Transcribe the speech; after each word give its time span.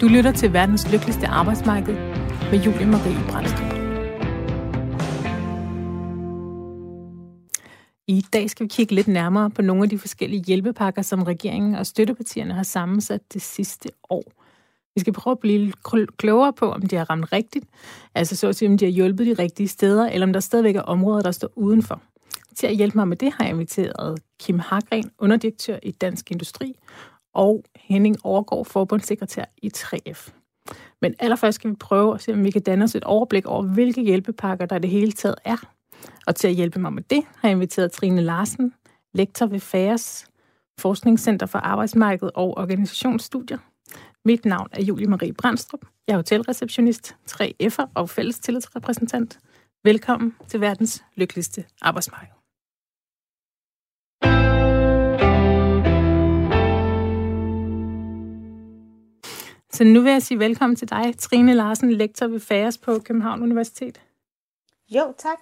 Du 0.00 0.08
lytter 0.08 0.32
til 0.32 0.52
verdens 0.52 0.92
lykkeligste 0.92 1.26
arbejdsmarked 1.26 1.94
med 2.50 2.62
Julie 2.64 2.86
Marie 2.86 3.18
Brandstrup. 3.28 3.72
I 8.06 8.24
dag 8.32 8.50
skal 8.50 8.64
vi 8.64 8.68
kigge 8.68 8.94
lidt 8.94 9.08
nærmere 9.08 9.50
på 9.50 9.62
nogle 9.62 9.82
af 9.82 9.88
de 9.88 9.98
forskellige 9.98 10.44
hjælpepakker, 10.44 11.02
som 11.02 11.22
regeringen 11.22 11.74
og 11.74 11.86
støttepartierne 11.86 12.54
har 12.54 12.62
sammensat 12.62 13.20
det 13.32 13.42
sidste 13.42 13.88
år. 14.10 14.24
Vi 14.94 15.00
skal 15.00 15.12
prøve 15.12 15.32
at 15.32 15.38
blive 15.38 15.58
lidt 15.58 16.16
klogere 16.16 16.52
på, 16.52 16.72
om 16.72 16.82
de 16.82 16.96
har 16.96 17.10
ramt 17.10 17.32
rigtigt, 17.32 17.64
altså 18.14 18.36
så 18.36 18.48
at 18.48 18.56
sige, 18.56 18.68
om 18.68 18.78
de 18.78 18.84
har 18.84 18.92
hjulpet 18.92 19.26
de 19.26 19.42
rigtige 19.42 19.68
steder, 19.68 20.08
eller 20.08 20.26
om 20.26 20.32
der 20.32 20.40
stadigvæk 20.40 20.76
er 20.76 20.82
områder, 20.82 21.22
der 21.22 21.30
står 21.30 21.50
udenfor. 21.54 22.02
Til 22.56 22.66
at 22.66 22.76
hjælpe 22.76 22.98
mig 22.98 23.08
med 23.08 23.16
det 23.16 23.32
har 23.32 23.44
jeg 23.44 23.52
inviteret 23.52 24.18
Kim 24.40 24.58
Hagren, 24.58 25.10
underdirektør 25.18 25.78
i 25.82 25.90
Dansk 25.90 26.30
Industri, 26.30 26.74
og 27.36 27.64
Henning 27.76 28.16
overgår 28.24 28.64
forbundssekretær 28.64 29.44
i 29.62 29.70
3F. 29.76 30.30
Men 31.02 31.14
allerførst 31.18 31.54
skal 31.54 31.70
vi 31.70 31.76
prøve 31.76 32.14
at 32.14 32.22
se, 32.22 32.32
om 32.32 32.44
vi 32.44 32.50
kan 32.50 32.62
danne 32.62 32.84
os 32.84 32.94
et 32.94 33.04
overblik 33.04 33.46
over, 33.46 33.62
hvilke 33.62 34.02
hjælpepakker 34.02 34.66
der 34.66 34.76
i 34.76 34.78
det 34.78 34.90
hele 34.90 35.12
taget 35.12 35.34
er. 35.44 35.56
Og 36.26 36.34
til 36.34 36.48
at 36.48 36.54
hjælpe 36.54 36.80
mig 36.80 36.92
med 36.92 37.02
det, 37.02 37.22
har 37.36 37.48
jeg 37.48 37.56
inviteret 37.56 37.92
Trine 37.92 38.20
Larsen, 38.20 38.72
lektor 39.14 39.46
ved 39.46 39.60
FAERS, 39.60 40.26
Forskningscenter 40.78 41.46
for 41.46 41.58
Arbejdsmarked 41.58 42.30
og 42.34 42.58
Organisationsstudier. 42.58 43.58
Mit 44.24 44.44
navn 44.44 44.68
er 44.72 44.82
Julie 44.82 45.06
Marie 45.06 45.32
Brandstrup. 45.32 45.80
Jeg 46.06 46.12
er 46.12 46.18
hotelreceptionist, 46.18 47.16
3F'er 47.30 47.86
og 47.94 48.10
fælles 48.10 48.38
tillidsrepræsentant. 48.38 49.38
Velkommen 49.84 50.34
til 50.48 50.60
verdens 50.60 51.04
lykkeligste 51.16 51.64
arbejdsmarked. 51.82 52.35
Så 59.76 59.84
nu 59.84 60.00
vil 60.00 60.12
jeg 60.12 60.22
sige 60.22 60.38
velkommen 60.38 60.76
til 60.76 60.90
dig, 60.90 61.14
Trine 61.18 61.54
Larsen, 61.54 61.92
lektor 61.92 62.26
ved 62.26 62.40
FAERS 62.40 62.78
på 62.78 62.98
København 62.98 63.42
Universitet. 63.42 64.00
Jo, 64.88 65.14
tak. 65.18 65.38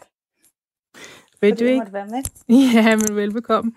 Vil 1.40 1.60
du 1.60 1.64
ikke... 1.64 1.92
være 1.92 2.06
med. 2.06 2.22
Ja, 2.74 2.96
men 2.96 3.16
velbekomme. 3.16 3.72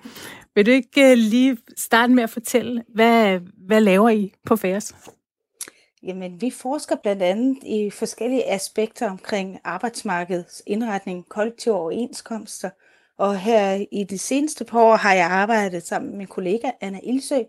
Vil 0.56 0.66
du 0.66 0.72
ikke 0.72 1.12
uh, 1.12 1.18
lige 1.18 1.58
starte 1.78 2.14
med 2.14 2.23
at 2.23 2.30
fortælle, 2.30 2.84
hvad, 2.88 3.40
hvad 3.58 3.81
laver 3.81 4.09
I 4.09 4.34
på 4.46 4.56
FAERS? 4.56 4.96
Jamen, 6.04 6.42
vi 6.42 6.50
forsker 6.50 6.96
blandt 6.96 7.22
andet 7.22 7.58
i 7.64 7.90
forskellige 7.90 8.52
aspekter 8.52 9.09
omkring 9.09 9.59
arbejdsmarkedets 9.64 10.64
indretning, 10.68 11.30
kollektive 11.30 11.76
overenskomster, 11.76 12.70
og 13.18 13.40
her 13.40 13.86
i 13.92 14.04
de 14.04 14.18
seneste 14.18 14.66
par 14.66 14.82
år 14.82 14.96
har 14.96 15.14
jeg 15.14 15.26
arbejdet 15.26 15.84
sammen 15.84 16.10
med 16.10 16.18
min 16.18 16.28
kollega 16.28 16.72
Anna 16.82 17.00
Ilsø 17.04 17.40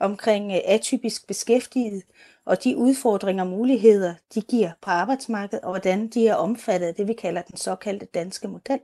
omkring 0.00 0.52
øh, 0.52 0.58
atypisk 0.64 1.26
beskæftiget 1.26 2.02
og 2.46 2.64
de 2.64 2.76
udfordringer 2.76 3.44
og 3.44 3.50
muligheder, 3.50 4.14
de 4.34 4.40
giver 4.40 4.70
på 4.82 4.90
arbejdsmarkedet, 4.90 5.64
og 5.64 5.70
hvordan 5.70 6.08
de 6.08 6.28
er 6.28 6.34
omfattet 6.34 6.86
af 6.86 6.94
det, 6.94 7.08
vi 7.08 7.12
kalder 7.12 7.42
den 7.42 7.56
såkaldte 7.56 8.06
danske 8.06 8.48
model. 8.48 8.80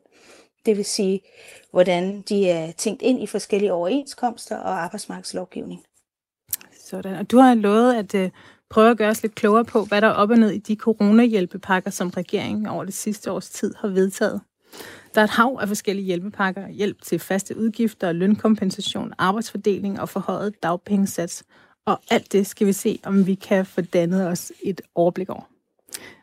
Det 0.66 0.76
vil 0.76 0.84
sige, 0.84 1.20
hvordan 1.70 2.22
de 2.28 2.48
er 2.48 2.72
tænkt 2.72 3.02
ind 3.02 3.22
i 3.22 3.26
forskellige 3.26 3.72
overenskomster 3.72 4.56
og 4.56 4.82
arbejdsmarkedslovgivning. 4.84 5.82
Sådan. 6.84 7.14
Og 7.14 7.30
du 7.30 7.38
har 7.38 7.54
lovet 7.54 7.94
at 7.94 8.14
uh, 8.14 8.30
prøve 8.70 8.90
at 8.90 8.98
gøre 8.98 9.10
os 9.10 9.22
lidt 9.22 9.34
klogere 9.34 9.64
på, 9.64 9.84
hvad 9.84 10.00
der 10.00 10.08
er 10.08 10.12
op 10.12 10.30
og 10.30 10.38
ned 10.38 10.50
i 10.50 10.58
de 10.58 10.76
coronahjælpepakker, 10.76 11.90
som 11.90 12.08
regeringen 12.08 12.66
over 12.66 12.84
det 12.84 12.94
sidste 12.94 13.32
års 13.32 13.50
tid 13.50 13.74
har 13.74 13.88
vedtaget. 13.88 14.40
Der 15.14 15.20
er 15.20 15.24
et 15.24 15.30
hav 15.30 15.58
af 15.60 15.68
forskellige 15.68 16.06
hjælpepakker. 16.06 16.68
Hjælp 16.68 17.02
til 17.02 17.18
faste 17.18 17.58
udgifter, 17.58 18.12
lønkompensation, 18.12 19.12
arbejdsfordeling 19.18 20.00
og 20.00 20.08
forhøjet 20.08 20.62
dagpengesats. 20.62 21.44
Og 21.86 22.00
alt 22.10 22.32
det 22.32 22.46
skal 22.46 22.66
vi 22.66 22.72
se, 22.72 22.98
om 23.04 23.26
vi 23.26 23.34
kan 23.34 23.66
få 23.66 23.80
dannet 23.80 24.28
os 24.28 24.52
et 24.62 24.80
overblik 24.94 25.28
over. 25.28 25.42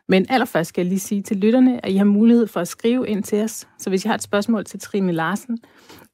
Men 0.08 0.26
allerførst 0.30 0.70
skal 0.70 0.82
jeg 0.82 0.90
lige 0.90 1.00
sige 1.00 1.22
til 1.22 1.38
lytterne, 1.38 1.86
at 1.86 1.92
I 1.92 1.96
har 1.96 2.06
mulighed 2.06 2.48
for 2.48 2.60
at 2.60 2.68
skrive 2.68 3.08
ind 3.08 3.24
til 3.24 3.44
os. 3.44 3.68
Så 3.78 3.90
hvis 3.90 4.06
I 4.06 4.08
har 4.08 4.16
et 4.16 4.24
spørgsmål 4.24 4.66
til 4.66 4.80
Trine 4.80 5.12
Larsen, 5.12 5.58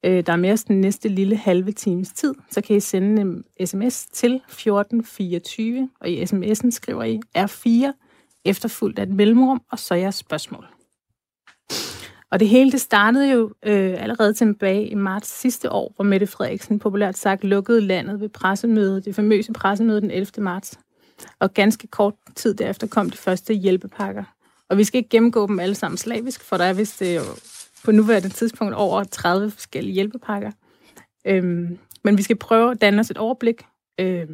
øh, 0.04 0.26
der 0.26 0.34
er 0.34 0.38
mere 0.38 0.56
den 0.56 0.82
næste 0.82 1.10
lille 1.10 1.36
halve 1.36 1.72
times 1.72 2.14
tid, 2.14 2.34
så 2.52 2.62
kan 2.62 2.76
I 2.76 2.80
sende 2.80 3.22
en 3.22 3.44
sms 3.66 4.06
til 4.06 4.36
1424, 4.36 5.90
og 6.00 6.10
i 6.10 6.24
sms'en 6.24 6.72
skriver 6.72 7.04
I 7.04 7.20
R4, 7.38 7.92
efterfulgt 8.46 9.00
af 9.00 9.04
et 9.04 9.10
mellemrum, 9.10 9.62
og 9.72 9.80
så 9.80 9.96
jeres 9.96 10.16
spørgsmål. 10.16 10.77
Og 12.32 12.40
det 12.40 12.50
hele 12.50 12.72
det 12.72 12.82
startede 12.82 13.32
jo 13.32 13.52
øh, 13.66 14.04
allerede 14.04 14.34
tilbage 14.34 14.88
i 14.88 14.96
marts 14.96 15.40
sidste 15.40 15.72
år, 15.72 15.94
hvor 15.96 16.06
Mette 16.06 16.28
Frederiksen 16.28 16.80
populært 16.80 17.18
sagt 17.18 17.44
lukkede 17.44 17.82
landet 17.82 18.20
ved 18.22 18.30
pressemødet, 18.30 19.06
det 19.06 19.16
famøse 19.16 19.54
pressemøde 19.54 20.02
den 20.02 20.12
11. 20.12 20.28
marts. 20.38 20.80
Og 21.40 21.54
ganske 21.54 21.88
kort 21.88 22.14
tid 22.36 22.54
derefter 22.54 22.88
kom 22.88 23.10
de 23.10 23.18
første 23.18 23.54
hjælpepakker. 23.54 24.24
Og 24.70 24.78
vi 24.78 24.84
skal 24.84 24.98
ikke 24.98 25.10
gennemgå 25.10 25.48
dem 25.48 25.60
alle 25.60 25.76
sammen 25.76 25.98
slavisk, 25.98 26.44
for 26.44 26.58
der 26.58 26.64
er 26.64 26.74
vist 26.74 27.02
øh, 27.02 27.20
på 27.86 27.92
nuværende 27.92 28.30
tidspunkt 28.30 28.74
over 28.74 29.04
30 29.04 29.52
forskellige 29.52 29.94
hjælpepakker. 29.94 30.52
Øhm, 31.26 31.78
men 32.04 32.18
vi 32.18 32.24
skal 32.24 32.36
prøve 32.36 32.72
at 32.72 32.82
danne 32.82 33.00
os 33.00 33.12
et 33.12 33.18
overblik 33.18 33.66
øh, 34.00 34.28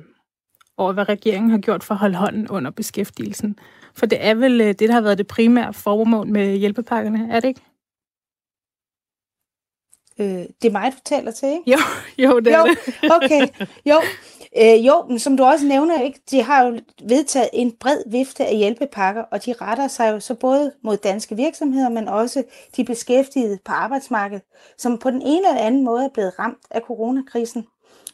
over, 0.78 0.94
hvad 0.94 1.10
regeringen 1.10 1.52
har 1.52 1.58
gjort 1.58 1.84
for 1.84 1.94
at 1.94 2.00
holde 2.00 2.16
hånden 2.16 2.48
under 2.48 2.72
beskæftigelsen. 2.72 3.56
For 3.96 4.06
det 4.06 4.26
er 4.26 4.34
vel 4.34 4.62
øh, 4.62 4.68
det, 4.68 4.80
der 4.80 4.92
har 4.92 5.02
været 5.02 5.18
det 5.18 5.28
primære 5.28 5.74
formål 5.74 6.28
med 6.28 6.58
hjælpepakkerne, 6.58 7.28
er 7.32 7.40
det 7.40 7.48
ikke? 7.48 7.62
Øh, 10.24 10.46
det 10.62 10.68
er 10.68 10.72
mig, 10.72 10.92
du 10.92 10.98
taler 11.06 11.32
til, 11.32 11.50
ikke? 11.50 11.72
Jo, 11.72 11.78
jo 12.18 12.40
det 12.40 12.54
er 12.54 12.60
jo, 12.60 12.66
det. 12.66 13.12
okay. 13.12 13.48
Jo, 13.86 14.02
øh, 14.62 14.86
jo, 14.86 15.06
men 15.10 15.20
som 15.20 15.38
du 15.38 15.44
også 15.44 15.66
nævner, 15.66 16.02
ikke, 16.02 16.20
de 16.32 16.42
har 16.42 16.66
jo 16.66 16.80
vedtaget 17.04 17.50
en 17.54 17.72
bred 17.80 17.98
vifte 18.08 18.46
af 18.46 18.58
hjælpepakker, 18.58 19.22
og 19.22 19.46
de 19.46 19.54
retter 19.62 19.88
sig 19.88 20.12
jo 20.12 20.20
så 20.20 20.34
både 20.34 20.72
mod 20.84 20.98
danske 20.98 21.36
virksomheder, 21.36 21.90
men 21.90 22.08
også 22.08 22.44
de 22.78 22.84
beskæftigede 22.84 23.60
på 23.66 23.72
arbejdsmarkedet, 23.72 24.44
som 24.78 24.98
på 24.98 25.10
den 25.10 25.22
ene 25.22 25.48
eller 25.50 25.62
anden 25.62 25.84
måde 25.84 26.06
er 26.06 26.10
blevet 26.14 26.40
ramt 26.40 26.66
af 26.72 26.82
coronakrisen. 26.82 27.68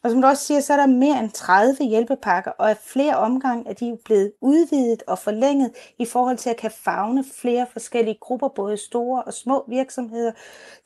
Og 0.03 0.11
som 0.11 0.21
du 0.21 0.27
også 0.27 0.45
siger, 0.45 0.59
så 0.59 0.73
er 0.73 0.77
der 0.77 0.87
mere 0.87 1.19
end 1.19 1.31
30 1.31 1.85
hjælpepakker, 1.85 2.51
og 2.51 2.69
af 2.69 2.77
flere 2.77 3.17
omgange 3.17 3.69
er 3.69 3.73
de 3.73 3.97
blevet 4.05 4.31
udvidet 4.41 5.03
og 5.07 5.19
forlænget 5.19 5.71
i 5.99 6.05
forhold 6.05 6.37
til 6.37 6.49
at 6.49 6.57
kan 6.57 6.71
fagne 6.71 7.23
flere 7.35 7.67
forskellige 7.71 8.17
grupper, 8.21 8.47
både 8.47 8.77
store 8.77 9.23
og 9.23 9.33
små 9.33 9.65
virksomheder, 9.67 10.31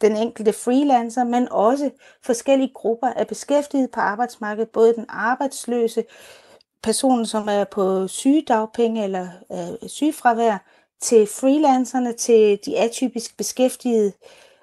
den 0.01 0.17
enkelte 0.17 0.53
freelancer, 0.53 1.23
men 1.23 1.47
også 1.51 1.89
forskellige 2.25 2.71
grupper 2.73 3.07
af 3.07 3.27
beskæftigede 3.27 3.87
på 3.87 3.99
arbejdsmarkedet, 3.99 4.69
både 4.69 4.95
den 4.95 5.05
arbejdsløse, 5.09 6.03
personen, 6.83 7.25
som 7.25 7.47
er 7.47 7.63
på 7.63 8.07
sygedagpenge 8.07 9.03
eller 9.03 9.27
øh, 9.51 9.89
sygefravær, 9.89 10.57
til 11.01 11.27
freelancerne, 11.27 12.13
til 12.13 12.59
de 12.65 12.77
atypisk 12.77 13.37
beskæftigede 13.37 14.13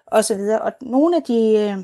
osv. 0.06 0.40
Og 0.60 0.72
nogle 0.82 1.16
af 1.16 1.22
de 1.22 1.74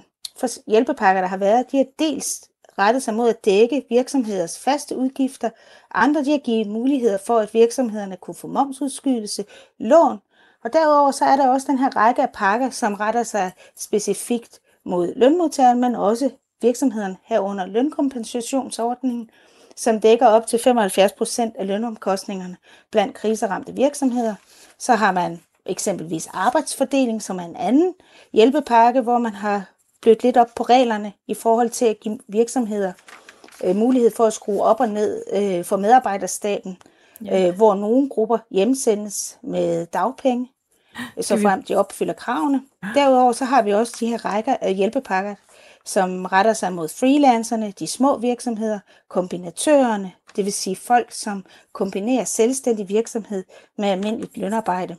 øh, 0.42 0.50
hjælpepakker, 0.66 1.20
der 1.20 1.28
har 1.28 1.36
været, 1.36 1.72
de 1.72 1.80
er 1.80 1.84
dels 1.98 2.50
rettet 2.78 3.02
sig 3.02 3.14
mod 3.14 3.28
at 3.28 3.44
dække 3.44 3.84
virksomheders 3.88 4.58
faste 4.58 4.96
udgifter. 4.96 5.50
Andre 5.94 6.24
de 6.24 6.30
har 6.30 6.38
givet 6.38 6.66
muligheder 6.66 7.18
for, 7.26 7.38
at 7.38 7.54
virksomhederne 7.54 8.16
kunne 8.16 8.34
få 8.34 8.46
momsudskydelse, 8.46 9.44
lån. 9.78 10.18
Og 10.64 10.72
derudover 10.72 11.10
så 11.10 11.24
er 11.24 11.36
der 11.36 11.48
også 11.48 11.66
den 11.70 11.78
her 11.78 11.96
række 11.96 12.22
af 12.22 12.30
pakker, 12.34 12.70
som 12.70 12.94
retter 12.94 13.22
sig 13.22 13.52
specifikt 13.78 14.60
mod 14.84 15.12
lønmodtageren, 15.16 15.80
men 15.80 15.94
også 15.94 16.30
virksomheden 16.62 17.16
herunder 17.24 17.66
lønkompensationsordningen, 17.66 19.30
som 19.76 20.00
dækker 20.00 20.26
op 20.26 20.46
til 20.46 20.58
75 20.58 21.12
procent 21.12 21.56
af 21.56 21.66
lønomkostningerne 21.66 22.56
blandt 22.90 23.14
kriseramte 23.14 23.72
virksomheder. 23.74 24.34
Så 24.78 24.94
har 24.94 25.12
man 25.12 25.40
eksempelvis 25.66 26.26
arbejdsfordeling, 26.26 27.22
som 27.22 27.38
er 27.38 27.44
en 27.44 27.56
anden 27.56 27.94
hjælpepakke, 28.32 29.00
hvor 29.00 29.18
man 29.18 29.34
har 29.34 29.64
blødt 30.02 30.22
lidt 30.22 30.36
op 30.36 30.48
på 30.56 30.62
reglerne 30.62 31.12
i 31.26 31.34
forhold 31.34 31.70
til 31.70 31.84
at 31.84 32.00
give 32.00 32.18
virksomheder 32.28 32.92
øh, 33.64 33.76
mulighed 33.76 34.10
for 34.10 34.24
at 34.24 34.32
skrue 34.32 34.62
op 34.62 34.80
og 34.80 34.88
ned 34.88 35.22
øh, 35.32 35.64
for 35.64 35.76
medarbejderstaten, 35.76 36.76
ja. 37.24 37.48
øh, 37.48 37.56
hvor 37.56 37.74
nogle 37.74 38.08
grupper 38.08 38.38
hjemsendes 38.50 39.38
med 39.42 39.86
dagpenge, 39.86 40.50
så 41.20 41.36
frem 41.42 41.62
de 41.62 41.74
opfylder 41.74 42.14
kravene. 42.14 42.62
Derudover 42.94 43.32
så 43.32 43.44
har 43.44 43.62
vi 43.62 43.72
også 43.72 43.96
de 44.00 44.06
her 44.06 44.24
rækker 44.24 44.56
af 44.60 44.74
hjælpepakker, 44.74 45.34
som 45.84 46.24
retter 46.24 46.52
sig 46.52 46.72
mod 46.72 46.88
freelancerne, 46.88 47.72
de 47.78 47.86
små 47.86 48.18
virksomheder, 48.18 48.78
kombinatørerne, 49.08 50.12
det 50.36 50.44
vil 50.44 50.52
sige 50.52 50.76
folk, 50.76 51.12
som 51.12 51.44
kombinerer 51.72 52.24
selvstændig 52.24 52.88
virksomhed 52.88 53.44
med 53.78 53.88
almindeligt 53.88 54.36
lønarbejde. 54.36 54.96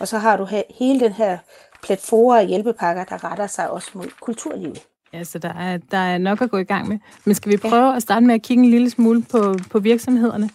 Og 0.00 0.08
så 0.08 0.18
har 0.18 0.36
du 0.36 0.48
hele 0.70 1.00
den 1.00 1.12
her 1.12 1.38
platformer 1.82 2.36
og 2.36 2.46
hjælpepakker, 2.46 3.04
der 3.04 3.30
retter 3.30 3.46
sig 3.46 3.70
også 3.70 3.90
mod 3.94 4.06
kulturlivet. 4.20 4.86
Ja, 5.12 5.24
så 5.24 5.38
der 5.38 5.54
er, 5.54 5.76
der 5.76 5.98
er 5.98 6.18
nok 6.18 6.42
at 6.42 6.50
gå 6.50 6.58
i 6.58 6.64
gang 6.64 6.88
med. 6.88 6.98
Men 7.24 7.34
skal 7.34 7.52
vi 7.52 7.56
prøve 7.56 7.88
ja. 7.88 7.96
at 7.96 8.02
starte 8.02 8.26
med 8.26 8.34
at 8.34 8.42
kigge 8.42 8.62
en 8.62 8.70
lille 8.70 8.90
smule 8.90 9.24
på, 9.30 9.54
på 9.70 9.78
virksomhederne? 9.78 10.50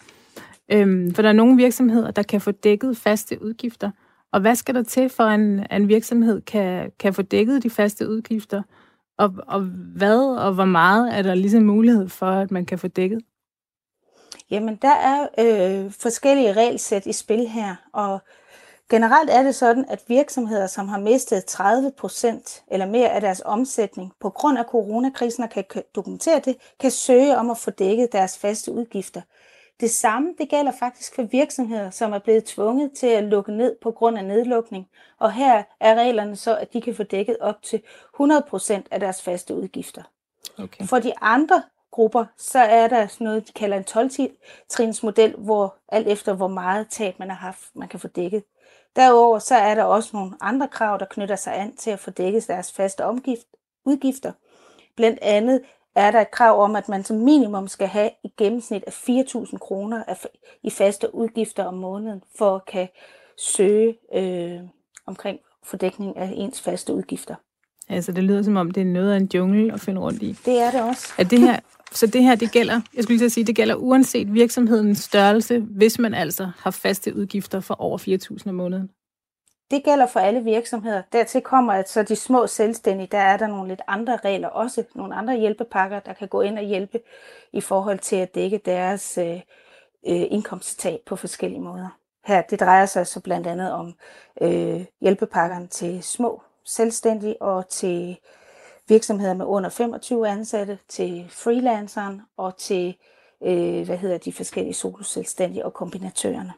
Øhm, 0.72 1.14
for 1.14 1.22
der 1.22 1.28
er 1.28 1.32
nogle 1.32 1.56
virksomheder, 1.56 2.10
der 2.10 2.22
kan 2.22 2.40
få 2.40 2.50
dækket 2.50 2.96
faste 2.96 3.42
udgifter. 3.42 3.90
Og 4.32 4.40
hvad 4.40 4.54
skal 4.54 4.74
der 4.74 4.82
til, 4.82 5.08
for 5.08 5.24
en, 5.24 5.66
en 5.72 5.88
virksomhed 5.88 6.40
kan, 6.40 6.92
kan 6.98 7.14
få 7.14 7.22
dækket 7.22 7.62
de 7.62 7.70
faste 7.70 8.08
udgifter? 8.08 8.62
Og, 9.18 9.34
og 9.48 9.60
hvad 9.96 10.38
og 10.38 10.54
hvor 10.54 10.64
meget 10.64 11.18
er 11.18 11.22
der 11.22 11.34
ligesom 11.34 11.62
mulighed 11.62 12.08
for, 12.08 12.26
at 12.26 12.50
man 12.50 12.66
kan 12.66 12.78
få 12.78 12.88
dækket? 12.88 13.20
Jamen, 14.50 14.76
der 14.82 14.94
er 14.94 15.26
øh, 15.38 15.92
forskellige 15.92 16.52
regelsæt 16.52 17.06
i 17.06 17.12
spil 17.12 17.48
her, 17.48 17.74
og 17.92 18.20
generelt 18.94 19.30
er 19.30 19.42
det 19.42 19.54
sådan, 19.54 19.84
at 19.88 20.02
virksomheder, 20.08 20.66
som 20.66 20.88
har 20.88 20.98
mistet 20.98 21.44
30 21.44 21.92
procent 21.98 22.64
eller 22.70 22.86
mere 22.86 23.08
af 23.08 23.20
deres 23.20 23.42
omsætning 23.44 24.12
på 24.20 24.30
grund 24.30 24.58
af 24.58 24.64
coronakrisen 24.64 25.42
og 25.42 25.50
kan 25.50 25.64
dokumentere 25.94 26.40
det, 26.44 26.56
kan 26.80 26.90
søge 26.90 27.36
om 27.36 27.50
at 27.50 27.58
få 27.58 27.70
dækket 27.70 28.12
deres 28.12 28.38
faste 28.38 28.72
udgifter. 28.72 29.20
Det 29.80 29.90
samme 29.90 30.34
det 30.38 30.48
gælder 30.48 30.72
faktisk 30.78 31.14
for 31.14 31.22
virksomheder, 31.22 31.90
som 31.90 32.12
er 32.12 32.18
blevet 32.18 32.44
tvunget 32.44 32.92
til 32.92 33.06
at 33.06 33.24
lukke 33.24 33.52
ned 33.52 33.76
på 33.82 33.90
grund 33.90 34.18
af 34.18 34.24
nedlukning, 34.24 34.88
og 35.18 35.32
her 35.32 35.62
er 35.80 35.94
reglerne 35.94 36.36
så, 36.36 36.56
at 36.56 36.72
de 36.72 36.80
kan 36.80 36.94
få 36.94 37.02
dækket 37.02 37.36
op 37.40 37.62
til 37.62 37.82
100 38.14 38.42
procent 38.48 38.86
af 38.90 39.00
deres 39.00 39.22
faste 39.22 39.54
udgifter. 39.54 40.02
Okay. 40.58 40.86
For 40.86 40.98
de 40.98 41.12
andre 41.20 41.62
grupper, 41.90 42.24
så 42.38 42.58
er 42.58 42.88
der 42.88 43.06
sådan 43.06 43.24
noget, 43.24 43.48
de 43.48 43.52
kalder 43.52 43.76
en 43.76 43.84
12-trins 43.90 45.02
model, 45.02 45.34
hvor 45.38 45.76
alt 45.88 46.08
efter 46.08 46.32
hvor 46.34 46.48
meget 46.48 46.86
tab 46.90 47.18
man 47.18 47.28
har 47.28 47.36
haft, 47.36 47.60
man 47.74 47.88
kan 47.88 48.00
få 48.00 48.08
dækket. 48.08 48.42
Derudover 48.96 49.38
så 49.38 49.54
er 49.54 49.74
der 49.74 49.84
også 49.84 50.10
nogle 50.12 50.32
andre 50.40 50.68
krav, 50.68 50.98
der 50.98 51.04
knytter 51.04 51.36
sig 51.36 51.60
an 51.60 51.76
til 51.76 51.90
at 51.90 51.98
få 51.98 52.10
dækket 52.10 52.48
deres 52.48 52.72
faste 52.72 53.04
omgift, 53.04 53.46
udgifter. 53.84 54.32
Blandt 54.96 55.18
andet 55.22 55.60
er 55.94 56.10
der 56.10 56.20
et 56.20 56.30
krav 56.30 56.62
om, 56.64 56.76
at 56.76 56.88
man 56.88 57.04
som 57.04 57.16
minimum 57.16 57.68
skal 57.68 57.88
have 57.88 58.10
i 58.24 58.32
gennemsnit 58.36 58.84
af 58.86 58.90
4.000 58.90 59.58
kroner 59.58 60.04
i 60.62 60.70
faste 60.70 61.14
udgifter 61.14 61.64
om 61.64 61.74
måneden, 61.74 62.22
for 62.38 62.56
at 62.56 62.66
kan 62.66 62.88
søge 63.38 63.96
øh, 64.14 64.60
omkring 65.06 65.38
fordækning 65.62 66.16
af 66.16 66.32
ens 66.34 66.60
faste 66.60 66.94
udgifter. 66.94 67.34
Altså, 67.88 68.12
det 68.12 68.24
lyder 68.24 68.42
som 68.42 68.56
om, 68.56 68.70
det 68.70 68.80
er 68.80 68.84
noget 68.84 69.12
af 69.12 69.16
en 69.16 69.30
jungle 69.34 69.72
at 69.72 69.80
finde 69.80 70.00
rundt 70.00 70.22
i. 70.22 70.32
Det 70.44 70.60
er 70.60 70.70
det 70.70 70.82
også. 70.82 71.12
Er 71.18 71.24
det 71.24 71.40
her, 71.40 71.60
så 71.92 72.06
det 72.06 72.22
her, 72.22 72.34
det 72.34 72.52
gælder, 72.52 72.80
jeg 72.94 73.04
skulle 73.04 73.18
lige 73.18 73.30
sige, 73.30 73.44
det 73.44 73.56
gælder 73.56 73.74
uanset 73.74 74.34
virksomhedens 74.34 74.98
størrelse, 74.98 75.60
hvis 75.60 75.98
man 75.98 76.14
altså 76.14 76.50
har 76.58 76.70
faste 76.70 77.16
udgifter 77.16 77.60
for 77.60 77.74
over 77.74 77.98
4.000 77.98 78.48
om 78.48 78.54
måneden? 78.54 78.90
Det 79.70 79.84
gælder 79.84 80.06
for 80.06 80.20
alle 80.20 80.44
virksomheder. 80.44 81.02
Dertil 81.12 81.40
kommer, 81.40 81.72
at 81.72 81.88
så 81.88 82.02
de 82.02 82.16
små 82.16 82.46
selvstændige, 82.46 83.08
der 83.12 83.18
er 83.18 83.36
der 83.36 83.46
nogle 83.46 83.68
lidt 83.68 83.80
andre 83.86 84.16
regler, 84.24 84.48
også 84.48 84.84
nogle 84.94 85.14
andre 85.14 85.36
hjælpepakker, 85.36 86.00
der 86.00 86.12
kan 86.12 86.28
gå 86.28 86.40
ind 86.40 86.58
og 86.58 86.64
hjælpe 86.64 87.00
i 87.52 87.60
forhold 87.60 87.98
til 87.98 88.16
at 88.16 88.34
dække 88.34 88.60
deres 88.64 89.18
øh, 89.18 89.36
øh 90.06 90.26
indkomsttab 90.30 91.00
på 91.06 91.16
forskellige 91.16 91.60
måder. 91.60 91.98
Her, 92.24 92.42
det 92.42 92.60
drejer 92.60 92.86
sig 92.86 93.06
så 93.06 93.20
blandt 93.20 93.46
andet 93.46 93.72
om 93.72 93.94
øh, 94.40 94.84
hjælpepakkerne 95.00 95.66
til 95.66 96.02
små 96.02 96.42
selvstændige 96.64 97.42
og 97.42 97.68
til 97.68 98.18
virksomheder 98.88 99.34
med 99.34 99.46
under 99.46 99.70
25 99.70 100.28
ansatte, 100.28 100.78
til 100.88 101.26
freelanceren 101.28 102.22
og 102.36 102.56
til 102.56 102.96
øh, 103.42 103.84
hvad 103.86 103.96
hedder 103.96 104.18
de 104.18 104.32
forskellige 104.32 104.74
soloselvstændige 104.74 105.64
og 105.64 105.74
kombinatørerne. 105.74 106.52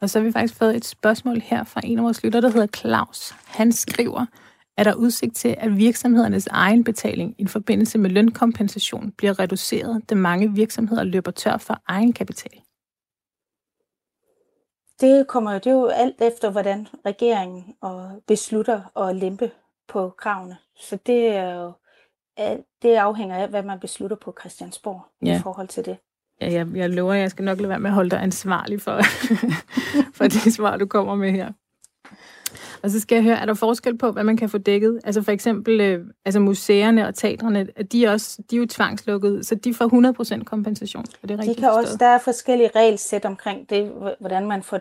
Og 0.00 0.10
så 0.10 0.18
har 0.18 0.26
vi 0.26 0.32
faktisk 0.32 0.58
fået 0.58 0.76
et 0.76 0.84
spørgsmål 0.84 1.40
her 1.40 1.64
fra 1.64 1.80
en 1.84 1.98
af 1.98 2.04
vores 2.04 2.24
lytter, 2.24 2.40
der 2.40 2.48
hedder 2.48 2.66
Claus. 2.66 3.34
Han 3.46 3.72
skriver, 3.72 4.26
er 4.76 4.84
der 4.84 4.94
udsigt 4.94 5.36
til, 5.36 5.56
at 5.58 5.76
virksomhedernes 5.76 6.46
egen 6.46 6.84
betaling 6.84 7.34
i 7.38 7.46
forbindelse 7.46 7.98
med 7.98 8.10
lønkompensation 8.10 9.12
bliver 9.12 9.38
reduceret, 9.38 10.10
da 10.10 10.14
mange 10.14 10.54
virksomheder 10.54 11.04
løber 11.04 11.30
tør 11.30 11.56
for 11.56 11.82
egen 11.86 12.12
kapital? 12.12 12.60
Det 15.00 15.26
kommer 15.26 15.58
det 15.58 15.66
er 15.66 15.74
jo 15.74 15.86
alt 15.86 16.20
efter, 16.20 16.50
hvordan 16.50 16.86
regeringen 17.06 17.74
og 17.80 18.22
beslutter 18.26 18.98
at 18.98 19.16
lempe 19.16 19.50
på 19.90 20.14
kravene. 20.18 20.56
Så 20.76 20.98
det 21.06 21.28
er 21.28 21.54
jo 21.54 21.72
det 22.82 22.94
afhænger 22.94 23.36
af, 23.36 23.48
hvad 23.48 23.62
man 23.62 23.80
beslutter 23.80 24.16
på 24.16 24.36
Christiansborg 24.40 25.02
ja. 25.22 25.38
i 25.38 25.42
forhold 25.42 25.68
til 25.68 25.84
det. 25.84 25.96
Ja, 26.40 26.52
jeg, 26.52 26.66
jeg 26.74 26.90
lover, 26.90 27.14
at 27.14 27.20
jeg 27.20 27.30
skal 27.30 27.44
nok 27.44 27.58
lade 27.58 27.68
være 27.68 27.80
med 27.80 27.90
at 27.90 27.94
holde 27.94 28.10
dig 28.10 28.22
ansvarlig 28.22 28.82
for, 28.82 29.00
for 30.16 30.24
de 30.24 30.52
svar, 30.52 30.76
du 30.76 30.86
kommer 30.86 31.14
med 31.14 31.32
her. 31.32 31.52
Og 32.82 32.90
så 32.90 33.00
skal 33.00 33.16
jeg 33.16 33.24
høre, 33.24 33.36
er 33.36 33.46
der 33.46 33.54
forskel 33.54 33.98
på, 33.98 34.12
hvad 34.12 34.24
man 34.24 34.36
kan 34.36 34.48
få 34.48 34.58
dækket? 34.58 35.00
Altså 35.04 35.22
for 35.22 35.32
eksempel, 35.32 35.80
øh, 35.80 36.06
altså 36.24 36.40
museerne 36.40 37.06
og 37.06 37.14
teatrene, 37.14 37.64
de 37.92 38.04
er, 38.04 38.12
også, 38.12 38.42
de 38.50 38.56
er 38.56 38.60
jo 38.60 38.66
tvangslukket, 38.66 39.46
så 39.46 39.54
de 39.54 39.74
får 39.74 40.40
100% 40.40 40.44
kompensation. 40.44 41.04
Er 41.22 41.26
det 41.26 41.38
de 41.38 41.54
kan 41.54 41.70
også, 41.70 41.96
der 41.96 42.06
er 42.06 42.18
forskellige 42.18 42.70
regelsæt 42.76 43.24
omkring 43.24 43.70
det, 43.70 43.92
hvordan 44.20 44.46
man 44.46 44.62
får 44.62 44.80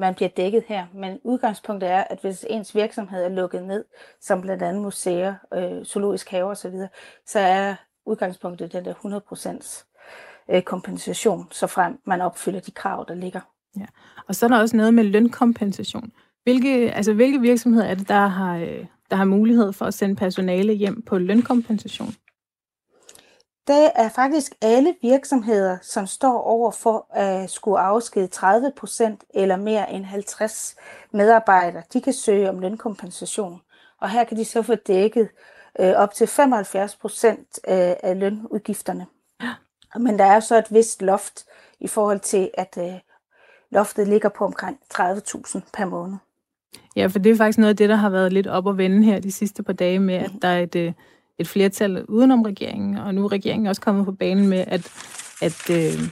man 0.00 0.14
bliver 0.14 0.28
dækket 0.28 0.64
her. 0.66 0.86
Men 0.94 1.18
udgangspunktet 1.24 1.90
er, 1.90 2.04
at 2.10 2.18
hvis 2.20 2.46
ens 2.50 2.74
virksomhed 2.74 3.24
er 3.24 3.28
lukket 3.28 3.62
ned, 3.62 3.84
som 4.20 4.40
blandt 4.40 4.62
andet 4.62 4.82
museer, 4.82 5.34
øh, 5.54 5.84
zoologisk 5.84 6.30
have 6.30 6.44
osv., 6.44 6.74
så 7.26 7.38
er 7.38 7.74
udgangspunktet 8.06 8.72
den 8.72 8.84
der 8.84 8.94
100% 8.94 9.84
øh, 10.50 10.62
kompensation, 10.62 11.48
så 11.50 11.66
frem 11.66 12.00
man 12.06 12.20
opfylder 12.20 12.60
de 12.60 12.70
krav, 12.70 13.04
der 13.08 13.14
ligger. 13.14 13.40
Ja. 13.76 13.86
Og 14.28 14.34
så 14.34 14.46
er 14.46 14.50
der 14.50 14.60
også 14.60 14.76
noget 14.76 14.94
med 14.94 15.04
lønkompensation. 15.04 16.12
Hvilke, 16.42 16.92
altså, 16.92 17.12
hvilke 17.12 17.40
virksomheder 17.40 17.86
er 17.86 17.94
det, 17.94 18.08
der 18.08 18.26
har, 18.26 18.56
øh, 18.56 18.86
der 19.10 19.16
har 19.16 19.24
mulighed 19.24 19.72
for 19.72 19.84
at 19.84 19.94
sende 19.94 20.16
personale 20.16 20.72
hjem 20.72 21.02
på 21.02 21.18
lønkompensation? 21.18 22.14
Det 23.66 23.90
er 23.94 24.08
faktisk 24.08 24.52
alle 24.60 24.94
virksomheder, 25.02 25.78
som 25.82 26.06
står 26.06 26.42
over 26.42 26.70
for 26.70 27.06
at 27.10 27.50
skulle 27.50 27.78
afskede 27.78 28.26
30 28.26 28.72
procent 28.76 29.24
eller 29.34 29.56
mere 29.56 29.92
end 29.92 30.04
50 30.04 30.76
medarbejdere. 31.12 31.82
De 31.92 32.00
kan 32.00 32.12
søge 32.12 32.48
om 32.48 32.58
lønkompensation, 32.58 33.60
og 34.00 34.10
her 34.10 34.24
kan 34.24 34.36
de 34.36 34.44
så 34.44 34.62
få 34.62 34.74
dækket 34.74 35.28
øh, 35.80 35.92
op 35.96 36.14
til 36.14 36.26
75 36.26 36.96
procent 36.96 37.60
af, 37.64 38.00
af 38.02 38.18
lønudgifterne. 38.18 39.06
Men 39.96 40.18
der 40.18 40.24
er 40.24 40.40
så 40.40 40.58
et 40.58 40.74
vist 40.74 41.02
loft 41.02 41.44
i 41.80 41.88
forhold 41.88 42.20
til, 42.20 42.50
at 42.54 42.78
øh, 42.80 42.94
loftet 43.70 44.08
ligger 44.08 44.28
på 44.28 44.44
omkring 44.44 44.78
30.000 44.94 45.60
per 45.74 45.84
måned. 45.84 46.16
Ja, 46.96 47.06
for 47.06 47.18
det 47.18 47.32
er 47.32 47.36
faktisk 47.36 47.58
noget 47.58 47.70
af 47.70 47.76
det, 47.76 47.88
der 47.88 47.96
har 47.96 48.10
været 48.10 48.32
lidt 48.32 48.46
op 48.46 48.66
og 48.66 48.78
vende 48.78 49.04
her 49.04 49.20
de 49.20 49.32
sidste 49.32 49.62
par 49.62 49.72
dage 49.72 49.98
med, 49.98 50.14
at 50.14 50.30
der 50.42 50.48
er 50.48 50.60
et, 50.60 50.76
øh, 50.76 50.92
et 51.40 51.48
flertal 51.48 52.04
udenom 52.04 52.42
regeringen, 52.42 52.96
og 52.96 53.14
nu 53.14 53.24
er 53.24 53.32
regeringen 53.32 53.66
også 53.66 53.80
kommet 53.80 54.04
på 54.04 54.12
banen 54.12 54.48
med 54.48 54.64
at, 54.66 54.92
at, 55.42 55.70
øh, 55.70 56.02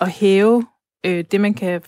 at 0.00 0.10
hæve 0.10 0.66
øh, 1.06 1.24
det, 1.30 1.40
man 1.40 1.54
kan, 1.54 1.82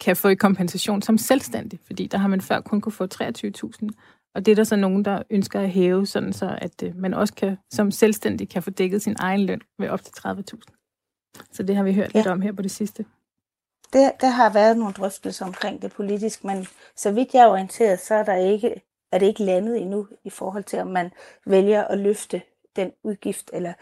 kan 0.00 0.16
få 0.16 0.28
i 0.28 0.34
kompensation 0.34 1.02
som 1.02 1.18
selvstændig, 1.18 1.80
fordi 1.86 2.06
der 2.06 2.18
har 2.18 2.28
man 2.28 2.40
før 2.40 2.60
kun 2.60 2.80
kunne 2.80 2.92
få 2.92 3.06
23.000, 3.14 3.88
og 4.34 4.46
det 4.46 4.52
er 4.52 4.56
der 4.56 4.64
så 4.64 4.76
nogen, 4.76 5.04
der 5.04 5.22
ønsker 5.30 5.60
at 5.60 5.70
hæve, 5.70 6.06
sådan 6.06 6.32
så 6.32 6.58
at 6.58 6.82
øh, 6.82 6.96
man 6.96 7.14
også 7.14 7.34
kan, 7.34 7.56
som 7.70 7.90
selvstændig 7.90 8.48
kan 8.48 8.62
få 8.62 8.70
dækket 8.70 9.02
sin 9.02 9.16
egen 9.18 9.40
løn 9.40 9.60
med 9.78 9.88
op 9.88 10.02
til 10.02 10.12
30.000. 10.12 11.48
Så 11.52 11.62
det 11.62 11.76
har 11.76 11.82
vi 11.82 11.94
hørt 11.94 12.14
ja. 12.14 12.18
lidt 12.18 12.26
om 12.26 12.40
her 12.40 12.52
på 12.52 12.62
det 12.62 12.70
sidste. 12.70 13.04
Det, 13.92 14.12
der 14.20 14.28
har 14.28 14.52
været 14.52 14.76
nogle 14.76 14.94
drøftelser 14.94 15.46
omkring 15.46 15.82
det 15.82 15.92
politisk, 15.92 16.44
men 16.44 16.66
så 16.96 17.12
vidt 17.12 17.34
jeg 17.34 17.42
er 17.42 17.48
orienteret, 17.48 18.00
så 18.00 18.14
er 18.14 18.24
der 18.24 18.34
ikke 18.34 18.91
er 19.12 19.18
det 19.18 19.26
ikke 19.26 19.44
landet 19.44 19.80
endnu 19.80 20.08
i 20.24 20.30
forhold 20.30 20.64
til, 20.64 20.78
om 20.78 20.86
man 20.86 21.10
vælger 21.46 21.84
at 21.84 21.98
løfte 21.98 22.42
den 22.76 22.92
udgift 23.02 23.50
eller 23.52 23.72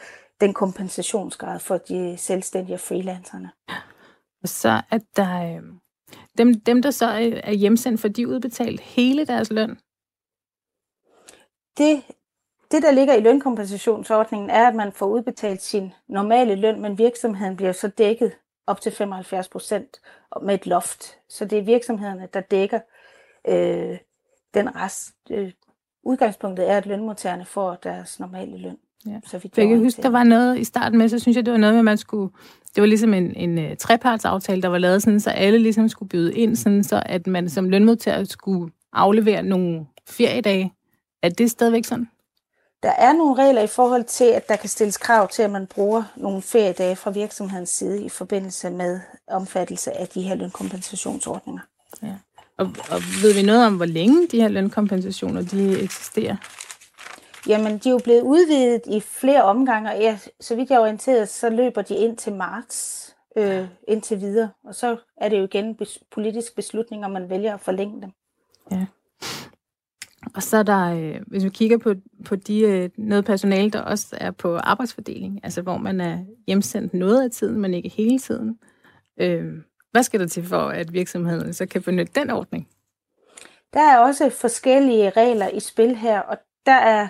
den 0.40 0.54
kompensationsgrad 0.54 1.60
for 1.60 1.78
de 1.78 2.16
selvstændige 2.18 2.76
og 2.76 2.80
freelancerne. 2.80 3.50
Og 4.42 4.48
så 4.48 4.82
at 4.90 5.02
der 5.16 5.56
øh, 5.56 5.62
dem, 6.38 6.60
dem, 6.60 6.82
der 6.82 6.90
så 6.90 7.06
er 7.44 7.52
hjemsendt, 7.52 8.00
for 8.00 8.08
de 8.08 8.28
udbetalt 8.28 8.80
hele 8.80 9.26
deres 9.26 9.50
løn? 9.50 9.78
Det, 11.78 12.02
det, 12.70 12.82
der 12.82 12.90
ligger 12.90 13.14
i 13.14 13.20
lønkompensationsordningen, 13.20 14.50
er, 14.50 14.68
at 14.68 14.74
man 14.74 14.92
får 14.92 15.06
udbetalt 15.06 15.62
sin 15.62 15.92
normale 16.08 16.54
løn, 16.54 16.80
men 16.80 16.98
virksomheden 16.98 17.56
bliver 17.56 17.72
så 17.72 17.88
dækket 17.88 18.32
op 18.66 18.80
til 18.80 18.92
75 18.92 19.48
procent 19.48 20.00
med 20.42 20.54
et 20.54 20.66
loft. 20.66 21.18
Så 21.28 21.44
det 21.44 21.58
er 21.58 21.62
virksomhederne, 21.62 22.28
der 22.34 22.40
dækker 22.40 22.80
øh, 23.48 23.98
den 24.54 24.76
rest. 24.76 25.14
Øh, 25.30 25.52
udgangspunktet 26.02 26.70
er, 26.70 26.76
at 26.76 26.86
lønmodtagerne 26.86 27.44
får 27.44 27.74
deres 27.74 28.20
normale 28.20 28.58
løn. 28.58 28.76
Ja. 29.06 29.20
Så 29.26 29.38
vidt 29.38 29.56
jeg, 29.56 29.62
jeg 29.62 29.68
kan 29.68 29.78
huske, 29.78 30.02
der 30.02 30.08
var 30.08 30.24
noget 30.24 30.58
i 30.58 30.64
starten 30.64 30.98
med, 30.98 31.08
så 31.08 31.18
synes 31.18 31.36
jeg, 31.36 31.46
det 31.46 31.52
var 31.52 31.58
noget 31.58 31.74
med, 31.74 31.78
at 31.78 31.84
man 31.84 31.98
skulle... 31.98 32.32
Det 32.74 32.80
var 32.80 32.86
ligesom 32.86 33.14
en, 33.14 33.34
en 33.36 33.58
uh, 33.58 33.76
trepartsaftale, 33.78 34.62
der 34.62 34.68
var 34.68 34.78
lavet 34.78 35.02
sådan, 35.02 35.20
så 35.20 35.30
alle 35.30 35.58
ligesom 35.58 35.88
skulle 35.88 36.08
byde 36.08 36.34
ind, 36.34 36.56
sådan, 36.56 36.84
så 36.84 37.02
at 37.06 37.26
man 37.26 37.48
som 37.48 37.68
lønmodtager 37.68 38.24
skulle 38.24 38.72
aflevere 38.92 39.42
nogle 39.42 39.86
feriedage. 40.08 40.72
Er 41.22 41.28
det 41.28 41.50
stadigvæk 41.50 41.84
sådan? 41.84 42.08
Der 42.82 42.90
er 42.90 43.12
nogle 43.12 43.34
regler 43.34 43.62
i 43.62 43.66
forhold 43.66 44.04
til, 44.04 44.24
at 44.24 44.48
der 44.48 44.56
kan 44.56 44.68
stilles 44.68 44.98
krav 44.98 45.28
til, 45.28 45.42
at 45.42 45.50
man 45.50 45.66
bruger 45.66 46.02
nogle 46.16 46.42
feriedage 46.42 46.96
fra 46.96 47.10
virksomhedens 47.10 47.68
side 47.68 48.04
i 48.04 48.08
forbindelse 48.08 48.70
med 48.70 49.00
omfattelse 49.28 49.92
af 49.92 50.08
de 50.08 50.22
her 50.22 50.34
lønkompensationsordninger. 50.34 51.60
Ja. 52.02 52.14
Og, 52.60 52.66
og 52.66 53.00
ved 53.22 53.34
vi 53.34 53.42
noget 53.42 53.66
om, 53.66 53.76
hvor 53.76 53.84
længe 53.84 54.28
de 54.28 54.40
her 54.40 54.48
lønkompensationer 54.48 55.42
de 55.42 55.80
eksisterer? 55.82 56.36
Jamen, 57.48 57.78
de 57.78 57.88
er 57.88 57.92
jo 57.92 58.00
blevet 58.04 58.22
udvidet 58.22 58.82
i 58.86 59.00
flere 59.00 59.42
omgange, 59.42 59.90
og 59.90 60.00
ja, 60.00 60.18
så 60.40 60.56
vidt 60.56 60.70
jeg 60.70 60.76
er 60.76 60.80
orienteret, 60.80 61.28
så 61.28 61.50
løber 61.50 61.82
de 61.82 61.94
ind 61.94 62.16
til 62.16 62.32
marts 62.32 63.10
øh, 63.36 63.64
indtil 63.88 64.20
videre. 64.20 64.50
Og 64.64 64.74
så 64.74 64.96
er 65.16 65.28
det 65.28 65.38
jo 65.38 65.44
igen 65.44 65.64
en 65.64 65.76
bes- 65.82 66.08
politisk 66.12 66.56
beslutning, 66.56 67.04
om 67.04 67.10
man 67.10 67.30
vælger 67.30 67.54
at 67.54 67.60
forlænge 67.60 68.02
dem. 68.02 68.10
Ja. 68.70 68.86
Og 70.34 70.42
så 70.42 70.56
er 70.56 70.62
der, 70.62 70.94
øh, 70.94 71.20
hvis 71.26 71.44
vi 71.44 71.48
kigger 71.48 71.78
på, 71.78 71.94
på 72.24 72.36
de, 72.36 72.60
øh, 72.60 72.90
noget 72.98 73.24
personale, 73.24 73.70
der 73.70 73.80
også 73.80 74.16
er 74.20 74.30
på 74.30 74.56
arbejdsfordeling, 74.56 75.40
altså 75.42 75.62
hvor 75.62 75.76
man 75.76 76.00
er 76.00 76.18
hjemsendt 76.46 76.94
noget 76.94 77.22
af 77.22 77.30
tiden, 77.30 77.60
men 77.60 77.74
ikke 77.74 77.88
hele 77.88 78.18
tiden, 78.18 78.58
Øh, 79.20 79.54
hvad 79.92 80.02
skal 80.02 80.20
der 80.20 80.26
til 80.26 80.46
for, 80.46 80.68
at 80.68 80.92
virksomheden 80.92 81.54
så 81.54 81.66
kan 81.66 81.82
benytte 81.82 82.20
den 82.20 82.30
ordning? 82.30 82.68
Der 83.74 83.80
er 83.80 83.98
også 83.98 84.30
forskellige 84.30 85.10
regler 85.10 85.48
i 85.48 85.60
spil 85.60 85.96
her, 85.96 86.20
og 86.20 86.38
der 86.66 86.72
er, 86.72 87.08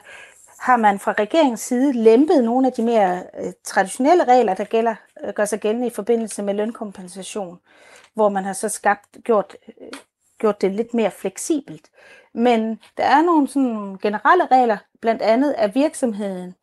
har 0.58 0.76
man 0.76 0.98
fra 0.98 1.12
regeringens 1.12 1.60
side 1.60 1.92
lempet 1.92 2.44
nogle 2.44 2.66
af 2.66 2.72
de 2.72 2.82
mere 2.82 3.22
øh, 3.40 3.52
traditionelle 3.64 4.24
regler, 4.24 4.54
der 4.54 4.64
gælder, 4.64 4.94
øh, 5.24 5.34
gør 5.34 5.44
sig 5.44 5.60
gældende 5.60 5.86
i 5.86 5.90
forbindelse 5.90 6.42
med 6.42 6.54
lønkompensation, 6.54 7.58
hvor 8.14 8.28
man 8.28 8.44
har 8.44 8.52
så 8.52 8.68
skabt, 8.68 9.16
gjort, 9.24 9.56
øh, 9.68 9.88
gjort 10.38 10.60
det 10.60 10.72
lidt 10.72 10.94
mere 10.94 11.10
fleksibelt. 11.10 11.88
Men 12.34 12.80
der 12.96 13.04
er 13.04 13.22
nogle 13.22 13.48
sådan 13.48 13.98
generelle 14.02 14.46
regler, 14.46 14.78
blandt 15.00 15.22
andet 15.22 15.54
er 15.58 15.68
virksomheden 15.68 16.54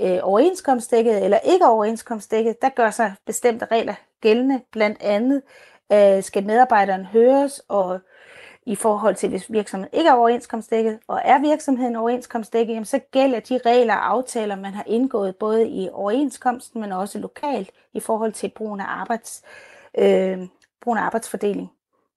øh, 0.00 0.18
overenskomstdækket 0.22 1.24
eller 1.24 1.38
ikke 1.38 1.66
overenskomstdækket, 1.66 2.62
der 2.62 2.68
gør 2.68 2.90
sig 2.90 3.14
bestemte 3.26 3.66
regler 3.70 3.94
gældende. 4.24 4.60
Blandt 4.72 5.02
andet 5.02 5.42
øh, 5.92 6.22
skal 6.22 6.46
medarbejderen 6.46 7.04
høres, 7.04 7.62
og 7.68 8.00
i 8.66 8.74
forhold 8.74 9.14
til, 9.14 9.28
hvis 9.28 9.52
virksomheden 9.52 9.98
ikke 9.98 10.10
er 10.10 10.14
overenskomstdækket, 10.14 10.98
og 11.08 11.20
er 11.24 11.38
virksomheden 11.38 11.96
overenskomstdækket, 11.96 12.74
jamen, 12.74 12.84
så 12.84 12.98
gælder 12.98 13.40
de 13.40 13.60
regler 13.66 13.94
og 13.94 14.10
aftaler, 14.10 14.56
man 14.56 14.72
har 14.72 14.84
indgået 14.86 15.36
både 15.36 15.68
i 15.68 15.88
overenskomsten, 15.92 16.80
men 16.80 16.92
også 16.92 17.18
lokalt 17.18 17.70
i 17.92 18.00
forhold 18.00 18.32
til 18.32 18.52
brugen 18.56 18.80
af, 18.80 18.86
arbejds, 18.88 19.42
øh, 19.98 20.38
brugen 20.80 20.98
af 20.98 21.02
arbejdsfordeling. 21.02 21.70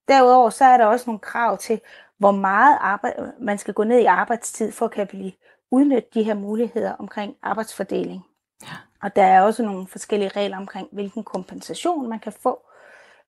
Derudover 0.08 0.50
så 0.50 0.64
er 0.64 0.76
der 0.76 0.84
også 0.84 1.04
nogle 1.06 1.20
krav 1.20 1.58
til, 1.58 1.80
hvor 2.18 2.30
meget 2.30 2.78
arbejde, 2.80 3.32
man 3.40 3.58
skal 3.58 3.74
gå 3.74 3.84
ned 3.84 3.98
i 3.98 4.04
arbejdstid 4.04 4.72
for 4.72 4.84
at 4.84 4.92
kan 4.92 5.06
blive 5.06 5.32
udnytte 5.70 6.08
de 6.14 6.22
her 6.22 6.34
muligheder 6.34 6.92
omkring 6.92 7.36
arbejdsfordeling. 7.42 8.26
Ja. 8.62 8.87
Og 9.02 9.16
der 9.16 9.22
er 9.22 9.42
også 9.42 9.62
nogle 9.62 9.86
forskellige 9.86 10.28
regler 10.28 10.56
omkring, 10.56 10.88
hvilken 10.92 11.24
kompensation 11.24 12.08
man 12.08 12.18
kan 12.18 12.32
få. 12.32 12.60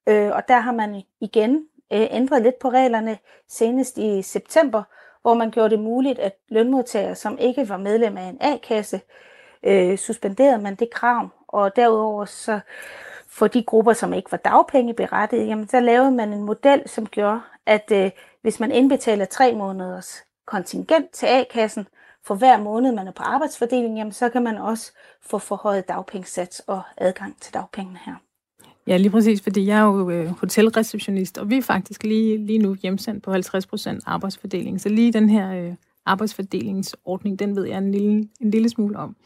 Øh, 0.09 0.31
og 0.31 0.49
der 0.49 0.61
har 0.61 0.73
man 0.73 1.03
igen 1.21 1.67
øh, 1.93 2.07
ændret 2.11 2.43
lidt 2.43 2.59
på 2.59 2.69
reglerne 2.69 3.19
senest 3.49 3.99
i 3.99 4.23
september, 4.23 4.83
hvor 5.23 5.35
man 5.35 5.51
gjorde 5.51 5.71
det 5.71 5.79
muligt, 5.79 6.19
at 6.19 6.37
lønmodtagere, 6.49 7.15
som 7.15 7.39
ikke 7.39 7.69
var 7.69 7.77
medlem 7.77 8.17
af 8.17 8.23
en 8.23 8.39
A-kasse, 8.41 9.01
øh, 9.63 9.99
suspenderede 9.99 10.63
man 10.63 10.75
det 10.75 10.91
krav. 10.91 11.29
Og 11.49 11.77
derudover 11.77 12.25
så 12.25 12.61
for 13.29 13.47
de 13.47 13.63
grupper, 13.63 13.93
som 13.93 14.13
ikke 14.13 14.33
var 14.33 14.39
dagpengeberettiget, 14.39 15.47
jamen 15.47 15.69
så 15.69 15.81
lavede 15.81 16.11
man 16.11 16.33
en 16.33 16.43
model, 16.43 16.89
som 16.89 17.07
gjorde, 17.07 17.41
at 17.67 17.93
øh, 17.93 18.11
hvis 18.43 18.61
man 18.61 18.73
indbetaler 18.73 19.25
tre 19.25 19.55
måneders 19.55 20.25
kontingent 20.47 21.11
til 21.11 21.27
A-kassen, 21.27 21.87
for 22.27 22.35
hver 22.35 22.63
måned, 22.63 22.93
man 22.93 23.09
er 23.09 23.13
på 23.13 23.23
arbejdsfordeling, 23.23 23.97
jamen, 23.97 24.13
så 24.13 24.29
kan 24.29 24.43
man 24.43 24.59
også 24.59 24.93
få 25.23 25.39
forhøjet 25.39 25.89
dagpengesats 25.89 26.63
og 26.67 26.83
adgang 26.97 27.37
til 27.41 27.55
dagpengene 27.55 27.99
her. 28.07 28.15
Ja, 28.87 28.97
lige 28.97 29.11
præcis, 29.11 29.41
fordi 29.41 29.67
jeg 29.67 29.79
er 29.79 29.85
jo 29.85 30.11
øh, 30.11 30.27
hotelreceptionist, 30.27 31.39
og 31.39 31.51
vi 31.51 31.57
er 31.57 31.63
faktisk 31.63 32.03
lige, 32.03 32.47
lige 32.47 32.59
nu 32.59 32.75
hjemsendt 32.75 33.25
på 33.25 33.35
50% 33.35 33.99
arbejdsfordeling. 34.07 34.81
Så 34.81 34.89
lige 34.89 35.13
den 35.13 35.29
her 35.29 35.53
øh, 35.53 35.75
arbejdsfordelingsordning, 36.07 37.39
den 37.39 37.57
ved 37.57 37.65
jeg 37.65 37.79
en 37.79 37.93
lille, 37.93 38.29
en 38.41 38.51
lille 38.51 38.69
smule 38.69 38.99
om. 38.99 39.17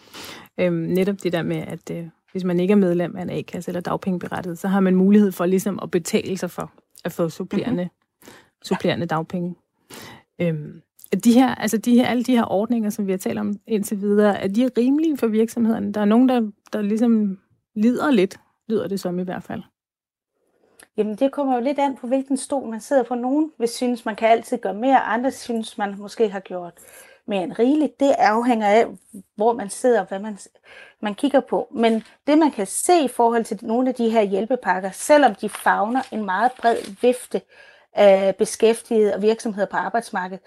Øhm, 0.60 0.74
netop 0.74 1.22
det 1.22 1.32
der 1.32 1.42
med, 1.42 1.56
at 1.56 1.90
øh, 1.90 2.06
hvis 2.32 2.44
man 2.44 2.60
ikke 2.60 2.72
er 2.72 2.76
medlem 2.76 3.16
af 3.16 3.22
en 3.22 3.30
A-kasse 3.30 3.70
eller 3.70 3.80
dagpengeberettet, 3.80 4.58
så 4.58 4.68
har 4.68 4.80
man 4.80 4.94
mulighed 4.94 5.32
for 5.32 5.46
ligesom 5.46 5.78
at 5.82 5.90
betale 5.90 6.38
sig 6.38 6.50
for 6.50 6.72
at 7.04 7.12
få 7.12 7.28
supplerende, 7.28 7.84
mm-hmm. 7.84 8.32
supplerende 8.62 9.06
dagpenge. 9.06 9.54
Øhm, 10.40 10.80
de 11.24 11.32
her, 11.32 11.54
altså 11.54 11.78
de 11.78 11.94
her, 11.94 12.06
alle 12.06 12.22
de 12.22 12.36
her 12.36 12.52
ordninger, 12.52 12.90
som 12.90 13.06
vi 13.06 13.12
har 13.12 13.18
talt 13.18 13.38
om 13.38 13.54
indtil 13.66 14.00
videre, 14.00 14.42
er 14.42 14.48
de 14.48 14.70
rimelige 14.78 15.16
for 15.16 15.26
virksomhederne? 15.26 15.92
Der 15.92 16.00
er 16.00 16.04
nogen, 16.04 16.28
der, 16.28 16.50
der 16.72 16.82
ligesom 16.82 17.38
lider 17.74 18.10
lidt, 18.10 18.36
lyder 18.68 18.88
det 18.88 19.00
som 19.00 19.18
i 19.18 19.22
hvert 19.22 19.42
fald. 19.42 19.62
Jamen 20.96 21.16
det 21.16 21.32
kommer 21.32 21.54
jo 21.54 21.60
lidt 21.60 21.78
an 21.78 21.96
på, 21.96 22.06
hvilken 22.06 22.36
stol 22.36 22.70
man 22.70 22.80
sidder 22.80 23.02
på. 23.02 23.14
Nogen 23.14 23.52
vil 23.58 23.68
synes, 23.68 24.04
man 24.04 24.16
kan 24.16 24.28
altid 24.28 24.58
gøre 24.58 24.74
mere, 24.74 25.00
andre 25.00 25.30
synes, 25.30 25.78
man 25.78 25.94
måske 25.98 26.28
har 26.28 26.40
gjort 26.40 26.72
mere 27.26 27.42
end 27.42 27.58
rigeligt. 27.58 28.00
Det 28.00 28.10
afhænger 28.18 28.66
af, 28.66 28.86
hvor 29.36 29.52
man 29.52 29.70
sidder 29.70 30.00
og 30.00 30.06
hvad 30.08 30.18
man, 30.18 30.38
man 31.02 31.14
kigger 31.14 31.40
på. 31.40 31.68
Men 31.74 32.02
det 32.26 32.38
man 32.38 32.50
kan 32.50 32.66
se 32.66 33.04
i 33.04 33.08
forhold 33.08 33.44
til 33.44 33.58
nogle 33.62 33.88
af 33.88 33.94
de 33.94 34.10
her 34.10 34.22
hjælpepakker, 34.22 34.90
selvom 34.90 35.34
de 35.34 35.48
fagner 35.48 36.02
en 36.12 36.24
meget 36.24 36.52
bred 36.52 36.76
vifte 37.02 37.40
af 37.92 38.36
beskæftigede 38.36 39.14
og 39.14 39.22
virksomheder 39.22 39.66
på 39.66 39.76
arbejdsmarkedet, 39.76 40.44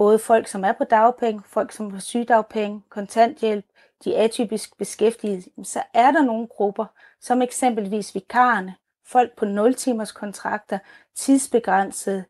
både 0.00 0.18
folk, 0.18 0.48
som 0.48 0.64
er 0.64 0.72
på 0.72 0.84
dagpenge, 0.84 1.42
folk, 1.46 1.72
som 1.72 1.90
har 1.92 2.00
sygedagpenge, 2.00 2.82
kontanthjælp, 2.88 3.64
de 4.04 4.16
atypisk 4.16 4.78
beskæftigede, 4.78 5.42
så 5.64 5.82
er 5.94 6.10
der 6.10 6.22
nogle 6.22 6.46
grupper, 6.46 6.84
som 7.20 7.42
eksempelvis 7.42 8.14
vikarerne, 8.14 8.74
folk 9.06 9.36
på 9.36 9.44
0 9.44 9.74
timers 9.74 10.12
kontrakter, 10.12 10.78
tidsbegrænsede 11.14 12.24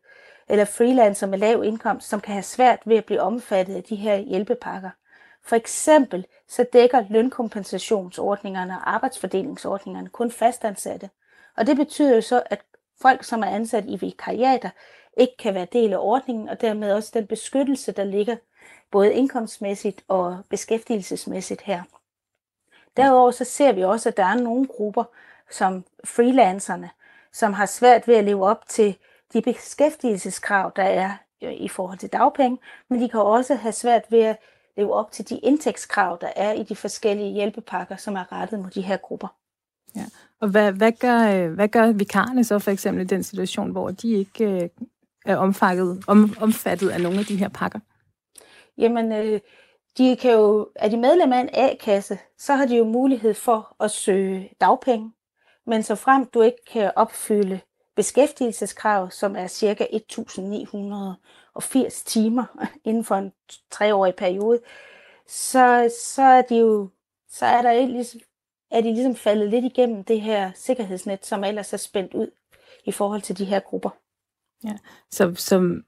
eller 0.49 0.65
freelancer 0.65 1.27
med 1.27 1.37
lav 1.37 1.63
indkomst, 1.63 2.09
som 2.09 2.21
kan 2.21 2.33
have 2.33 2.43
svært 2.43 2.79
ved 2.85 2.97
at 2.97 3.05
blive 3.05 3.21
omfattet 3.21 3.75
af 3.75 3.83
de 3.83 3.95
her 3.95 4.17
hjælpepakker. 4.17 4.89
For 5.43 5.55
eksempel 5.55 6.25
så 6.47 6.65
dækker 6.73 7.03
lønkompensationsordningerne 7.09 8.73
og 8.73 8.93
arbejdsfordelingsordningerne 8.93 10.09
kun 10.09 10.31
fastansatte. 10.31 11.09
Og 11.57 11.67
det 11.67 11.77
betyder 11.77 12.15
jo 12.15 12.21
så, 12.21 12.43
at 12.45 12.61
folk, 13.01 13.23
som 13.23 13.43
er 13.43 13.47
ansat 13.47 13.85
i 13.85 13.95
vikariater, 13.95 14.69
ikke 15.17 15.37
kan 15.39 15.53
være 15.53 15.67
del 15.73 15.93
af 15.93 15.97
ordningen, 15.97 16.49
og 16.49 16.61
dermed 16.61 16.93
også 16.93 17.11
den 17.13 17.27
beskyttelse, 17.27 17.91
der 17.91 18.03
ligger 18.03 18.35
både 18.91 19.13
indkomstmæssigt 19.13 20.03
og 20.07 20.37
beskæftigelsesmæssigt 20.49 21.61
her. 21.61 21.83
Derudover 22.97 23.31
så 23.31 23.43
ser 23.43 23.71
vi 23.71 23.83
også, 23.83 24.09
at 24.09 24.17
der 24.17 24.25
er 24.25 24.35
nogle 24.35 24.67
grupper, 24.67 25.03
som 25.51 25.83
freelancerne, 26.03 26.89
som 27.33 27.53
har 27.53 27.65
svært 27.65 28.07
ved 28.07 28.15
at 28.15 28.23
leve 28.23 28.45
op 28.45 28.67
til 28.67 28.97
de 29.33 29.41
beskæftigelseskrav, 29.41 30.71
der 30.75 30.83
er 30.83 31.11
i 31.41 31.67
forhold 31.67 31.97
til 31.97 32.09
dagpenge, 32.09 32.57
men 32.89 33.01
de 33.01 33.09
kan 33.09 33.19
også 33.19 33.55
have 33.55 33.71
svært 33.71 34.03
ved 34.09 34.19
at 34.19 34.37
leve 34.77 34.93
op 34.93 35.11
til 35.11 35.29
de 35.29 35.37
indtægtskrav, 35.37 36.17
der 36.21 36.29
er 36.35 36.53
i 36.53 36.63
de 36.63 36.75
forskellige 36.75 37.31
hjælpepakker, 37.31 37.95
som 37.95 38.15
er 38.15 38.31
rettet 38.31 38.59
mod 38.59 38.69
de 38.69 38.81
her 38.81 38.97
grupper. 38.97 39.27
Ja. 39.95 40.05
Og 40.39 40.49
hvad, 40.49 40.71
hvad, 40.71 40.91
gør, 40.91 41.19
øh, 41.19 41.53
hvad 41.53 41.67
gør 41.67 41.91
vikarerne 41.91 42.43
så 42.43 42.59
for 42.59 42.71
eksempel 42.71 43.03
i 43.03 43.07
den 43.07 43.23
situation, 43.23 43.71
hvor 43.71 43.91
de 43.91 44.13
ikke 44.13 44.45
øh, 44.45 44.69
er 45.25 45.37
omfattet, 45.37 46.03
om, 46.07 46.35
omfattet 46.41 46.89
af 46.89 47.01
nogle 47.01 47.19
af 47.19 47.25
de 47.25 47.35
her 47.35 47.49
pakker? 47.49 47.79
Jamen, 48.77 49.11
øh, 49.11 49.39
de 49.97 50.15
kan 50.15 50.31
jo, 50.31 50.69
er 50.75 50.89
de 50.89 50.97
medlem 50.97 51.33
af 51.33 51.39
en 51.39 51.49
A-kasse, 51.53 52.19
så 52.37 52.55
har 52.55 52.65
de 52.65 52.77
jo 52.77 52.83
mulighed 52.83 53.33
for 53.33 53.75
at 53.79 53.91
søge 53.91 54.49
dagpenge. 54.61 55.11
Men 55.67 55.83
så 55.83 55.95
frem 55.95 56.25
du 56.25 56.41
ikke 56.41 56.65
kan 56.71 56.91
opfylde 56.95 57.59
beskæftigelseskrav, 57.95 59.11
som 59.11 59.35
er 59.35 59.47
cirka 59.47 59.83
1.980 59.83 62.03
timer 62.05 62.45
inden 62.89 63.03
for 63.03 63.15
en 63.15 63.31
treårig 63.71 64.15
periode, 64.15 64.59
så, 65.27 65.93
så 66.15 66.21
er 66.21 66.41
de 66.41 66.57
jo 66.57 66.89
så 67.31 67.45
er 67.45 67.61
der 67.61 67.85
ligesom, 67.85 68.21
er 68.71 68.81
de 68.81 68.93
ligesom 68.93 69.15
faldet 69.15 69.49
lidt 69.49 69.65
igennem 69.65 70.03
det 70.03 70.21
her 70.21 70.51
sikkerhedsnet, 70.55 71.25
som 71.25 71.43
ellers 71.43 71.73
er 71.73 71.77
spændt 71.77 72.13
ud 72.13 72.31
i 72.85 72.91
forhold 72.91 73.21
til 73.21 73.37
de 73.37 73.45
her 73.45 73.59
grupper. 73.59 73.89
Ja, 74.63 74.73
så, 75.11 75.33
så 75.35 75.81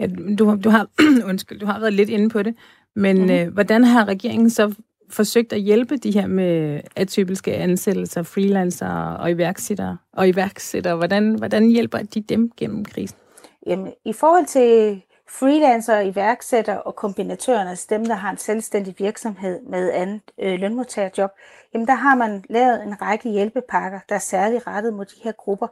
ja, 0.00 0.06
du, 0.38 0.58
du, 0.64 0.70
har, 0.70 0.86
undskyld, 1.30 1.58
du 1.58 1.66
har 1.66 1.80
været 1.80 1.92
lidt 1.92 2.08
inde 2.08 2.28
på 2.28 2.42
det, 2.42 2.54
men 2.96 3.22
mm. 3.22 3.30
øh, 3.30 3.52
hvordan 3.52 3.84
har 3.84 4.04
regeringen 4.04 4.50
så 4.50 4.74
forsøgt 5.10 5.52
at 5.52 5.60
hjælpe 5.60 5.96
de 5.96 6.10
her 6.10 6.26
med 6.26 6.80
atypiske 6.96 7.54
ansættelser, 7.54 8.22
freelancer 8.22 8.88
og 8.90 9.30
iværksættere? 9.30 9.98
Og 10.12 10.28
iværksættere, 10.28 10.96
hvordan, 10.96 11.34
hvordan 11.34 11.68
hjælper 11.68 11.98
de 11.98 12.20
dem 12.20 12.50
gennem 12.56 12.84
krisen? 12.84 13.18
Jamen, 13.66 13.92
i 14.04 14.12
forhold 14.12 14.46
til 14.46 15.02
freelancer, 15.28 16.00
iværksætter 16.00 16.76
og 16.76 16.96
kombinatørerne, 16.96 17.70
altså 17.70 17.86
dem, 17.90 18.04
der 18.04 18.14
har 18.14 18.30
en 18.30 18.36
selvstændig 18.36 18.94
virksomhed 18.98 19.60
med 19.62 19.92
andet 19.92 20.20
øh, 20.42 20.60
lønmodtagerjob, 20.60 21.30
jamen 21.74 21.86
der 21.86 21.94
har 21.94 22.14
man 22.14 22.44
lavet 22.50 22.82
en 22.82 23.02
række 23.02 23.30
hjælpepakker, 23.30 24.00
der 24.08 24.14
er 24.14 24.18
særligt 24.18 24.66
rettet 24.66 24.94
mod 24.94 25.04
de 25.04 25.20
her 25.24 25.32
grupper, 25.32 25.66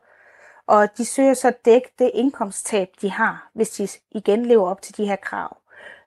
og 0.68 0.98
de 0.98 1.04
søger 1.04 1.34
så 1.34 1.48
at 1.48 1.64
dække 1.64 1.90
det 1.98 2.10
indkomsttab, 2.14 2.88
de 3.02 3.10
har, 3.10 3.50
hvis 3.54 3.70
de 3.70 3.88
igen 4.10 4.46
lever 4.46 4.70
op 4.70 4.82
til 4.82 4.96
de 4.96 5.06
her 5.06 5.16
krav. 5.16 5.56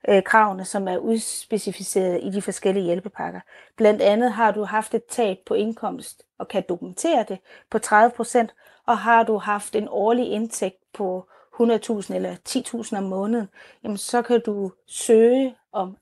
Øh, 0.10 0.24
kravene, 0.24 0.66
som 0.66 0.88
er 0.88 0.98
udspecificeret 0.98 2.20
i 2.24 2.30
de 2.30 2.42
forskellige 2.42 2.86
hjælpepakker. 2.86 3.40
Blandt 3.78 4.02
andet 4.02 4.32
har 4.32 4.52
du 4.52 4.64
haft 4.64 4.94
et 4.94 5.06
tab 5.06 5.38
på 5.46 5.54
indkomst 5.54 6.24
og 6.40 6.48
kan 6.48 6.64
dokumentere 6.70 7.26
det 7.28 7.40
på 7.70 7.80
30 7.80 8.12
procent, 8.16 8.54
og 8.86 8.98
har 8.98 9.24
du 9.24 9.38
haft 9.38 9.76
en 9.76 9.88
årlig 9.90 10.32
indtægt 10.32 10.94
på 10.94 11.28
100.000 11.62 12.14
eller 12.14 12.36
10.000 12.50 12.98
om 12.98 13.04
måneden, 13.04 13.48
jamen 13.84 13.98
så 13.98 14.22
kan 14.22 14.42
du 14.46 14.72
søge 14.88 15.56
om, 15.72 15.98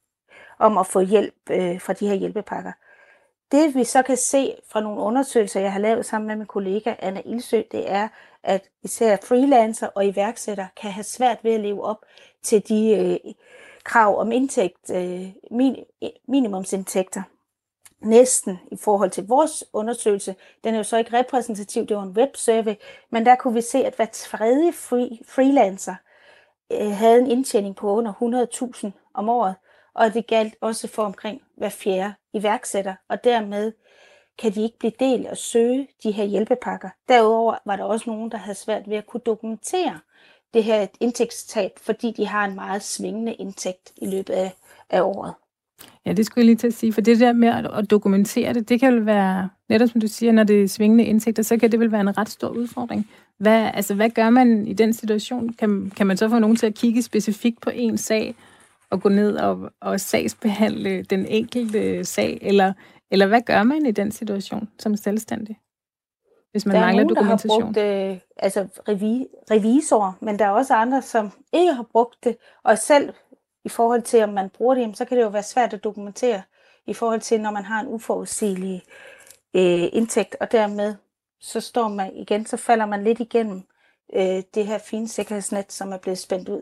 om 0.59 0.77
at 0.77 0.87
få 0.87 0.99
hjælp 0.99 1.35
øh, 1.49 1.81
fra 1.81 1.93
de 1.93 2.07
her 2.07 2.15
hjælpepakker. 2.15 2.71
Det 3.51 3.75
vi 3.75 3.83
så 3.83 4.01
kan 4.01 4.17
se 4.17 4.55
fra 4.67 4.81
nogle 4.81 5.01
undersøgelser, 5.01 5.59
jeg 5.59 5.71
har 5.71 5.79
lavet 5.79 6.05
sammen 6.05 6.27
med 6.27 6.35
min 6.35 6.47
kollega 6.47 6.95
Anna 6.99 7.21
Ilsø, 7.25 7.61
det 7.71 7.91
er, 7.91 8.07
at 8.43 8.69
især 8.83 9.17
freelancer 9.23 9.87
og 9.87 10.05
iværksætter 10.05 10.67
kan 10.81 10.91
have 10.91 11.03
svært 11.03 11.37
ved 11.43 11.53
at 11.53 11.59
leve 11.59 11.83
op 11.83 12.05
til 12.43 12.67
de 12.69 12.91
øh, 12.95 13.33
krav 13.83 14.19
om 14.19 14.31
indtægt, 14.31 14.89
øh, 14.93 15.27
min, 15.51 15.75
minimumsindtægter. 16.27 17.21
næsten 18.01 18.59
i 18.71 18.77
forhold 18.77 19.11
til 19.11 19.27
vores 19.27 19.63
undersøgelse. 19.73 20.35
Den 20.63 20.73
er 20.73 20.77
jo 20.77 20.83
så 20.83 20.97
ikke 20.97 21.17
repræsentativ, 21.19 21.85
det 21.85 21.97
var 21.97 22.03
en 22.03 22.17
websurvey, 22.17 22.75
men 23.09 23.25
der 23.25 23.35
kunne 23.35 23.53
vi 23.53 23.61
se, 23.61 23.85
at 23.85 23.95
hver 23.95 24.05
tredje 24.05 24.73
free, 24.73 25.19
freelancer 25.27 25.95
øh, 26.71 26.91
havde 26.91 27.19
en 27.19 27.31
indtjening 27.31 27.75
på 27.75 27.91
under 27.91 28.47
100.000 28.83 28.91
om 29.13 29.29
året, 29.29 29.55
og 29.99 30.13
det 30.13 30.27
galt 30.27 30.55
også 30.61 30.87
for 30.87 31.03
omkring 31.03 31.41
hver 31.57 31.69
fjerde 31.69 32.13
iværksætter, 32.33 32.95
og 33.09 33.23
dermed 33.23 33.71
kan 34.37 34.51
de 34.51 34.63
ikke 34.63 34.79
blive 34.79 34.91
del 34.99 35.27
og 35.27 35.37
søge 35.37 35.87
de 36.03 36.11
her 36.11 36.23
hjælpepakker. 36.23 36.89
Derudover 37.09 37.55
var 37.65 37.75
der 37.75 37.83
også 37.83 38.09
nogen, 38.09 38.31
der 38.31 38.37
havde 38.37 38.57
svært 38.57 38.89
ved 38.89 38.97
at 38.97 39.07
kunne 39.07 39.21
dokumentere 39.25 39.99
det 40.53 40.63
her 40.63 40.87
indtægtstab, 40.99 41.71
fordi 41.81 42.13
de 42.17 42.27
har 42.27 42.45
en 42.45 42.55
meget 42.55 42.83
svingende 42.83 43.33
indtægt 43.33 43.91
i 43.97 44.07
løbet 44.07 44.33
af, 44.33 44.51
af 44.89 45.01
året. 45.01 45.33
Ja, 46.05 46.13
det 46.13 46.25
skulle 46.25 46.41
jeg 46.41 46.45
lige 46.45 46.55
til 46.55 46.67
at 46.67 46.73
sige, 46.73 46.93
for 46.93 47.01
det 47.01 47.19
der 47.19 47.33
med 47.33 47.49
at 47.73 47.91
dokumentere 47.91 48.53
det, 48.53 48.69
det 48.69 48.79
kan 48.79 48.93
vel 48.93 49.05
være, 49.05 49.49
netop 49.69 49.89
som 49.89 50.01
du 50.01 50.07
siger, 50.07 50.31
når 50.31 50.43
det 50.43 50.63
er 50.63 50.67
svingende 50.67 51.03
indtægter, 51.03 51.43
så 51.43 51.57
kan 51.57 51.71
det 51.71 51.79
vel 51.79 51.91
være 51.91 52.01
en 52.01 52.17
ret 52.17 52.29
stor 52.29 52.49
udfordring. 52.49 53.09
Hvad, 53.37 53.71
altså, 53.73 53.95
hvad 53.95 54.09
gør 54.09 54.29
man 54.29 54.67
i 54.67 54.73
den 54.73 54.93
situation? 54.93 55.53
Kan, 55.53 55.91
kan 55.95 56.07
man 56.07 56.17
så 56.17 56.29
få 56.29 56.39
nogen 56.39 56.55
til 56.55 56.67
at 56.67 56.75
kigge 56.75 57.01
specifikt 57.01 57.61
på 57.61 57.69
en 57.73 57.97
sag, 57.97 58.35
og 58.91 59.01
gå 59.01 59.09
ned 59.09 59.37
og, 59.37 59.71
og 59.81 59.99
sagsbehandle 59.99 61.03
den 61.03 61.25
enkelte 61.25 62.05
sag, 62.05 62.39
eller, 62.41 62.73
eller 63.11 63.27
hvad 63.27 63.41
gør 63.41 63.63
man 63.63 63.85
i 63.85 63.91
den 63.91 64.11
situation 64.11 64.69
som 64.79 64.95
selvstændig? 64.95 65.59
Hvis 66.51 66.65
man 66.65 66.75
der 66.75 66.81
er 66.81 66.85
mangler 66.85 67.03
nogen, 67.03 67.15
dokumentation. 67.15 67.73
der 67.73 67.81
har 67.81 68.03
brugt 68.03 68.13
øh, 68.13 68.19
altså 68.37 68.67
revi, 68.87 69.27
revisor, 69.51 70.17
men 70.21 70.39
der 70.39 70.45
er 70.45 70.49
også 70.49 70.73
andre, 70.73 71.01
som 71.01 71.31
ikke 71.53 71.73
har 71.73 71.85
brugt 71.91 72.23
det, 72.23 72.37
og 72.63 72.77
selv 72.77 73.13
i 73.65 73.69
forhold 73.69 74.01
til, 74.01 74.23
om 74.23 74.29
man 74.29 74.49
bruger 74.49 74.75
det, 74.75 74.97
så 74.97 75.05
kan 75.05 75.17
det 75.17 75.23
jo 75.23 75.29
være 75.29 75.43
svært 75.43 75.73
at 75.73 75.83
dokumentere 75.83 76.41
i 76.87 76.93
forhold 76.93 77.21
til, 77.21 77.41
når 77.41 77.51
man 77.51 77.63
har 77.63 77.81
en 77.81 77.87
uforudsigelig 77.87 78.83
øh, 79.53 79.87
indtægt, 79.93 80.35
og 80.39 80.51
dermed 80.51 80.95
så 81.39 81.61
står 81.61 81.87
man 81.87 82.15
igen, 82.15 82.45
så 82.45 82.57
falder 82.57 82.85
man 82.85 83.03
lidt 83.03 83.19
igennem 83.19 83.63
øh, 84.15 84.43
det 84.53 84.67
her 84.67 84.77
fine 84.77 85.07
sikkerhedsnet, 85.07 85.71
som 85.71 85.91
er 85.91 85.97
blevet 85.97 86.17
spændt 86.17 86.49
ud. 86.49 86.61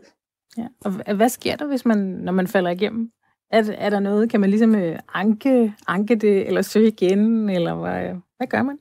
Ja. 0.56 0.66
Og 0.84 1.14
hvad 1.14 1.28
sker 1.28 1.56
der, 1.56 1.66
hvis 1.66 1.84
man, 1.84 1.98
når 1.98 2.32
man 2.32 2.46
falder 2.46 2.70
igennem? 2.70 3.12
Er, 3.50 3.72
er 3.78 3.90
der 3.90 4.00
noget, 4.00 4.30
kan 4.30 4.40
man 4.40 4.50
ligesom 4.50 4.74
øh, 4.74 4.98
anke, 5.14 5.74
anke 5.86 6.14
det, 6.14 6.46
eller 6.46 6.62
søge 6.62 6.88
igen, 6.88 7.48
eller 7.48 7.74
hvad, 7.74 8.14
hvad 8.36 8.46
gør 8.46 8.62
man? 8.62 8.78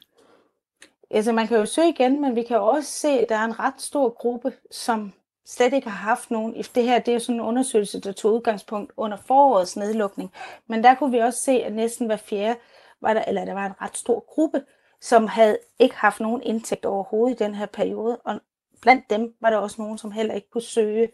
Altså 1.11 1.31
man 1.31 1.47
kan 1.47 1.57
jo 1.57 1.65
søge 1.65 1.89
igen, 1.89 2.21
men 2.21 2.35
vi 2.35 2.43
kan 2.43 2.59
også 2.59 2.91
se, 2.91 3.07
at 3.07 3.29
der 3.29 3.35
er 3.35 3.45
en 3.45 3.59
ret 3.59 3.81
stor 3.81 4.09
gruppe, 4.09 4.53
som 4.71 5.13
slet 5.45 5.73
ikke 5.73 5.89
har 5.89 6.07
haft 6.07 6.31
nogen. 6.31 6.55
Det 6.75 6.83
her 6.83 6.99
det 6.99 7.13
er 7.13 7.19
sådan 7.19 7.35
en 7.35 7.45
undersøgelse, 7.45 8.01
der 8.01 8.11
tog 8.11 8.33
udgangspunkt 8.33 8.93
under 8.97 9.17
forårets 9.17 9.77
nedlukning. 9.77 10.31
Men 10.67 10.83
der 10.83 10.95
kunne 10.95 11.11
vi 11.11 11.17
også 11.17 11.39
se, 11.39 11.51
at 11.51 11.73
næsten 11.73 12.05
hver 12.05 12.17
fjerde, 12.17 12.59
var 13.01 13.13
der, 13.13 13.21
eller 13.27 13.45
der 13.45 13.53
var 13.53 13.65
en 13.65 13.81
ret 13.81 13.97
stor 13.97 14.25
gruppe, 14.27 14.61
som 15.01 15.27
havde 15.27 15.57
ikke 15.79 15.95
haft 15.95 16.19
nogen 16.19 16.41
indtægt 16.43 16.85
overhovedet 16.85 17.41
i 17.41 17.43
den 17.43 17.55
her 17.55 17.65
periode. 17.65 18.17
Og 18.17 18.39
blandt 18.81 19.09
dem 19.09 19.33
var 19.41 19.49
der 19.49 19.57
også 19.57 19.81
nogen, 19.81 19.97
som 19.97 20.11
heller 20.11 20.33
ikke 20.33 20.49
kunne 20.49 20.61
søge 20.61 21.09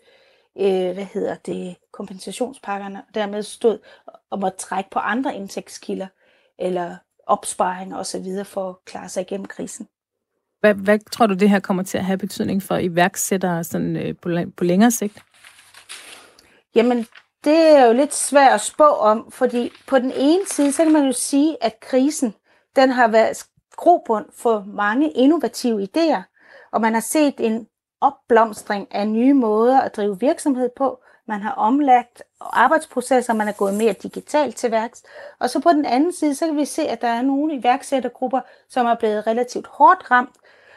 øh, 0.60 0.93
hvad 0.93 1.05
hedder 1.05 1.36
det, 1.36 1.75
kompensationspakkerne, 1.93 3.03
og 3.07 3.15
dermed 3.15 3.43
stod 3.43 3.79
og 4.31 4.39
måtte 4.39 4.57
trække 4.57 4.89
på 4.89 5.00
andre 5.00 5.36
indtægtskilder, 5.36 6.07
eller 6.60 6.95
opsparing 7.27 7.95
og 7.95 8.05
så 8.05 8.19
videre 8.19 8.45
for 8.45 8.69
at 8.69 8.75
klare 8.86 9.10
sig 9.10 9.22
igennem 9.22 9.45
krisen. 9.45 9.88
Hvad, 10.60 10.74
hvad 10.74 11.00
tror 11.12 11.27
du, 11.27 11.33
det 11.33 11.50
her 11.50 11.60
kommer 11.60 11.83
til 11.83 11.98
at 11.98 12.05
have 12.05 12.17
betydning 12.17 12.63
for 12.63 12.77
iværksættere 12.77 13.63
sådan, 13.63 13.95
øh, 13.95 14.15
på, 14.22 14.29
på 14.57 14.63
længere 14.63 14.91
sigt? 14.91 15.24
Jamen, 16.75 17.05
det 17.43 17.57
er 17.57 17.86
jo 17.86 17.93
lidt 17.93 18.13
svært 18.13 18.53
at 18.53 18.62
spå 18.62 18.83
om, 18.83 19.31
fordi 19.31 19.72
på 19.88 20.00
den 20.00 20.12
ene 20.15 20.45
side, 20.45 20.72
så 20.72 20.83
kan 20.83 20.93
man 20.93 21.05
jo 21.05 21.12
sige, 21.12 21.63
at 21.63 21.79
krisen, 21.79 22.33
den 22.75 22.89
har 22.89 23.07
været 23.07 23.45
grobund 23.75 24.25
for 24.38 24.65
mange 24.67 25.12
innovative 25.12 25.83
idéer, 25.83 26.22
og 26.72 26.81
man 26.81 26.93
har 26.93 27.01
set 27.01 27.33
en 27.38 27.67
opblomstring 28.03 28.96
af 28.96 29.07
nye 29.07 29.33
måder 29.33 29.81
at 29.81 29.96
drive 29.96 30.20
virksomhed 30.20 30.70
på. 30.75 31.00
Man 31.27 31.42
har 31.42 31.51
omlagt 31.51 32.24
arbejdsprocesser, 32.39 33.33
man 33.33 33.48
er 33.48 33.51
gået 33.51 33.74
mere 33.74 33.94
digitalt 33.94 34.55
til 34.55 34.72
værks. 34.72 35.03
Og 35.39 35.50
så 35.50 35.59
på 35.59 35.70
den 35.70 35.85
anden 35.85 36.13
side, 36.13 36.35
så 36.35 36.46
kan 36.46 36.57
vi 36.57 36.66
se, 36.66 36.87
at 36.87 37.01
der 37.01 37.07
er 37.07 37.22
nogle 37.22 37.55
iværksættergrupper, 37.55 38.42
som 38.70 38.85
er 38.85 38.96
blevet 38.96 39.27
relativt 39.27 39.68
hårdt 39.68 40.11
ramt 40.11 40.35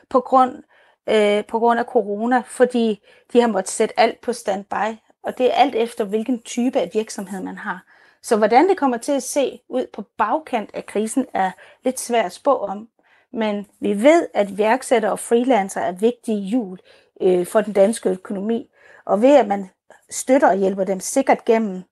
på 0.09 0.21
grund, 0.21 0.63
øh, 1.09 1.45
på 1.45 1.59
grund 1.59 1.81
af 1.81 1.85
corona, 1.85 2.43
fordi 2.47 3.03
de 3.33 3.41
har 3.41 3.49
måttet 3.49 3.71
sætte 3.71 4.01
alt 4.01 4.21
på 4.21 4.33
standby. 4.33 4.99
Og 5.23 5.39
det 5.39 5.47
er 5.47 5.55
alt 5.55 5.75
efter, 5.75 6.05
hvilken 6.05 6.43
type 6.43 6.81
af 6.81 6.91
virksomhed 6.95 7.43
man 7.43 7.59
har. 7.59 7.85
Så 8.23 8.37
hvordan 8.37 8.69
det 8.69 8.77
kommer 8.77 8.97
til 8.97 9.13
at 9.13 9.23
se 9.23 9.61
ud 9.69 9.87
på 9.93 10.03
bagkant 10.19 10.71
af 10.75 10.87
krisen, 10.87 11.27
er 11.35 11.51
lidt 11.85 12.01
svært 12.01 12.25
at 12.25 12.33
spå 12.33 12.57
om. 12.57 12.89
Men 13.33 13.67
vi 13.81 14.03
ved, 14.03 14.29
at 14.35 14.59
værksætter 14.59 15.11
og 15.11 15.19
freelancer 15.19 15.81
er 15.81 15.93
vigtige 15.93 16.39
hjul 16.41 16.79
øh, 17.21 17.47
for 17.47 17.61
den 17.61 17.73
danske 17.73 18.09
økonomi. 18.09 18.71
Og 19.05 19.23
ved 19.23 19.37
at 19.37 19.49
man 19.49 19.69
støtter 20.11 20.49
og 20.49 20.57
hjælper 20.57 20.85
dem 20.85 21.01
sikkert 21.01 21.45
gennem 21.45 21.83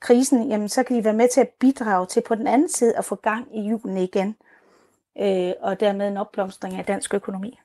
krisen, 0.00 0.48
jamen 0.48 0.68
så 0.68 0.82
kan 0.82 0.96
de 0.96 1.04
være 1.04 1.14
med 1.14 1.28
til 1.28 1.40
at 1.40 1.48
bidrage 1.60 2.06
til 2.06 2.22
på 2.26 2.34
den 2.34 2.46
anden 2.46 2.68
side 2.68 2.96
at 2.96 3.04
få 3.04 3.14
gang 3.14 3.58
i 3.58 3.62
hjulene 3.62 4.04
igen, 4.04 4.36
øh, 5.18 5.52
og 5.60 5.80
dermed 5.80 6.08
en 6.08 6.16
opblomstring 6.16 6.76
af 6.76 6.84
dansk 6.84 7.14
økonomi. 7.14 7.58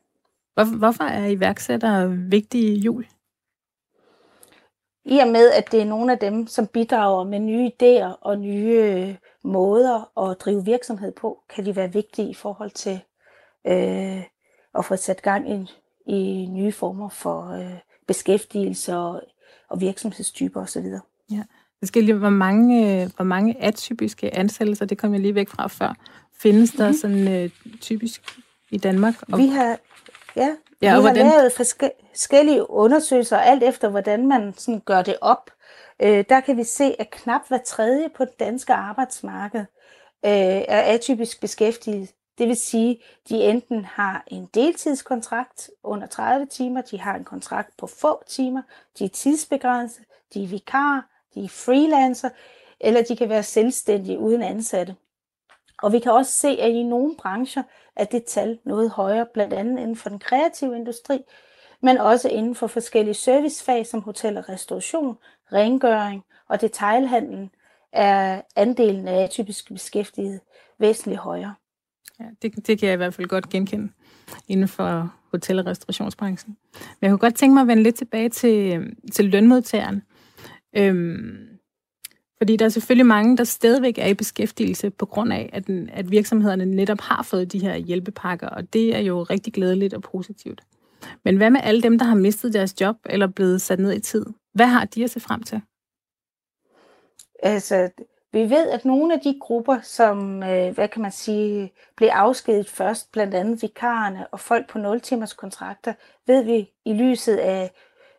Hvorfor 0.54 1.04
er 1.04 1.26
iværksættere 1.26 2.10
vigtige 2.10 2.80
hjul? 2.80 3.08
I 5.06 5.20
og 5.20 5.28
med, 5.28 5.52
at 5.52 5.72
det 5.72 5.82
er 5.82 5.86
nogle 5.86 6.12
af 6.12 6.20
dem, 6.20 6.48
som 6.48 6.68
bidrager 6.68 7.24
med 7.24 7.40
nye 7.40 7.72
idéer 7.72 8.18
og 8.22 8.40
nye 8.40 8.72
øh, 8.72 9.16
måder 9.44 10.30
at 10.30 10.38
drive 10.40 10.66
virksomhed 10.66 11.12
på, 11.12 11.44
kan 11.50 11.66
de 11.66 11.76
være 11.76 11.94
vigtige 11.94 12.30
i 12.30 12.34
forhold 12.34 12.72
til 12.72 13.00
øh, 13.68 14.24
at 14.76 14.86
få 14.86 14.96
sat 14.96 15.22
gang 15.22 15.52
i, 15.52 15.72
i 16.06 16.48
nye 16.52 16.72
former 16.72 17.10
for 17.10 17.52
øh, 17.52 17.80
beskæftigelse 18.08 18.96
og, 18.98 19.22
og 19.70 19.82
virksomhedstyper 19.82 20.62
osv. 20.62 20.86
Ja. 21.32 21.44
Det 21.80 21.88
skal 21.88 22.04
lige, 22.04 22.16
hvor 22.16 22.30
mange, 22.30 23.02
øh, 23.04 23.10
hvor 23.16 23.26
mange 23.26 23.64
atypiske 23.64 24.36
ansættelser, 24.36 24.86
det 24.86 24.98
kom 24.98 25.14
jeg 25.14 25.22
lige 25.22 25.36
væk 25.36 25.50
fra 25.50 25.68
før, 25.68 25.96
findes 26.34 26.72
der 26.72 26.84
mm-hmm. 26.84 26.98
sådan 26.98 27.28
øh, 27.28 27.50
typisk 27.82 28.40
i 28.72 28.78
Danmark? 28.78 29.14
Og... 29.32 29.40
Vi 29.40 29.48
har, 29.48 29.78
ja, 30.36 30.42
ja 30.42 30.56
vi 30.80 30.86
har 30.86 31.02
hvordan... 31.02 31.26
lavet 31.26 31.52
forskellige 31.52 32.70
undersøgelser, 32.70 33.38
alt 33.38 33.64
efter 33.64 33.90
hvordan 33.90 34.28
man 34.28 34.54
sådan 34.58 34.82
gør 34.86 35.02
det 35.02 35.16
op. 35.22 35.52
Øh, 36.02 36.26
der 36.30 36.40
kan 36.40 36.58
vi 36.58 36.64
se, 36.64 36.96
at 37.00 37.10
knap 37.10 37.42
hver 37.48 37.60
tredje 37.66 38.10
på 38.18 38.26
det 38.26 38.40
danske 38.40 38.74
arbejdsmarked 38.74 39.66
øh, 40.26 40.62
er 40.68 40.82
atypisk 40.82 41.42
beskæftiget. 41.42 42.10
Det 42.38 42.48
vil 42.48 42.56
sige, 42.56 43.02
de 43.30 43.44
enten 43.44 43.86
har 43.86 44.24
en 44.28 44.46
deltidskontrakt 44.54 45.70
under 45.84 46.08
30 46.08 46.46
timer, 46.46 46.82
de 46.82 47.00
har 47.00 47.16
en 47.16 47.24
kontrakt 47.24 47.78
på 47.78 47.88
få 47.88 48.24
timer, 48.28 48.62
de 49.00 49.06
er 49.06 49.10
tidsbegrænset, 49.10 50.06
de 50.34 50.44
er 50.44 50.48
vikar, 50.48 51.10
de 51.36 51.44
er 51.44 51.50
freelancer, 51.50 52.30
eller 52.80 53.04
de 53.04 53.16
kan 53.16 53.30
være 53.30 53.44
selvstændige 53.44 54.20
uden 54.20 54.42
ansatte. 54.42 54.96
Og 55.82 55.92
vi 55.92 56.00
kan 56.00 56.12
også 56.12 56.32
se, 56.32 56.48
at 56.48 56.72
i 56.72 56.84
nogle 56.84 57.16
brancher 57.16 57.64
er 57.96 58.06
det 58.06 58.26
tal 58.26 58.60
noget 58.64 58.90
højere, 58.90 59.26
blandt 59.34 59.54
andet 59.54 59.80
inden 59.80 59.96
for 59.96 60.10
den 60.10 60.20
kreative 60.20 60.76
industri, 60.76 61.24
men 61.82 61.98
også 61.98 62.30
inden 62.30 62.56
for 62.56 62.68
forskellige 62.68 63.14
servicefag 63.14 63.88
som 63.88 64.02
hotel 64.02 64.38
og 64.38 64.50
restauration, 64.50 65.18
rengøring 65.54 66.24
og 66.48 66.62
detailhandlen 66.62 67.52
er 67.92 68.42
andelen 68.56 69.08
af 69.08 69.30
typisk 69.30 69.68
beskæftiget 69.68 70.42
væsentligt 70.78 71.20
højere. 71.20 71.56
Ja, 72.20 72.26
det, 72.42 72.68
det 72.68 72.80
kan 72.80 72.88
jeg 72.88 72.94
i 72.94 72.98
hvert 72.98 73.14
fald 73.14 73.28
godt 73.28 73.50
genkende 73.50 73.90
inden 74.48 74.68
for 74.68 75.14
hotel- 75.32 75.60
og 75.60 75.66
restaurationsbranchen. 75.66 76.58
Men 76.74 76.98
jeg 77.02 77.10
kunne 77.10 77.18
godt 77.18 77.36
tænke 77.36 77.54
mig 77.54 77.62
at 77.62 77.68
vende 77.68 77.84
lidt 77.84 77.96
tilbage 77.96 78.30
til, 78.30 78.86
til 79.12 79.26
lønmodtageren. 79.26 80.02
Øhm, 80.78 81.48
fordi 82.38 82.56
der 82.56 82.66
er 82.66 82.70
selvfølgelig 82.70 83.06
mange, 83.06 83.38
der 83.38 83.44
stadigvæk 83.44 83.98
er 83.98 84.08
i 84.08 84.14
beskæftigelse 84.14 84.90
på 84.90 85.06
grund 85.06 85.34
af, 85.34 85.50
at, 85.54 85.70
at 85.70 86.12
virksomhederne 86.12 86.66
netop 86.66 87.02
har 87.02 87.24
fået 87.24 87.52
de 87.52 87.60
her 87.60 87.76
hjælpepakker, 87.76 88.48
og 88.48 88.74
det 88.74 88.96
er 88.96 89.00
jo 89.00 89.24
rigtig 89.24 89.54
glædeligt 89.54 89.94
og 89.94 90.02
positivt. 90.02 90.62
Men 91.24 91.38
hvad 91.38 91.50
med 91.50 91.62
alle 91.64 91.82
dem, 91.82 92.00
der 92.00 92.06
har 92.06 92.16
mistet 92.16 92.54
deres 92.54 92.82
job 92.82 92.96
eller 93.06 93.28
blevet 93.28 93.62
sat 93.62 93.80
ned 93.80 93.94
i 93.94 94.00
tid? 94.00 94.26
Hvad 94.54 94.66
har 94.66 94.86
de 94.86 95.04
at 95.04 95.10
se 95.10 95.20
frem 95.20 95.44
til? 95.44 95.62
Altså, 97.44 97.90
vi 98.36 98.50
ved, 98.50 98.70
at 98.70 98.86
nogle 98.86 99.14
af 99.14 99.20
de 99.20 99.38
grupper, 99.40 99.80
som, 99.82 100.44
øh, 100.44 100.74
hvad 100.74 100.88
kan 100.88 101.02
man 101.02 101.12
sige, 101.12 101.74
blev 101.96 102.10
afskedet 102.10 102.70
først, 102.70 103.12
blandt 103.12 103.34
andet 103.34 103.62
vikarerne 103.62 104.28
og 104.28 104.40
folk 104.40 104.70
på 104.70 104.80
0-timers 104.80 105.34
kontrakter, 105.34 105.94
ved 106.28 106.44
vi 106.44 106.72
i 106.86 106.94
lyset 106.94 107.38
af 107.38 107.72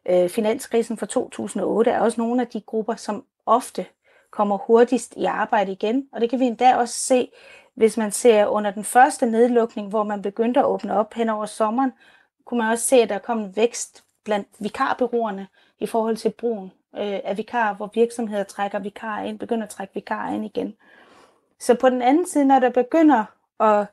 øh, 0.09 0.29
finanskrisen 0.29 0.96
fra 0.96 1.07
2008, 1.07 1.90
er 1.90 2.00
også 2.00 2.20
nogle 2.20 2.42
af 2.42 2.48
de 2.48 2.61
grupper, 2.61 2.94
som 2.94 3.24
ofte 3.46 3.87
kommer 4.31 4.57
hurtigst 4.57 5.14
i 5.16 5.24
arbejde 5.24 5.72
igen. 5.72 6.09
Og 6.12 6.20
det 6.20 6.31
kan 6.31 6.40
vi 6.40 6.44
endda 6.44 6.76
også 6.76 6.94
se, 6.94 7.29
hvis 7.74 7.96
man 7.96 8.12
ser 8.12 8.46
under 8.46 8.70
den 8.70 8.85
første 8.85 9.26
nedlukning, 9.26 9.88
hvor 9.88 10.02
man 10.02 10.22
begyndte 10.22 10.61
at 10.61 10.66
åbne 10.66 10.98
op 10.98 11.14
hen 11.14 11.29
over 11.29 11.46
sommeren, 11.46 11.92
kunne 12.44 12.59
man 12.59 12.72
også 12.72 12.85
se, 12.85 12.96
at 12.96 13.09
der 13.09 13.18
kom 13.18 13.38
en 13.38 13.57
vækst 13.57 14.05
blandt 14.24 14.48
vikarbyråerne 14.59 15.46
i 15.79 15.87
forhold 15.87 16.16
til 16.16 16.31
brugen 16.31 16.72
øh, 16.94 17.20
af 17.25 17.37
vikarer, 17.37 17.75
hvor 17.75 17.90
virksomheder 17.94 18.44
trækker 18.44 18.79
vikarer 18.79 19.25
ind, 19.25 19.38
begynder 19.38 19.64
at 19.64 19.70
trække 19.70 19.94
vikarer 19.94 20.35
ind 20.35 20.44
igen. 20.44 20.75
Så 21.61 21.75
på 21.75 21.88
den 21.88 22.03
anden 22.03 22.27
side, 22.27 22.44
når 22.44 22.59
der 22.59 22.70
begynder 22.70 23.25
at, 23.61 23.87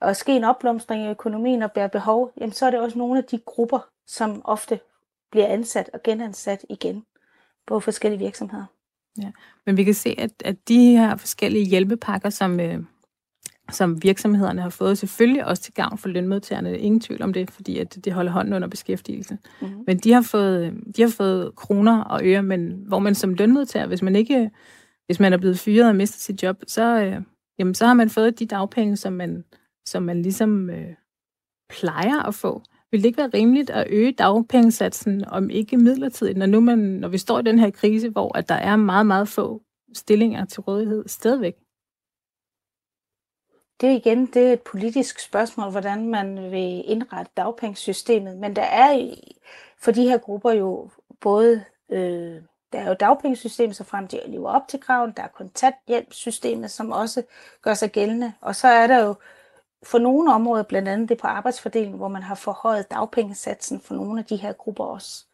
at 0.00 0.16
ske 0.16 0.36
en 0.36 0.44
opblomstring 0.44 1.04
i 1.04 1.10
økonomien 1.10 1.62
og 1.62 1.72
bære 1.72 1.88
behov, 1.88 2.32
jamen 2.40 2.52
så 2.52 2.66
er 2.66 2.70
det 2.70 2.80
også 2.80 2.98
nogle 2.98 3.18
af 3.18 3.24
de 3.24 3.38
grupper, 3.38 3.88
som 4.06 4.42
ofte 4.44 4.80
bliver 5.30 5.46
ansat 5.46 5.90
og 5.92 6.02
genansat 6.02 6.64
igen 6.68 7.04
på 7.66 7.80
forskellige 7.80 8.18
virksomheder. 8.18 8.64
Ja. 9.22 9.30
Men 9.66 9.76
vi 9.76 9.84
kan 9.84 9.94
se, 9.94 10.14
at, 10.18 10.30
at 10.44 10.68
de 10.68 10.96
her 10.96 11.16
forskellige 11.16 11.64
hjælpepakker, 11.64 12.30
som, 12.30 12.60
øh, 12.60 12.84
som 13.70 14.02
virksomhederne 14.02 14.62
har 14.62 14.70
fået, 14.70 14.98
selvfølgelig 14.98 15.46
også 15.46 15.62
til 15.62 15.74
gavn 15.74 15.98
for 15.98 16.08
lønmodtagerne. 16.08 16.78
Ingen 16.78 17.00
tvivl 17.00 17.22
om 17.22 17.32
det, 17.32 17.50
fordi 17.50 17.78
at 17.78 17.98
det 18.04 18.12
holder 18.12 18.32
hånden 18.32 18.54
under 18.54 18.68
beskæftigelse. 18.68 19.38
Mm-hmm. 19.60 19.84
Men 19.86 19.98
de 19.98 20.12
har, 20.12 20.22
fået, 20.22 20.74
de 20.96 21.02
har 21.02 21.08
fået 21.08 21.54
kroner 21.54 22.04
og 22.04 22.20
øre, 22.24 22.42
men 22.42 22.84
hvor 22.86 22.98
man 22.98 23.14
som 23.14 23.34
lønmodtager, 23.34 23.86
hvis 23.86 24.02
man 24.02 24.16
ikke 24.16 24.50
hvis 25.06 25.20
man 25.20 25.32
er 25.32 25.36
blevet 25.36 25.58
fyret 25.58 25.88
og 25.88 25.96
mistet 25.96 26.20
sit 26.20 26.42
job, 26.42 26.56
så, 26.66 27.00
øh, 27.00 27.22
jamen, 27.58 27.74
så 27.74 27.86
har 27.86 27.94
man 27.94 28.10
fået 28.10 28.38
de 28.38 28.46
dagpenge, 28.46 28.96
som 28.96 29.12
man, 29.12 29.44
som 29.86 30.02
man 30.02 30.22
ligesom 30.22 30.70
øh, 30.70 30.94
plejer 31.70 32.22
at 32.22 32.34
få. 32.34 32.62
Vil 32.90 33.00
det 33.00 33.06
ikke 33.06 33.18
være 33.18 33.30
rimeligt 33.34 33.70
at 33.70 33.86
øge 33.90 34.12
dagpengesatsen, 34.12 35.24
om 35.24 35.50
ikke 35.50 35.76
midlertidigt, 35.76 36.38
når, 36.38 36.46
nu 36.46 36.60
man, 36.60 36.78
når 36.78 37.08
vi 37.08 37.18
står 37.18 37.38
i 37.38 37.42
den 37.42 37.58
her 37.58 37.70
krise, 37.70 38.08
hvor 38.08 38.38
at 38.38 38.48
der 38.48 38.54
er 38.54 38.76
meget, 38.76 39.06
meget 39.06 39.28
få 39.28 39.62
stillinger 39.94 40.44
til 40.44 40.60
rådighed 40.60 41.04
stadigvæk? 41.06 41.54
Det 43.80 43.88
er 43.88 43.94
igen 43.94 44.26
det 44.26 44.48
er 44.48 44.52
et 44.52 44.62
politisk 44.62 45.20
spørgsmål, 45.20 45.70
hvordan 45.70 46.08
man 46.08 46.50
vil 46.50 46.90
indrette 46.90 47.32
dagpengesystemet. 47.36 48.36
Men 48.36 48.56
der 48.56 48.62
er 48.62 49.14
for 49.78 49.90
de 49.90 50.08
her 50.08 50.18
grupper 50.18 50.52
jo 50.52 50.90
både, 51.20 51.64
øh, 51.88 52.42
der 52.72 52.78
er 52.78 52.88
jo 52.88 52.94
dagpengesystemet, 53.00 53.76
så 53.76 53.84
frem 53.84 54.08
de 54.08 54.20
lever 54.26 54.50
op 54.50 54.68
til 54.68 54.80
kraven, 54.80 55.12
der 55.16 55.22
er 55.22 55.28
kontanthjælpssystemet, 55.28 56.70
som 56.70 56.92
også 56.92 57.22
gør 57.62 57.74
sig 57.74 57.92
gældende, 57.92 58.32
og 58.40 58.56
så 58.56 58.68
er 58.68 58.86
der 58.86 59.04
jo 59.04 59.14
for 59.82 59.98
nogle 59.98 60.32
områder, 60.32 60.62
blandt 60.62 60.88
andet 60.88 61.08
det 61.08 61.18
på 61.18 61.26
arbejdsfordelingen, 61.26 61.98
hvor 61.98 62.08
man 62.08 62.22
har 62.22 62.34
forhøjet 62.34 62.90
dagpengesatsen 62.90 63.80
for 63.80 63.94
nogle 63.94 64.18
af 64.20 64.24
de 64.24 64.36
her 64.36 64.52
grupper 64.52 64.84
også. 64.84 65.24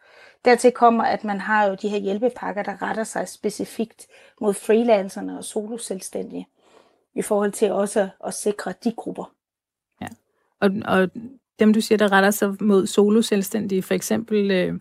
Dertil 0.44 0.72
kommer, 0.72 1.04
at 1.04 1.24
man 1.24 1.40
har 1.40 1.64
jo 1.64 1.74
de 1.74 1.88
her 1.88 1.98
hjælpepakker, 1.98 2.62
der 2.62 2.82
retter 2.82 3.04
sig 3.04 3.28
specifikt 3.28 4.06
mod 4.40 4.54
freelancerne 4.54 5.38
og 5.38 5.44
soloselvstændige, 5.44 6.48
i 7.14 7.22
forhold 7.22 7.52
til 7.52 7.72
også 7.72 8.08
at 8.26 8.34
sikre 8.34 8.74
de 8.84 8.92
grupper. 8.92 9.32
Ja. 10.00 10.06
Og, 10.60 10.70
og 10.84 11.10
dem, 11.58 11.72
du 11.72 11.80
siger, 11.80 11.98
der 11.98 12.12
retter 12.12 12.30
sig 12.30 12.56
mod 12.60 12.86
soloselvstændige, 12.86 13.82
for 13.82 13.94
eksempel 13.94 14.50
øh, 14.50 14.80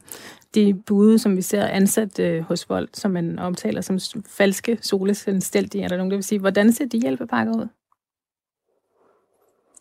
de 0.55 0.73
bude, 0.73 1.19
som 1.19 1.37
vi 1.37 1.41
ser 1.41 1.65
ansat 1.65 2.19
øh, 2.19 2.41
hos 2.41 2.69
Vold, 2.69 2.89
som 2.93 3.11
man 3.11 3.39
omtaler 3.39 3.81
som 3.81 4.23
falske 4.27 4.77
soloselvstændige, 4.81 5.83
er 5.83 5.87
der 5.87 5.97
nogen, 5.97 6.11
der 6.11 6.17
vil 6.17 6.23
sige, 6.23 6.39
hvordan 6.39 6.73
ser 6.73 6.85
de 6.85 7.01
hjælpepakker 7.01 7.53
ud? 7.53 7.67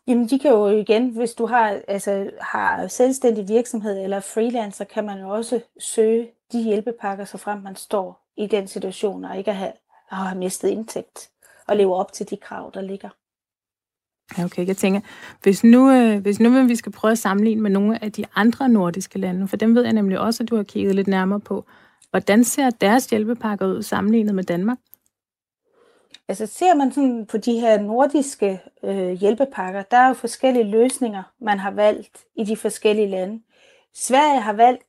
Jamen, 0.07 0.29
de 0.29 0.39
kan 0.39 0.51
jo 0.51 0.69
igen, 0.69 1.09
hvis 1.09 1.33
du 1.33 1.47
har, 1.47 1.81
altså, 1.89 2.31
har 2.41 2.87
selvstændig 2.87 3.49
virksomhed 3.49 4.03
eller 4.05 4.21
freelancer, 4.21 4.85
kan 4.85 5.05
man 5.05 5.21
jo 5.21 5.29
også 5.29 5.61
søge 5.79 6.31
de 6.53 6.63
hjælpepakker, 6.63 7.25
så 7.25 7.39
frem 7.39 7.59
man 7.59 7.77
står 7.77 8.27
i 8.37 8.47
den 8.47 8.69
situation 8.69 9.25
og 9.25 9.39
ikke 9.39 9.53
har, 9.53 9.73
har 10.09 10.35
mistet 10.35 10.69
indtægt 10.69 11.31
og 11.71 11.77
lever 11.77 11.97
op 11.97 12.13
til 12.13 12.31
de 12.31 12.37
krav, 12.37 12.71
der 12.75 12.81
ligger. 12.81 13.09
Ja, 14.39 14.45
okay, 14.45 14.67
jeg 14.67 14.77
tænker, 14.77 15.01
hvis 15.43 15.65
nu, 15.65 15.91
øh, 15.91 16.21
hvis 16.21 16.41
nu 16.41 16.67
vi 16.67 16.77
skal 16.77 16.93
prøve 16.93 17.13
at 17.13 17.19
sammenligne 17.19 17.63
med 17.63 17.71
nogle 17.71 18.05
af 18.05 18.13
de 18.13 18.25
andre 18.35 18.69
nordiske 18.69 19.19
lande, 19.19 19.49
for 19.49 19.57
dem 19.57 19.75
ved 19.75 19.83
jeg 19.83 19.93
nemlig 19.93 20.19
også, 20.19 20.43
at 20.43 20.51
du 20.51 20.57
har 20.57 20.63
kigget 20.63 20.95
lidt 20.95 21.09
nærmere 21.09 21.41
på, 21.41 21.65
hvordan 22.11 22.45
ser 22.45 22.71
deres 22.71 23.07
hjælpepakker 23.07 23.67
ud 23.67 23.83
sammenlignet 23.83 24.35
med 24.35 24.45
Danmark? 24.45 24.79
Altså 26.29 26.47
ser 26.47 26.75
man 26.75 26.93
sådan 26.93 27.27
på 27.27 27.37
de 27.37 27.61
her 27.61 27.81
nordiske 27.81 28.61
øh, 28.85 29.11
hjælpepakker, 29.11 29.83
der 29.83 29.97
er 29.97 30.09
jo 30.09 30.15
forskellige 30.15 30.71
løsninger, 30.71 31.23
man 31.41 31.59
har 31.59 31.71
valgt 31.71 32.25
i 32.37 32.45
de 32.45 32.57
forskellige 32.57 33.09
lande. 33.09 33.43
Sverige 33.95 34.41
har 34.41 34.53
valgt 34.53 34.83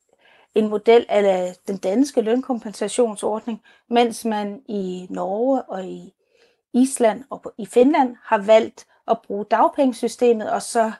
en 0.55 0.69
model 0.69 1.05
af 1.09 1.55
den 1.67 1.77
danske 1.77 2.21
lønkompensationsordning, 2.21 3.61
mens 3.89 4.25
man 4.25 4.61
i 4.67 5.07
Norge 5.09 5.61
og 5.61 5.85
i 5.85 6.13
Island 6.73 7.23
og 7.29 7.53
i 7.57 7.65
Finland 7.65 8.15
har 8.23 8.37
valgt 8.37 8.87
at 9.07 9.17
bruge 9.21 9.45
dagpengesystemet, 9.45 10.51
og 10.51 10.61
så 10.61 10.91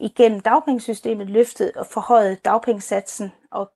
igennem 0.00 0.40
dagpengesystemet 0.40 1.30
løftet 1.30 1.72
og 1.72 1.86
forhøjet 1.86 2.44
dagpengesatsen 2.44 3.32
og, 3.50 3.72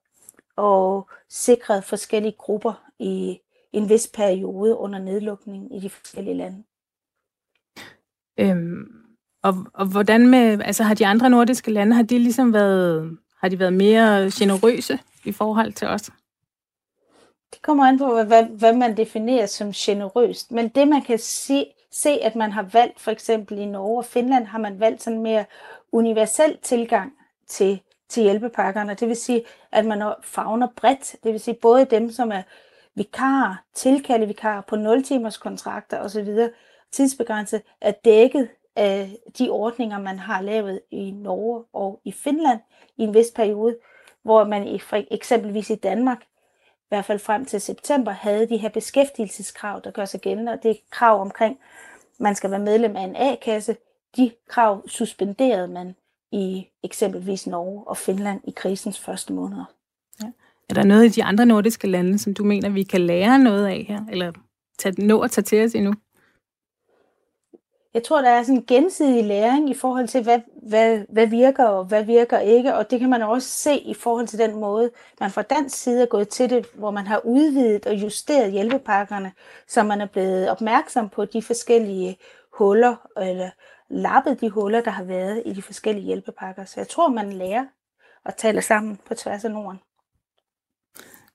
og 0.55 1.09
sikret 1.29 1.83
forskellige 1.83 2.35
grupper 2.37 2.83
i 2.99 3.39
en 3.73 3.89
vis 3.89 4.09
periode 4.13 4.77
under 4.77 4.99
nedlukningen 4.99 5.71
i 5.71 5.79
de 5.79 5.89
forskellige 5.89 6.37
lande. 6.37 6.63
Øhm, 8.39 8.87
og, 9.43 9.53
og 9.73 9.85
hvordan 9.85 10.27
med, 10.27 10.61
altså 10.61 10.83
har 10.83 10.93
de 10.93 11.05
andre 11.05 11.29
nordiske 11.29 11.71
lande, 11.71 11.95
har 11.95 12.03
de 12.03 12.19
ligesom 12.19 12.53
været, 12.53 13.17
har 13.41 13.49
de 13.49 13.59
været 13.59 13.73
mere 13.73 14.31
generøse 14.39 14.99
i 15.25 15.31
forhold 15.31 15.73
til 15.73 15.87
os? 15.87 16.11
Det 17.53 17.61
kommer 17.61 17.85
an 17.85 17.97
på, 17.97 18.23
hvad, 18.23 18.43
hvad 18.43 18.73
man 18.73 18.97
definerer 18.97 19.45
som 19.45 19.71
generøst. 19.71 20.51
Men 20.51 20.69
det 20.69 20.87
man 20.87 21.01
kan 21.01 21.19
se, 21.19 21.73
se, 21.91 22.09
at 22.09 22.35
man 22.35 22.51
har 22.51 22.63
valgt, 22.73 22.99
for 22.99 23.11
eksempel 23.11 23.57
i 23.57 23.65
Norge 23.65 23.97
og 23.97 24.05
Finland, 24.05 24.45
har 24.45 24.59
man 24.59 24.79
valgt 24.79 25.03
sådan 25.03 25.21
mere 25.21 25.45
universel 25.91 26.57
tilgang 26.61 27.13
til, 27.47 27.81
til 28.09 28.23
hjælpepakkerne. 28.23 28.93
Det 28.93 29.07
vil 29.07 29.15
sige, 29.15 29.43
at 29.71 29.85
man 29.85 30.13
fagner 30.23 30.67
bredt. 30.75 31.15
Det 31.23 31.31
vil 31.31 31.39
sige 31.39 31.57
både 31.61 31.85
dem, 31.85 32.11
som 32.11 32.31
er 32.31 32.41
vikarer, 32.95 33.55
tilkalde 33.73 34.27
vikarer 34.27 34.61
på 34.61 34.75
0 34.75 35.03
timers 35.03 35.37
kontrakter 35.37 35.99
osv. 35.99 36.27
tidsbegrænset 36.91 37.61
er 37.81 37.91
dækket 37.91 38.49
af 38.75 39.17
de 39.37 39.49
ordninger, 39.49 39.99
man 39.99 40.19
har 40.19 40.41
lavet 40.41 40.81
i 40.91 41.11
Norge 41.11 41.63
og 41.73 42.01
i 42.03 42.11
Finland 42.11 42.59
i 42.97 43.03
en 43.03 43.13
vis 43.13 43.31
periode, 43.35 43.77
hvor 44.23 44.43
man 44.43 44.67
i, 44.67 44.81
eksempelvis 45.11 45.69
i 45.69 45.75
Danmark, 45.75 46.23
i 46.91 46.95
hvert 46.95 47.05
fald 47.05 47.19
frem 47.19 47.45
til 47.45 47.61
september, 47.61 48.11
havde 48.11 48.49
de 48.49 48.57
her 48.57 48.69
beskæftigelseskrav, 48.69 49.81
der 49.83 49.91
gør 49.91 50.05
sig 50.05 50.21
gældende, 50.21 50.51
og 50.51 50.63
det 50.63 50.71
er 50.71 50.75
krav 50.91 51.21
omkring, 51.21 51.59
man 52.19 52.35
skal 52.35 52.51
være 52.51 52.59
medlem 52.59 52.95
af 52.95 53.01
en 53.01 53.15
A-kasse. 53.15 53.75
De 54.17 54.31
krav 54.47 54.87
suspenderede 54.87 55.67
man 55.67 55.95
i 56.31 56.67
eksempelvis 56.83 57.47
Norge 57.47 57.83
og 57.87 57.97
Finland 57.97 58.41
i 58.43 58.53
krisens 58.55 58.99
første 58.99 59.33
måneder. 59.33 59.65
Ja. 60.23 60.27
Er 60.69 60.73
der 60.73 60.83
noget 60.83 61.05
i 61.05 61.09
de 61.09 61.23
andre 61.23 61.45
nordiske 61.45 61.87
lande, 61.87 62.19
som 62.19 62.33
du 62.33 62.43
mener, 62.43 62.69
vi 62.69 62.83
kan 62.83 63.01
lære 63.01 63.39
noget 63.39 63.67
af 63.67 63.85
her, 63.87 64.01
eller 64.11 64.31
tage, 64.77 65.05
nå 65.05 65.19
at 65.19 65.31
tage 65.31 65.43
til 65.43 65.65
os 65.65 65.75
endnu? 65.75 65.93
Jeg 67.93 68.03
tror, 68.03 68.21
der 68.21 68.29
er 68.29 68.43
sådan 68.43 68.55
en 68.55 68.65
gensidig 68.65 69.25
læring 69.25 69.69
i 69.69 69.73
forhold 69.73 70.07
til, 70.07 70.23
hvad, 70.23 70.39
hvad, 70.67 71.05
hvad 71.09 71.27
virker 71.27 71.65
og 71.65 71.85
hvad 71.85 72.03
virker 72.03 72.39
ikke, 72.39 72.75
og 72.75 72.91
det 72.91 72.99
kan 72.99 73.09
man 73.09 73.21
også 73.21 73.49
se 73.49 73.79
i 73.79 73.93
forhold 73.93 74.27
til 74.27 74.39
den 74.39 74.59
måde, 74.59 74.91
man 75.19 75.31
fra 75.31 75.41
dansk 75.41 75.77
side 75.77 76.01
er 76.01 76.05
gået 76.05 76.29
til 76.29 76.49
det, 76.49 76.65
hvor 76.73 76.91
man 76.91 77.07
har 77.07 77.21
udvidet 77.25 77.85
og 77.85 77.95
justeret 77.95 78.51
hjælpepakkerne, 78.51 79.31
så 79.67 79.83
man 79.83 80.01
er 80.01 80.05
blevet 80.05 80.49
opmærksom 80.49 81.09
på 81.09 81.25
de 81.25 81.41
forskellige 81.41 82.17
huller, 82.53 82.95
eller 83.17 83.49
lappet 83.89 84.41
de 84.41 84.49
huller, 84.49 84.81
der 84.81 84.91
har 84.91 85.03
været 85.03 85.43
i 85.45 85.53
de 85.53 85.61
forskellige 85.61 86.05
hjælpepakker. 86.05 86.65
Så 86.65 86.73
jeg 86.79 86.87
tror, 86.87 87.09
man 87.09 87.33
lærer 87.33 87.65
at 88.25 88.35
tale 88.35 88.61
sammen 88.61 88.99
på 89.07 89.13
tværs 89.13 89.45
af 89.45 89.51
Norden. 89.51 89.79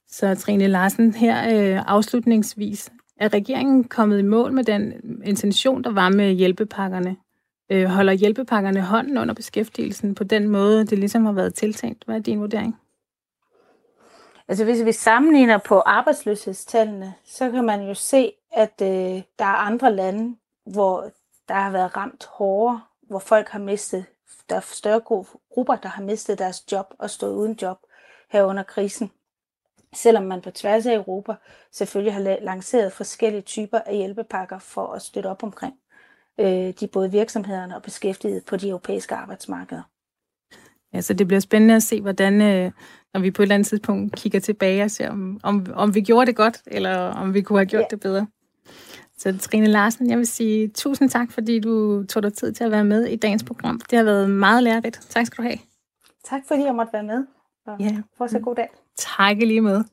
Så 0.08 0.34
Trine 0.34 0.66
Larsen, 0.66 1.14
her 1.14 1.36
øh, 1.36 1.82
afslutningsvis, 1.86 2.92
er 3.16 3.34
regeringen 3.34 3.84
kommet 3.84 4.18
i 4.18 4.22
mål 4.22 4.52
med 4.52 4.64
den 4.64 4.92
intention, 5.24 5.84
der 5.84 5.90
var 5.90 6.08
med 6.08 6.32
hjælpepakkerne? 6.32 7.16
Øh, 7.70 7.84
holder 7.86 8.12
hjælpepakkerne 8.12 8.80
hånden 8.80 9.18
under 9.18 9.34
beskæftigelsen 9.34 10.14
på 10.14 10.24
den 10.24 10.48
måde, 10.48 10.86
det 10.86 10.98
ligesom 10.98 11.24
har 11.24 11.32
været 11.32 11.54
tiltænkt? 11.54 12.04
Hvad 12.04 12.16
er 12.16 12.20
din 12.20 12.40
vurdering? 12.40 12.76
Altså 14.48 14.64
hvis 14.64 14.84
vi 14.84 14.92
sammenligner 14.92 15.58
på 15.58 15.80
arbejdsløshedstallene, 15.80 17.14
så 17.24 17.50
kan 17.50 17.64
man 17.64 17.88
jo 17.88 17.94
se, 17.94 18.32
at 18.52 18.74
øh, 18.82 19.22
der 19.38 19.44
er 19.44 19.66
andre 19.66 19.92
lande, 19.92 20.36
hvor 20.66 21.10
der 21.48 21.54
har 21.54 21.70
været 21.70 21.96
ramt 21.96 22.24
hårdere, 22.24 22.80
hvor 23.02 23.18
folk 23.18 23.48
har 23.48 23.58
mistet, 23.58 24.04
der 24.48 24.56
er 24.56 24.60
større 24.60 25.00
grupper, 25.50 25.76
der 25.76 25.88
har 25.88 26.02
mistet 26.02 26.38
deres 26.38 26.72
job 26.72 26.94
og 26.98 27.10
stået 27.10 27.34
uden 27.34 27.58
job 27.62 27.78
her 28.30 28.44
under 28.44 28.62
krisen 28.62 29.10
selvom 29.94 30.24
man 30.24 30.40
på 30.40 30.50
tværs 30.50 30.86
af 30.86 30.94
Europa 30.94 31.34
selvfølgelig 31.72 32.14
har 32.14 32.38
lanceret 32.42 32.92
forskellige 32.92 33.42
typer 33.42 33.78
af 33.78 33.96
hjælpepakker 33.96 34.58
for 34.58 34.86
at 34.86 35.02
støtte 35.02 35.26
op 35.26 35.42
omkring 35.42 35.74
øh, 36.40 36.72
de 36.80 36.86
både 36.92 37.10
virksomhederne 37.10 37.76
og 37.76 37.82
beskæftigede 37.82 38.40
på 38.46 38.56
de 38.56 38.68
europæiske 38.68 39.14
arbejdsmarkeder. 39.14 39.82
Ja, 40.94 41.00
så 41.00 41.14
det 41.14 41.26
bliver 41.26 41.40
spændende 41.40 41.74
at 41.74 41.82
se, 41.82 42.00
hvordan, 42.00 42.42
øh, 42.42 42.72
når 43.14 43.20
vi 43.20 43.30
på 43.30 43.42
et 43.42 43.44
eller 43.44 43.54
andet 43.54 43.68
tidspunkt 43.68 44.16
kigger 44.16 44.40
tilbage 44.40 44.84
og 44.84 44.90
ser, 44.90 45.10
om, 45.10 45.40
om, 45.42 45.66
om 45.74 45.94
vi 45.94 46.00
gjorde 46.00 46.26
det 46.26 46.36
godt, 46.36 46.62
eller 46.66 46.96
om 46.96 47.34
vi 47.34 47.42
kunne 47.42 47.58
have 47.58 47.66
gjort 47.66 47.82
ja. 47.82 47.86
det 47.90 48.00
bedre. 48.00 48.26
Så 49.18 49.38
Trine 49.38 49.66
Larsen, 49.66 50.10
jeg 50.10 50.18
vil 50.18 50.26
sige 50.26 50.68
tusind 50.68 51.10
tak, 51.10 51.32
fordi 51.32 51.60
du 51.60 52.04
tog 52.04 52.22
dig 52.22 52.34
tid 52.34 52.52
til 52.52 52.64
at 52.64 52.70
være 52.70 52.84
med 52.84 53.04
i 53.04 53.16
dagens 53.16 53.44
program. 53.44 53.80
Det 53.90 53.96
har 53.96 54.04
været 54.04 54.30
meget 54.30 54.62
lærerigt. 54.62 55.00
Tak 55.10 55.26
skal 55.26 55.44
du 55.44 55.48
have. 55.48 55.58
Tak 56.24 56.42
fordi 56.48 56.62
jeg 56.62 56.74
måtte 56.74 56.92
være 56.92 57.02
med. 57.02 57.26
Og 57.66 57.80
ja. 57.80 58.02
fortsat 58.16 58.42
god 58.42 58.54
dag. 58.54 58.68
Tak 58.96 59.36
lige 59.36 59.60
med. 59.60 59.84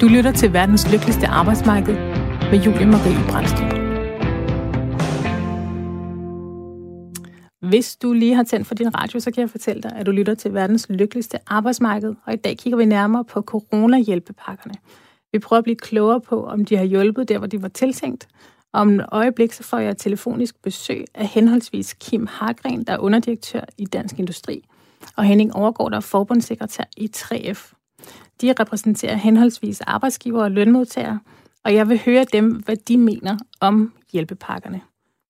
Du 0.00 0.08
lytter 0.08 0.32
til 0.32 0.52
verdens 0.52 0.92
lykkeligste 0.92 1.26
arbejdsmarked. 1.26 1.94
med 2.50 2.58
Julie 2.64 2.86
Marie 2.86 3.30
Brandstrup. 3.30 3.72
Hvis 7.70 7.96
du 7.96 8.12
lige 8.12 8.34
har 8.34 8.42
tændt 8.42 8.66
for 8.66 8.74
din 8.74 8.94
radio, 8.94 9.20
så 9.20 9.30
kan 9.30 9.40
jeg 9.40 9.50
fortælle 9.50 9.82
dig, 9.82 9.92
at 9.96 10.06
du 10.06 10.10
lytter 10.10 10.34
til 10.34 10.54
verdens 10.54 10.86
lykkeligste 10.88 11.38
arbejdsmarked, 11.46 12.14
og 12.24 12.32
i 12.32 12.36
dag 12.36 12.58
kigger 12.58 12.76
vi 12.76 12.84
nærmere 12.84 13.24
på 13.24 13.42
coronahjælpepakkerne. 13.42 14.74
Vi 15.32 15.38
prøver 15.38 15.58
at 15.58 15.64
blive 15.64 15.76
klogere 15.76 16.20
på, 16.20 16.46
om 16.46 16.64
de 16.64 16.76
har 16.76 16.84
hjulpet 16.84 17.28
der, 17.28 17.38
hvor 17.38 17.46
de 17.46 17.62
var 17.62 17.68
tiltænkt. 17.68 18.28
Om 18.72 19.00
et 19.00 19.06
øjeblik 19.12 19.52
så 19.52 19.62
får 19.62 19.78
jeg 19.78 19.96
telefonisk 19.96 20.62
besøg 20.62 21.04
af 21.14 21.26
henholdsvis 21.26 21.94
Kim 21.94 22.26
Hargren, 22.30 22.84
der 22.84 22.92
er 22.92 22.98
underdirektør 22.98 23.64
i 23.78 23.84
Dansk 23.84 24.18
Industri, 24.18 24.64
og 25.16 25.24
Henning 25.24 25.54
Overgaard, 25.54 25.90
der 25.90 25.96
er 25.96 26.00
forbundssekretær 26.00 26.84
i 26.96 27.10
3F. 27.16 27.72
De 28.40 28.54
repræsenterer 28.60 29.14
henholdsvis 29.14 29.80
arbejdsgiver 29.80 30.42
og 30.42 30.50
lønmodtagere, 30.50 31.20
og 31.64 31.74
jeg 31.74 31.88
vil 31.88 32.00
høre 32.04 32.24
dem, 32.24 32.52
hvad 32.52 32.76
de 32.76 32.96
mener 32.96 33.38
om 33.60 33.94
hjælpepakkerne. 34.12 34.80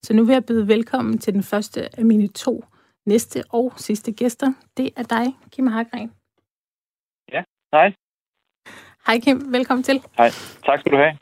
Så 0.02 0.14
nu 0.14 0.24
vil 0.24 0.32
jeg 0.32 0.44
byde 0.44 0.68
velkommen 0.68 1.18
til 1.18 1.34
den 1.34 1.42
første 1.42 1.98
af 1.98 2.04
mine 2.04 2.28
to 2.28 2.64
næste 3.06 3.44
og 3.50 3.72
sidste 3.76 4.12
gæster. 4.12 4.52
Det 4.76 4.90
er 4.96 5.02
dig, 5.02 5.36
Kim 5.50 5.66
Hargren. 5.66 6.12
Ja, 7.32 7.42
hej. 7.72 7.92
Hej 9.06 9.20
Kim, 9.20 9.52
velkommen 9.52 9.82
til. 9.82 10.02
Hej, 10.16 10.30
tak 10.64 10.80
skal 10.80 10.92
du 10.92 10.96
have. 10.96 11.18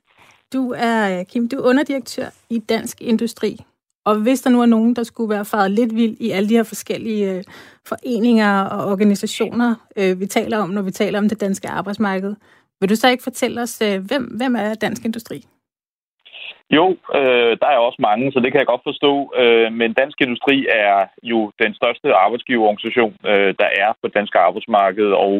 Du 0.53 0.75
er, 0.77 1.25
Kim, 1.25 1.49
du 1.49 1.57
er 1.57 1.69
underdirektør 1.69 2.29
i 2.51 2.59
Dansk 2.59 3.01
Industri. 3.01 3.65
Og 4.09 4.15
hvis 4.23 4.41
der 4.43 4.51
nu 4.51 4.61
er 4.63 4.67
nogen, 4.77 4.97
der 4.97 5.03
skulle 5.03 5.35
være 5.35 5.51
faret 5.53 5.71
lidt 5.71 5.93
vild 6.01 6.17
i 6.21 6.31
alle 6.31 6.49
de 6.49 6.59
her 6.59 6.73
forskellige 6.75 7.25
øh, 7.35 7.43
foreninger 7.89 8.53
og 8.75 8.81
organisationer, 8.93 9.71
øh, 10.01 10.21
vi 10.21 10.27
taler 10.27 10.59
om, 10.59 10.69
når 10.69 10.83
vi 10.83 10.91
taler 10.91 11.19
om 11.19 11.29
det 11.29 11.41
danske 11.41 11.69
arbejdsmarked, 11.69 12.35
vil 12.81 12.91
du 12.91 12.97
så 12.97 13.09
ikke 13.09 13.29
fortælle 13.29 13.63
os, 13.63 13.83
øh, 13.87 13.97
hvem, 14.09 14.25
hvem 14.39 14.55
er 14.55 14.75
Dansk 14.75 15.05
Industri? 15.05 15.39
Jo, 16.77 16.87
øh, 17.19 17.53
der 17.61 17.69
er 17.75 17.87
også 17.89 18.01
mange, 18.09 18.33
så 18.33 18.39
det 18.41 18.51
kan 18.53 18.61
jeg 18.61 18.73
godt 18.73 18.89
forstå. 18.91 19.13
Øh, 19.43 19.73
men 19.73 19.93
Dansk 20.01 20.21
Industri 20.21 20.67
er 20.87 21.07
jo 21.23 21.53
den 21.63 21.75
største 21.75 22.09
arbejdsgiverorganisation, 22.25 23.15
øh, 23.31 23.55
der 23.61 23.69
er 23.83 23.91
på 23.93 24.05
det 24.09 24.15
danske 24.15 24.39
arbejdsmarked, 24.39 25.11
og 25.25 25.33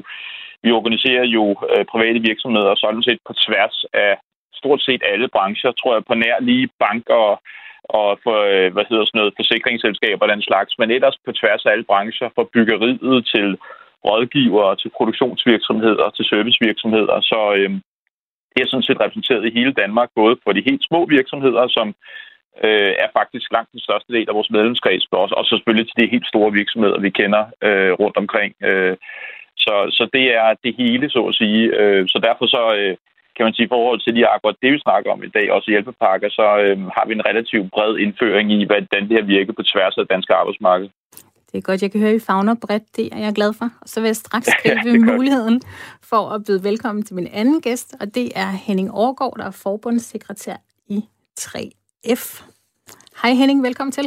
vi 0.63 0.71
organiserer 0.79 1.25
jo 1.25 1.45
øh, 1.73 1.85
private 1.93 2.21
virksomheder 2.29 2.75
sådan 2.77 3.03
set 3.03 3.21
på 3.27 3.33
tværs 3.47 3.85
af 3.93 4.13
stort 4.61 4.81
set 4.83 5.03
alle 5.13 5.29
brancher, 5.29 5.73
tror 5.73 5.95
jeg, 5.95 6.05
på 6.05 6.15
nær 6.15 6.37
lige 6.41 6.69
banker 6.85 7.21
og 7.31 7.37
og 7.85 8.19
for, 8.25 8.39
øh, 8.53 8.73
hvad 8.73 8.85
hedder 8.89 9.05
sådan 9.05 9.19
noget, 9.21 9.39
forsikringsselskaber 9.41 10.25
og 10.25 10.33
den 10.35 10.43
slags, 10.43 10.73
men 10.79 10.91
ellers 10.91 11.19
på 11.25 11.33
tværs 11.33 11.67
af 11.67 11.71
alle 11.73 11.89
brancher, 11.91 12.29
fra 12.35 12.45
byggeriet 12.55 13.27
til 13.35 13.49
rådgivere, 14.07 14.77
til 14.77 14.91
produktionsvirksomheder, 14.97 16.11
til 16.11 16.25
servicevirksomheder. 16.25 17.21
Så 17.21 17.41
øh, 17.59 17.71
det 18.53 18.61
er 18.63 18.71
sådan 18.71 18.89
set 18.89 19.01
repræsenteret 19.01 19.47
i 19.47 19.57
hele 19.59 19.73
Danmark, 19.73 20.09
både 20.15 20.37
for 20.45 20.53
de 20.53 20.69
helt 20.69 20.85
små 20.89 21.01
virksomheder, 21.07 21.65
som 21.77 21.89
øh, 22.65 22.93
er 23.05 23.09
faktisk 23.19 23.53
langt 23.53 23.73
den 23.73 23.81
største 23.81 24.13
del 24.13 24.27
af 24.29 24.35
vores 24.35 24.51
medlemskreds, 24.51 25.07
og, 25.11 25.29
og 25.39 25.45
så 25.45 25.51
selvfølgelig 25.57 25.87
til 25.87 26.01
de 26.01 26.13
helt 26.15 26.29
store 26.33 26.53
virksomheder, 26.53 26.99
vi 27.01 27.11
kender 27.11 27.45
øh, 27.67 27.93
rundt 27.93 28.17
omkring. 28.17 28.55
Øh, 28.69 28.97
så, 29.65 29.75
så 29.97 30.09
det 30.13 30.27
er 30.43 30.55
det 30.65 30.75
hele, 30.83 31.11
så 31.11 31.21
at 31.31 31.35
sige. 31.35 31.63
Øh, 31.81 32.09
så 32.09 32.19
derfor 32.27 32.47
så 32.47 32.63
øh, 32.79 32.97
kan 33.39 33.47
man 33.47 33.55
sige, 33.55 33.67
i 33.67 33.75
forhold 33.77 34.01
til 34.01 34.15
lige 34.15 34.33
akkurat 34.35 34.63
det, 34.63 34.73
vi 34.73 34.79
snakker 34.87 35.09
om 35.15 35.23
i 35.23 35.31
dag, 35.37 35.47
også 35.57 35.71
hjælpepakker, 35.71 36.29
så 36.39 36.47
øh, 36.65 36.77
har 36.97 37.05
vi 37.07 37.13
en 37.15 37.27
relativt 37.31 37.71
bred 37.75 37.93
indføring 38.05 38.47
i, 38.53 38.65
hvordan 38.71 39.03
det 39.09 39.17
her 39.19 39.27
virker 39.37 39.53
på 39.53 39.63
tværs 39.73 39.95
af 39.97 40.03
det 40.05 40.11
danske 40.15 40.35
arbejdsmarked. 40.35 40.89
Det 41.49 41.59
er 41.59 41.63
godt, 41.69 41.83
jeg 41.83 41.91
kan 41.93 42.01
høre, 42.01 42.11
at 42.11 42.23
I 42.23 42.27
fagner 42.31 42.55
bredt. 42.67 42.97
Det 42.97 43.07
er 43.17 43.19
jeg 43.27 43.35
glad 43.35 43.53
for. 43.59 43.69
Og 43.83 43.89
så 43.93 44.01
vil 44.01 44.09
jeg 44.09 44.17
straks 44.17 44.49
gribe 44.63 44.89
ja, 44.91 45.13
muligheden 45.13 45.61
for 46.11 46.23
at 46.35 46.41
byde 46.47 46.65
velkommen 46.65 47.03
til 47.05 47.15
min 47.17 47.29
anden 47.41 47.61
gæst, 47.61 47.97
og 48.01 48.07
det 48.15 48.27
er 48.43 48.51
Henning 48.67 48.91
Overgaard, 48.91 49.37
der 49.39 49.47
er 49.47 49.61
forbundssekretær 49.63 50.57
i 50.89 50.99
3F. 51.41 52.25
Hej 53.23 53.33
Henning, 53.41 53.63
velkommen 53.63 53.93
til. 53.93 54.07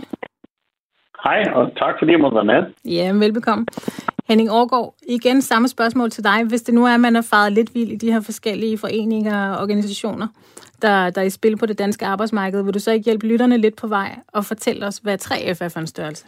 Hej, 1.23 1.43
og 1.53 1.71
tak 1.77 1.93
fordi 1.99 2.11
jeg 2.11 2.19
måtte 2.19 2.35
være 2.35 2.51
med. 2.53 2.61
Ja, 2.85 3.11
velbekomme. 3.13 3.65
Henning 4.31 4.49
Aargaard, 4.49 4.93
igen 5.07 5.41
samme 5.41 5.67
spørgsmål 5.67 6.09
til 6.09 6.23
dig. 6.23 6.39
Hvis 6.49 6.61
det 6.61 6.73
nu 6.73 6.85
er, 6.85 6.93
at 6.93 6.99
man 6.99 7.15
er 7.15 7.29
faret 7.33 7.53
lidt 7.53 7.71
vild 7.75 7.91
i 7.91 7.95
de 7.95 8.11
her 8.13 8.21
forskellige 8.29 8.77
foreninger 8.77 9.37
og 9.51 9.61
organisationer, 9.63 10.27
der, 10.81 11.09
der 11.09 11.21
er 11.21 11.25
i 11.25 11.37
spil 11.39 11.57
på 11.57 11.65
det 11.65 11.79
danske 11.79 12.05
arbejdsmarked, 12.05 12.63
vil 12.63 12.73
du 12.73 12.79
så 12.79 12.91
ikke 12.91 13.05
hjælpe 13.05 13.27
lytterne 13.27 13.57
lidt 13.57 13.77
på 13.81 13.87
vej 13.87 14.09
og 14.33 14.45
fortælle 14.45 14.85
os, 14.85 14.97
hvad 14.97 15.17
3F 15.21 15.65
er 15.65 15.69
for 15.73 15.79
en 15.79 15.87
størrelse? 15.87 16.25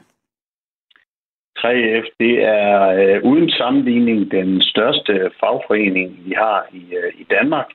3F, 1.59 2.05
det 2.19 2.35
er 2.43 2.73
øh, 2.99 3.23
uden 3.31 3.49
sammenligning 3.49 4.31
den 4.31 4.61
største 4.61 5.13
fagforening, 5.39 6.09
vi 6.25 6.33
har 6.37 6.67
i, 6.73 6.83
øh, 6.99 7.11
i 7.21 7.23
Danmark. 7.23 7.69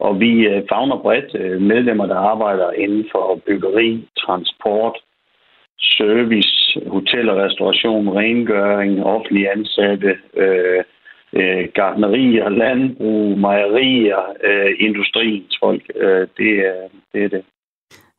Og 0.00 0.20
vi 0.20 0.32
øh, 0.46 0.62
fagner 0.68 0.98
bredt 1.04 1.34
øh, 1.34 1.60
medlemmer, 1.60 2.06
der 2.06 2.16
arbejder 2.32 2.70
inden 2.70 3.04
for 3.12 3.40
byggeri, 3.46 4.08
transport, 4.18 4.96
service, 5.82 6.80
hotel 6.86 7.28
og 7.28 7.36
restauration, 7.36 8.08
rengøring, 8.08 9.04
offentlige 9.04 9.50
ansatte, 9.50 10.16
øh, 10.36 10.84
øh, 11.32 11.68
gardnerier, 11.74 12.48
landbrug, 12.48 13.38
mejerier, 13.38 14.22
øh, 14.44 14.70
industriens 14.78 15.58
folk. 15.60 15.82
Øh, 15.94 16.26
det, 16.38 16.52
er, 16.70 16.88
det 17.12 17.24
er 17.24 17.28
det. 17.28 17.42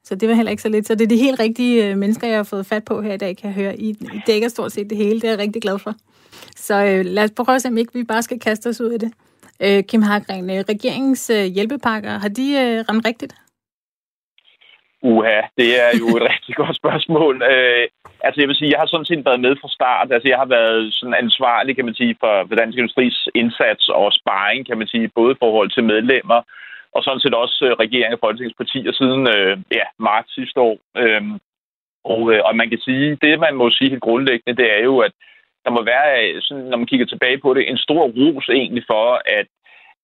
Så 0.04 0.16
det 0.16 0.30
var 0.30 0.36
heller 0.36 0.52
ikke 0.52 0.62
så 0.62 0.70
lidt. 0.70 0.88
Så 0.88 0.96
det 0.96 1.02
er 1.02 1.16
de 1.16 1.18
helt 1.18 1.40
rigtige 1.40 1.90
øh, 1.90 1.98
mennesker, 1.98 2.28
jeg 2.28 2.38
har 2.38 2.44
fået 2.44 2.66
fat 2.66 2.86
på 2.86 3.02
her 3.02 3.14
i 3.14 3.18
dag, 3.18 3.38
kan 3.38 3.48
jeg 3.48 3.56
høre. 3.56 3.80
I, 3.80 3.90
I 3.90 4.20
dækker 4.28 4.48
stort 4.48 4.72
set 4.72 4.90
det 4.90 4.98
hele. 4.98 5.22
Det 5.22 5.24
er 5.24 5.30
jeg 5.30 5.40
rigtig 5.40 5.62
glad 5.62 5.80
for. 5.80 5.94
Så 6.56 6.86
øh, 6.86 7.06
lad 7.06 7.24
os 7.24 7.32
prøve 7.32 7.56
at 7.56 7.62
se, 7.62 7.68
om 7.68 7.78
ikke 7.78 7.94
vi 7.94 8.04
bare 8.04 8.22
skal 8.22 8.40
kaste 8.40 8.68
os 8.68 8.82
ud 8.82 8.92
i 8.92 8.98
det. 8.98 9.12
Øh, 9.64 9.84
Kim 9.84 10.02
Hagren, 10.02 10.50
øh, 10.50 10.64
regeringens 10.70 11.30
øh, 11.30 11.46
hjælpepakker, 11.46 12.10
har 12.10 12.30
de 12.30 12.44
øh, 12.52 12.86
ramt 12.90 13.06
rigtigt? 13.08 13.36
Uha, 15.12 15.42
det 15.60 15.70
er 15.86 15.92
jo 16.02 16.08
et 16.18 16.24
rigtig 16.32 16.56
godt 16.56 16.76
spørgsmål. 16.82 17.36
Øh, 17.52 17.86
altså 18.26 18.38
jeg 18.42 18.48
vil 18.48 18.60
sige, 18.60 18.72
jeg 18.72 18.80
har 18.80 18.90
sådan 18.90 19.10
set 19.10 19.26
været 19.26 19.42
med 19.46 19.56
fra 19.62 19.70
start. 19.78 20.12
Altså 20.12 20.28
jeg 20.30 20.38
har 20.38 20.50
været 20.58 20.94
sådan 20.94 21.22
ansvarlig, 21.24 21.76
kan 21.76 21.86
man 21.86 21.96
sige, 22.02 22.16
for, 22.20 22.34
for 22.48 22.56
Dansk 22.56 22.78
Industris 22.78 23.18
indsats 23.36 23.90
og 23.90 24.14
sparring, 24.20 24.66
kan 24.66 24.78
man 24.78 24.88
sige, 24.88 25.12
både 25.16 25.32
i 25.34 25.42
forhold 25.44 25.70
til 25.72 25.84
medlemmer, 25.84 26.40
og 26.96 27.04
sådan 27.04 27.20
set 27.20 27.34
også 27.34 27.58
øh, 27.66 28.12
og 28.14 28.20
folketingspartier 28.24 28.92
siden 28.92 29.22
øh, 29.36 29.58
ja, 29.72 29.86
marts 30.00 30.34
sidste 30.34 30.60
år. 30.60 30.78
Øh, 30.98 31.24
og, 32.14 32.22
øh, 32.34 32.42
og 32.48 32.56
man 32.56 32.70
kan 32.70 32.80
sige, 32.88 33.18
det 33.22 33.40
man 33.40 33.56
må 33.56 33.70
sige 33.70 33.90
helt 33.90 34.08
grundlæggende, 34.08 34.58
det 34.62 34.68
er 34.78 34.84
jo, 34.84 35.00
at 35.00 35.14
der 35.66 35.72
må 35.72 35.82
være, 35.84 36.08
øh, 36.24 36.42
sådan, 36.42 36.64
når 36.64 36.78
man 36.78 36.88
kigger 36.88 37.06
tilbage 37.06 37.38
på 37.38 37.54
det, 37.54 37.70
en 37.70 37.78
stor 37.78 38.04
ros 38.18 38.50
egentlig 38.50 38.84
for, 38.88 39.22
at 39.40 39.48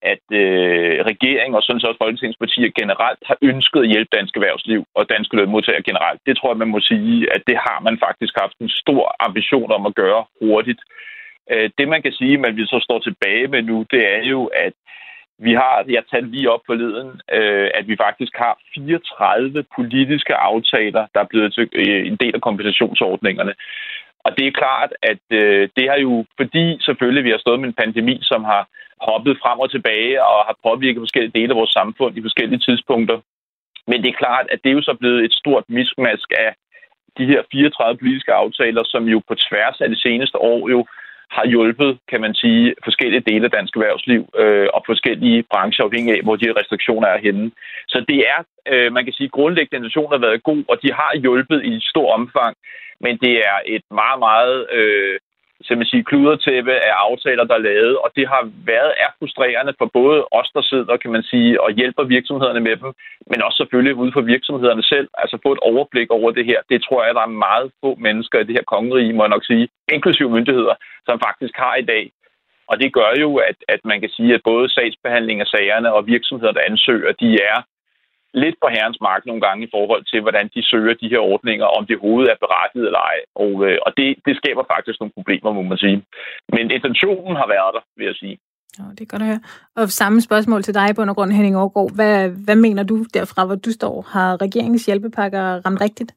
at 0.02 0.26
øh, 0.42 1.06
regeringen 1.12 1.56
og 1.56 1.64
sådan 1.64 1.80
så 1.80 1.88
også 1.88 2.04
folketingspartier 2.04 2.70
generelt 2.82 3.22
har 3.30 3.38
ønsket 3.42 3.82
at 3.84 3.92
hjælpe 3.94 4.16
dansk 4.18 4.36
erhvervsliv 4.36 4.82
og 4.96 5.10
danske 5.10 5.36
lønmodtagere 5.36 5.88
generelt. 5.90 6.22
Det 6.26 6.38
tror 6.38 6.50
jeg, 6.52 6.58
man 6.58 6.74
må 6.76 6.80
sige, 6.80 7.34
at 7.36 7.42
det 7.48 7.58
har 7.58 7.80
man 7.88 8.00
faktisk 8.06 8.34
haft 8.42 8.58
en 8.60 8.70
stor 8.70 9.16
ambition 9.20 9.72
om 9.72 9.86
at 9.86 9.96
gøre 9.96 10.26
hurtigt. 10.42 10.82
Øh, 11.52 11.70
det 11.78 11.88
man 11.88 12.02
kan 12.02 12.14
sige, 12.14 12.38
man 12.38 12.56
vi 12.58 12.66
så 12.66 12.80
står 12.84 13.00
tilbage 13.00 13.48
med 13.48 13.62
nu, 13.62 13.86
det 13.92 14.02
er 14.16 14.24
jo, 14.24 14.46
at 14.46 14.74
vi 15.46 15.54
har, 15.54 15.86
jeg 15.90 16.04
talte 16.12 16.32
lige 16.32 16.52
op 16.52 16.64
forleden, 16.66 17.22
øh, 17.38 17.70
at 17.74 17.88
vi 17.88 17.96
faktisk 18.06 18.34
har 18.36 18.58
34 18.76 19.64
politiske 19.76 20.36
aftaler, 20.36 21.04
der 21.14 21.20
er 21.20 21.30
blevet 21.30 21.54
til 21.54 21.70
øh, 21.74 22.08
en 22.08 22.16
del 22.16 22.36
af 22.36 22.42
kompensationsordningerne. 22.42 23.54
Og 24.26 24.38
det 24.38 24.48
er 24.48 24.60
klart, 24.62 24.92
at 25.12 25.24
øh, 25.40 25.70
det 25.78 25.86
har 25.90 26.00
jo, 26.08 26.26
fordi 26.40 26.78
selvfølgelig 26.82 27.24
vi 27.24 27.30
har 27.30 27.38
stået 27.38 27.60
med 27.60 27.68
en 27.68 27.82
pandemi, 27.82 28.20
som 28.22 28.44
har 28.44 28.64
hoppet 29.02 29.40
frem 29.44 29.60
og 29.60 29.72
tilbage 29.72 30.24
og 30.24 30.40
har 30.48 30.56
påvirket 30.68 31.02
forskellige 31.02 31.38
dele 31.40 31.52
af 31.54 31.60
vores 31.62 31.78
samfund 31.80 32.18
i 32.18 32.22
forskellige 32.22 32.60
tidspunkter. 32.68 33.18
Men 33.88 33.98
det 34.04 34.10
er 34.10 34.22
klart, 34.24 34.46
at 34.52 34.60
det 34.64 34.70
er 34.70 34.78
jo 34.80 34.82
så 34.82 34.94
blevet 35.00 35.26
et 35.26 35.34
stort 35.34 35.64
miskmask 35.68 36.28
af 36.46 36.52
de 37.18 37.26
her 37.26 37.42
34 37.52 37.98
politiske 37.98 38.34
aftaler, 38.34 38.84
som 38.86 39.04
jo 39.14 39.22
på 39.28 39.36
tværs 39.36 39.82
af 39.82 39.90
det 39.90 40.02
seneste 40.02 40.38
år 40.38 40.70
jo 40.70 40.86
har 41.32 41.46
hjulpet, 41.48 41.98
kan 42.12 42.22
man 42.22 42.34
sige, 42.36 42.76
forskellige 42.84 43.26
dele 43.30 43.46
af 43.46 43.52
dansk 43.52 43.76
erhvervsliv 43.76 44.22
øh, 44.42 44.68
og 44.74 44.82
forskellige 44.86 45.44
brancher, 45.52 45.86
afhængig 45.86 46.14
af, 46.16 46.22
hvor 46.24 46.36
de 46.36 46.46
her 46.46 46.60
restriktioner 46.60 47.08
er 47.08 47.20
henne. 47.26 47.52
Så 47.88 48.06
det 48.10 48.20
er, 48.34 48.40
øh, 48.72 48.94
man 48.94 49.04
kan 49.04 49.14
sige, 49.14 49.30
grundlæggende 49.30 49.78
intention 49.78 50.12
har 50.12 50.22
været 50.28 50.44
god, 50.44 50.64
og 50.68 50.76
de 50.84 50.90
har 50.94 51.12
hjulpet 51.24 51.66
i 51.66 51.74
stor 51.92 52.14
omfang, 52.14 52.56
men 53.02 53.18
det 53.24 53.34
er 53.52 53.58
et 53.66 53.86
meget, 53.92 54.20
meget 54.20 54.58
øh, 54.78 55.20
så 55.62 55.76
man 55.76 55.86
sige, 55.86 56.04
kludertæppe 56.04 56.74
af 56.74 56.94
aftaler, 57.08 57.44
der 57.44 57.56
er 57.56 57.68
lavet, 57.72 57.98
og 57.98 58.10
det 58.16 58.28
har 58.28 58.44
været 58.66 58.94
er 59.04 59.10
frustrerende 59.20 59.74
for 59.78 59.86
både 60.00 60.20
os, 60.32 60.50
der 60.56 60.62
sidder, 60.62 60.98
kan 60.98 61.12
man 61.12 61.24
sige, 61.24 61.62
og 61.62 61.72
hjælper 61.72 62.04
virksomhederne 62.04 62.60
med 62.60 62.76
dem, 62.82 62.94
men 63.32 63.42
også 63.42 63.58
selvfølgelig 63.58 63.96
ude 63.96 64.12
for 64.12 64.22
virksomhederne 64.22 64.84
selv, 64.84 65.08
altså 65.18 65.38
få 65.44 65.52
et 65.52 65.60
overblik 65.60 66.10
over 66.12 66.32
det 66.32 66.46
her. 66.46 66.60
Det 66.70 66.84
tror 66.84 67.06
jeg, 67.06 67.16
der 67.16 67.22
er 67.22 67.40
meget 67.48 67.72
få 67.84 67.96
mennesker 67.96 68.40
i 68.40 68.44
det 68.44 68.56
her 68.58 68.68
kongerige, 68.76 69.14
må 69.14 69.24
jeg 69.24 69.30
nok 69.36 69.46
sige, 69.46 69.68
inklusive 69.92 70.30
myndigheder, 70.30 70.76
som 71.06 71.20
faktisk 71.28 71.54
har 71.58 71.76
i 71.76 71.86
dag. 71.94 72.12
Og 72.70 72.80
det 72.82 72.94
gør 72.94 73.12
jo, 73.20 73.36
at, 73.36 73.58
at 73.68 73.82
man 73.84 74.00
kan 74.02 74.10
sige, 74.10 74.34
at 74.34 74.42
både 74.44 74.70
sagsbehandling 74.70 75.42
af 75.42 75.48
sagerne 75.48 75.94
og 75.94 76.08
virksomheder, 76.08 76.52
der 76.52 76.70
ansøger, 76.70 77.12
de 77.12 77.30
er 77.52 77.58
lidt 78.34 78.56
på 78.62 78.68
herrens 78.76 79.00
mark 79.02 79.26
nogle 79.26 79.42
gange 79.42 79.66
i 79.66 79.74
forhold 79.76 80.04
til, 80.12 80.22
hvordan 80.22 80.50
de 80.56 80.62
søger 80.72 80.94
de 80.94 81.10
her 81.10 81.20
ordninger, 81.20 81.66
om 81.66 81.86
det 81.86 82.00
hovedet 82.00 82.32
er 82.32 82.44
berettiget 82.46 82.86
eller 82.86 83.00
ej. 83.00 83.18
Og, 83.36 83.54
øh, 83.68 83.78
og 83.86 83.92
det, 83.98 84.16
det 84.26 84.38
skaber 84.38 84.64
faktisk 84.74 85.00
nogle 85.00 85.18
problemer, 85.18 85.52
må 85.52 85.62
man 85.62 85.78
sige. 85.78 86.04
Men 86.56 86.72
intentionen 86.72 87.36
har 87.36 87.48
været 87.56 87.72
der, 87.76 87.84
vil 87.98 88.06
jeg 88.06 88.16
sige. 88.16 88.38
Ja, 88.78 88.84
det 88.96 89.02
er 89.02 89.12
godt 89.14 89.22
at 89.22 89.28
høre. 89.28 89.42
Og 89.76 89.90
samme 89.90 90.22
spørgsmål 90.22 90.62
til 90.64 90.74
dig, 90.74 90.96
bund 90.96 91.10
og 91.10 91.16
grund, 91.16 91.32
Henning 91.32 91.56
Aargaard. 91.56 91.96
Hvad, 91.96 92.30
hvad 92.46 92.56
mener 92.56 92.84
du 92.84 92.96
derfra, 93.14 93.46
hvor 93.46 93.56
du 93.56 93.72
står? 93.72 93.96
Har 94.14 94.42
regeringens 94.42 94.86
hjælpepakker 94.86 95.44
ramt 95.66 95.82
rigtigt? 95.82 96.12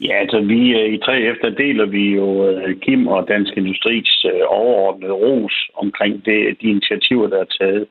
Ja, 0.00 0.14
altså 0.22 0.40
vi 0.40 0.60
øh, 0.78 0.92
i 0.94 0.98
tre 0.98 1.16
efter 1.20 1.48
deler 1.50 1.86
vi 1.86 2.04
jo 2.14 2.48
øh, 2.48 2.80
Kim 2.80 3.06
og 3.06 3.28
Dansk 3.28 3.52
Industris 3.56 4.26
overordnede 4.46 5.12
ros 5.12 5.70
omkring 5.74 6.24
det, 6.24 6.56
de 6.60 6.66
initiativer, 6.66 7.26
der 7.28 7.40
er 7.40 7.50
taget. 7.60 7.86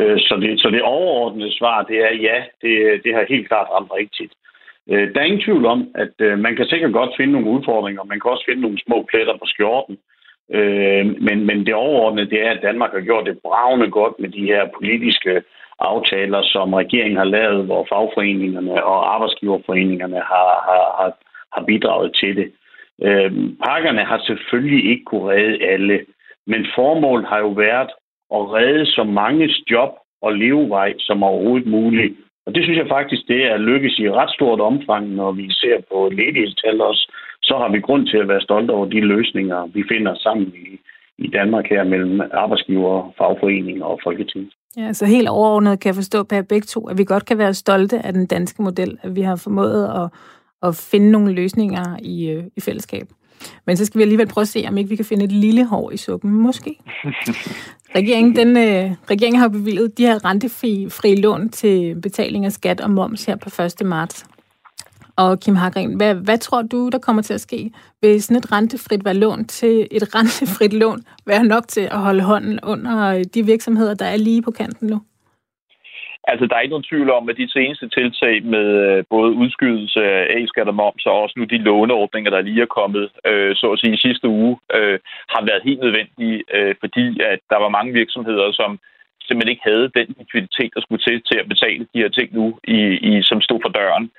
Øh, 0.00 0.18
så 0.18 0.36
det, 0.40 0.60
så 0.60 0.70
det 0.70 0.82
overordnede 0.82 1.58
svar, 1.58 1.82
det 1.82 1.98
er 2.08 2.14
ja, 2.28 2.38
det, 2.62 3.04
det 3.04 3.14
har 3.14 3.24
helt 3.28 3.48
klart 3.48 3.68
ramt 3.70 3.92
rigtigt. 4.00 4.32
Øh, 4.90 5.14
der 5.14 5.20
er 5.20 5.24
ingen 5.24 5.46
tvivl 5.46 5.66
om, 5.66 5.88
at 5.94 6.14
øh, 6.18 6.38
man 6.38 6.56
kan 6.56 6.66
sikkert 6.66 6.92
godt 6.92 7.16
finde 7.16 7.32
nogle 7.32 7.50
udfordringer, 7.50 8.04
man 8.04 8.20
kan 8.20 8.30
også 8.30 8.44
finde 8.48 8.62
nogle 8.62 8.78
små 8.86 9.06
pletter 9.10 9.36
på 9.36 9.46
skjorten. 9.46 9.98
Men, 11.26 11.46
men 11.46 11.66
det 11.66 11.74
overordnede, 11.74 12.30
det 12.30 12.46
er, 12.46 12.50
at 12.50 12.62
Danmark 12.62 12.92
har 12.92 13.00
gjort 13.00 13.26
det 13.26 13.38
bravende 13.42 13.90
godt 13.90 14.14
med 14.18 14.28
de 14.28 14.44
her 14.46 14.68
politiske 14.76 15.42
aftaler, 15.78 16.42
som 16.42 16.74
regeringen 16.74 17.16
har 17.16 17.24
lavet, 17.24 17.64
hvor 17.64 17.86
fagforeningerne 17.92 18.84
og 18.84 19.14
arbejdsgiverforeningerne 19.14 20.16
har, 20.16 20.50
har, 20.68 20.84
har, 20.98 21.12
har 21.54 21.64
bidraget 21.64 22.14
til 22.14 22.36
det. 22.36 22.52
Pakkerne 23.64 24.04
har 24.04 24.18
selvfølgelig 24.26 24.90
ikke 24.90 25.04
kunne 25.04 25.32
redde 25.32 25.64
alle, 25.64 26.06
men 26.46 26.66
formålet 26.74 27.26
har 27.28 27.38
jo 27.38 27.48
været 27.48 27.90
at 28.36 28.42
redde 28.56 28.86
så 28.86 29.04
mange 29.04 29.48
job 29.70 29.90
og 30.22 30.32
levevej 30.32 30.94
som 30.98 31.22
overhovedet 31.22 31.68
muligt. 31.68 32.14
Og 32.46 32.54
det 32.54 32.62
synes 32.62 32.78
jeg 32.78 32.88
faktisk, 32.88 33.22
det 33.28 33.40
er 33.44 33.56
lykkes 33.56 33.98
i 33.98 34.10
ret 34.10 34.30
stort 34.30 34.60
omfang, 34.60 35.08
når 35.08 35.32
vi 35.32 35.46
ser 35.50 35.76
på 35.90 36.08
ledighedstal 36.12 36.80
også. 36.80 37.12
Så 37.42 37.54
har 37.58 37.68
vi 37.72 37.80
grund 37.80 38.06
til 38.06 38.16
at 38.16 38.28
være 38.28 38.40
stolte 38.40 38.70
over 38.70 38.86
de 38.86 39.00
løsninger, 39.00 39.66
vi 39.66 39.82
finder 39.88 40.14
sammen 40.14 40.46
i, 40.46 40.78
i 41.18 41.28
Danmark 41.28 41.66
her 41.66 41.84
mellem 41.84 42.20
arbejdsgiver, 42.32 43.12
fagforeninger 43.18 43.84
og 43.84 44.00
Folketing. 44.04 44.50
Ja, 44.76 44.92
så 44.92 45.06
helt 45.06 45.28
overordnet 45.28 45.80
kan 45.80 45.88
jeg 45.88 45.94
forstå 45.94 46.22
på 46.22 46.34
begge 46.48 46.66
to, 46.66 46.88
at 46.88 46.98
vi 46.98 47.04
godt 47.04 47.26
kan 47.26 47.38
være 47.38 47.54
stolte 47.54 48.06
af 48.06 48.12
den 48.12 48.26
danske 48.26 48.62
model, 48.62 48.98
at 49.02 49.16
vi 49.16 49.20
har 49.20 49.40
formået 49.44 49.84
at 49.84 50.10
at 50.62 50.88
finde 50.90 51.10
nogle 51.10 51.32
løsninger 51.32 51.96
i, 52.02 52.30
øh, 52.30 52.44
i 52.56 52.60
fællesskab. 52.60 53.06
Men 53.66 53.76
så 53.76 53.84
skal 53.84 53.98
vi 53.98 54.02
alligevel 54.02 54.26
prøve 54.26 54.42
at 54.42 54.48
se, 54.48 54.64
om 54.68 54.78
ikke 54.78 54.90
vi 54.90 54.96
kan 54.96 55.04
finde 55.04 55.24
et 55.24 55.32
lille 55.32 55.64
hår 55.64 55.90
i 55.90 55.96
suppen. 55.96 56.30
Måske. 56.30 56.78
Regeringen, 57.94 58.36
den, 58.36 58.56
øh, 58.56 58.94
regeringen 59.10 59.40
har 59.40 59.48
bevilget 59.48 59.98
de 59.98 60.06
her 60.06 60.24
rentefri 60.24 60.86
fri 60.90 61.16
lån 61.16 61.48
til 61.48 62.00
betaling 62.02 62.44
af 62.44 62.52
skat 62.52 62.80
og 62.80 62.90
moms 62.90 63.24
her 63.24 63.36
på 63.36 63.62
1. 63.62 63.86
marts. 63.86 64.24
Og 65.16 65.40
Kim 65.40 65.56
Hagren, 65.56 65.94
hvad, 65.94 66.14
hvad 66.14 66.38
tror 66.38 66.62
du, 66.62 66.88
der 66.88 66.98
kommer 66.98 67.22
til 67.22 67.34
at 67.34 67.40
ske? 67.40 67.72
Vil 68.02 68.22
sådan 68.22 68.36
et 68.36 68.52
rentefrit 68.52 69.04
være 69.04 69.14
lån 69.14 69.44
til 69.44 69.88
et 69.90 70.14
rentefrit 70.14 70.72
lån 70.72 71.02
være 71.26 71.44
nok 71.44 71.68
til 71.68 71.80
at 71.80 71.98
holde 71.98 72.22
hånden 72.22 72.60
under 72.62 73.24
de 73.24 73.44
virksomheder, 73.46 73.94
der 73.94 74.06
er 74.06 74.16
lige 74.16 74.42
på 74.42 74.50
kanten 74.50 74.88
nu? 74.88 75.00
Altså, 76.30 76.46
der 76.46 76.56
er 76.56 76.60
ikke 76.60 76.76
nogen 76.76 76.90
tvivl 76.90 77.10
om, 77.10 77.28
at 77.28 77.36
de 77.36 77.52
seneste 77.56 77.88
tiltag 77.88 78.34
med 78.54 78.66
øh, 78.86 79.04
både 79.10 79.30
udskydelse 79.42 80.00
af 80.04 80.22
A-skat 80.36 80.68
og 80.68 80.74
moms, 80.74 81.06
og 81.06 81.22
også 81.22 81.34
nu 81.36 81.44
de 81.44 81.58
låneordninger, 81.58 82.30
der 82.30 82.40
lige 82.40 82.62
er 82.62 82.76
kommet, 82.78 83.10
øh, 83.26 83.56
så 83.56 83.66
at 83.72 83.78
sige, 83.78 83.94
i 83.94 84.04
sidste 84.06 84.28
uge, 84.28 84.58
øh, 84.74 84.98
har 85.34 85.42
været 85.48 85.66
helt 85.68 85.80
nødvendige, 85.80 86.38
øh, 86.56 86.74
fordi 86.80 87.06
at 87.32 87.40
der 87.50 87.58
var 87.64 87.68
mange 87.68 87.92
virksomheder, 87.92 88.52
som 88.52 88.70
simpelthen 89.26 89.52
ikke 89.54 89.68
havde 89.70 89.90
den 89.98 90.08
likviditet, 90.18 90.70
der 90.74 90.80
skulle 90.80 91.02
til 91.04 91.22
til 91.28 91.38
at 91.38 91.48
betale 91.48 91.86
de 91.92 92.00
her 92.02 92.08
ting 92.08 92.28
nu, 92.34 92.58
i, 92.64 92.78
i, 93.10 93.22
som 93.22 93.40
stod 93.40 93.60
for 93.62 93.72
døren. 93.78 94.10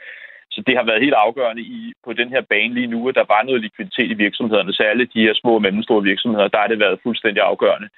Så 0.51 0.59
det 0.67 0.77
har 0.77 0.85
været 0.85 1.03
helt 1.05 1.17
afgørende 1.25 1.61
i, 1.61 1.93
på 2.05 2.13
den 2.13 2.29
her 2.29 2.41
bane 2.41 2.73
lige 2.73 2.93
nu, 2.95 3.09
at 3.09 3.15
der 3.15 3.31
var 3.33 3.43
noget 3.43 3.61
likviditet 3.61 4.11
i 4.11 4.21
virksomhederne, 4.25 4.73
særligt 4.73 5.13
de 5.13 5.25
her 5.27 5.33
små 5.33 5.51
og 5.55 5.61
mellemstore 5.61 6.03
virksomheder, 6.03 6.47
der 6.47 6.59
har 6.59 6.67
det 6.67 6.79
været 6.79 6.99
fuldstændig 7.03 7.41
afgørende 7.43 7.89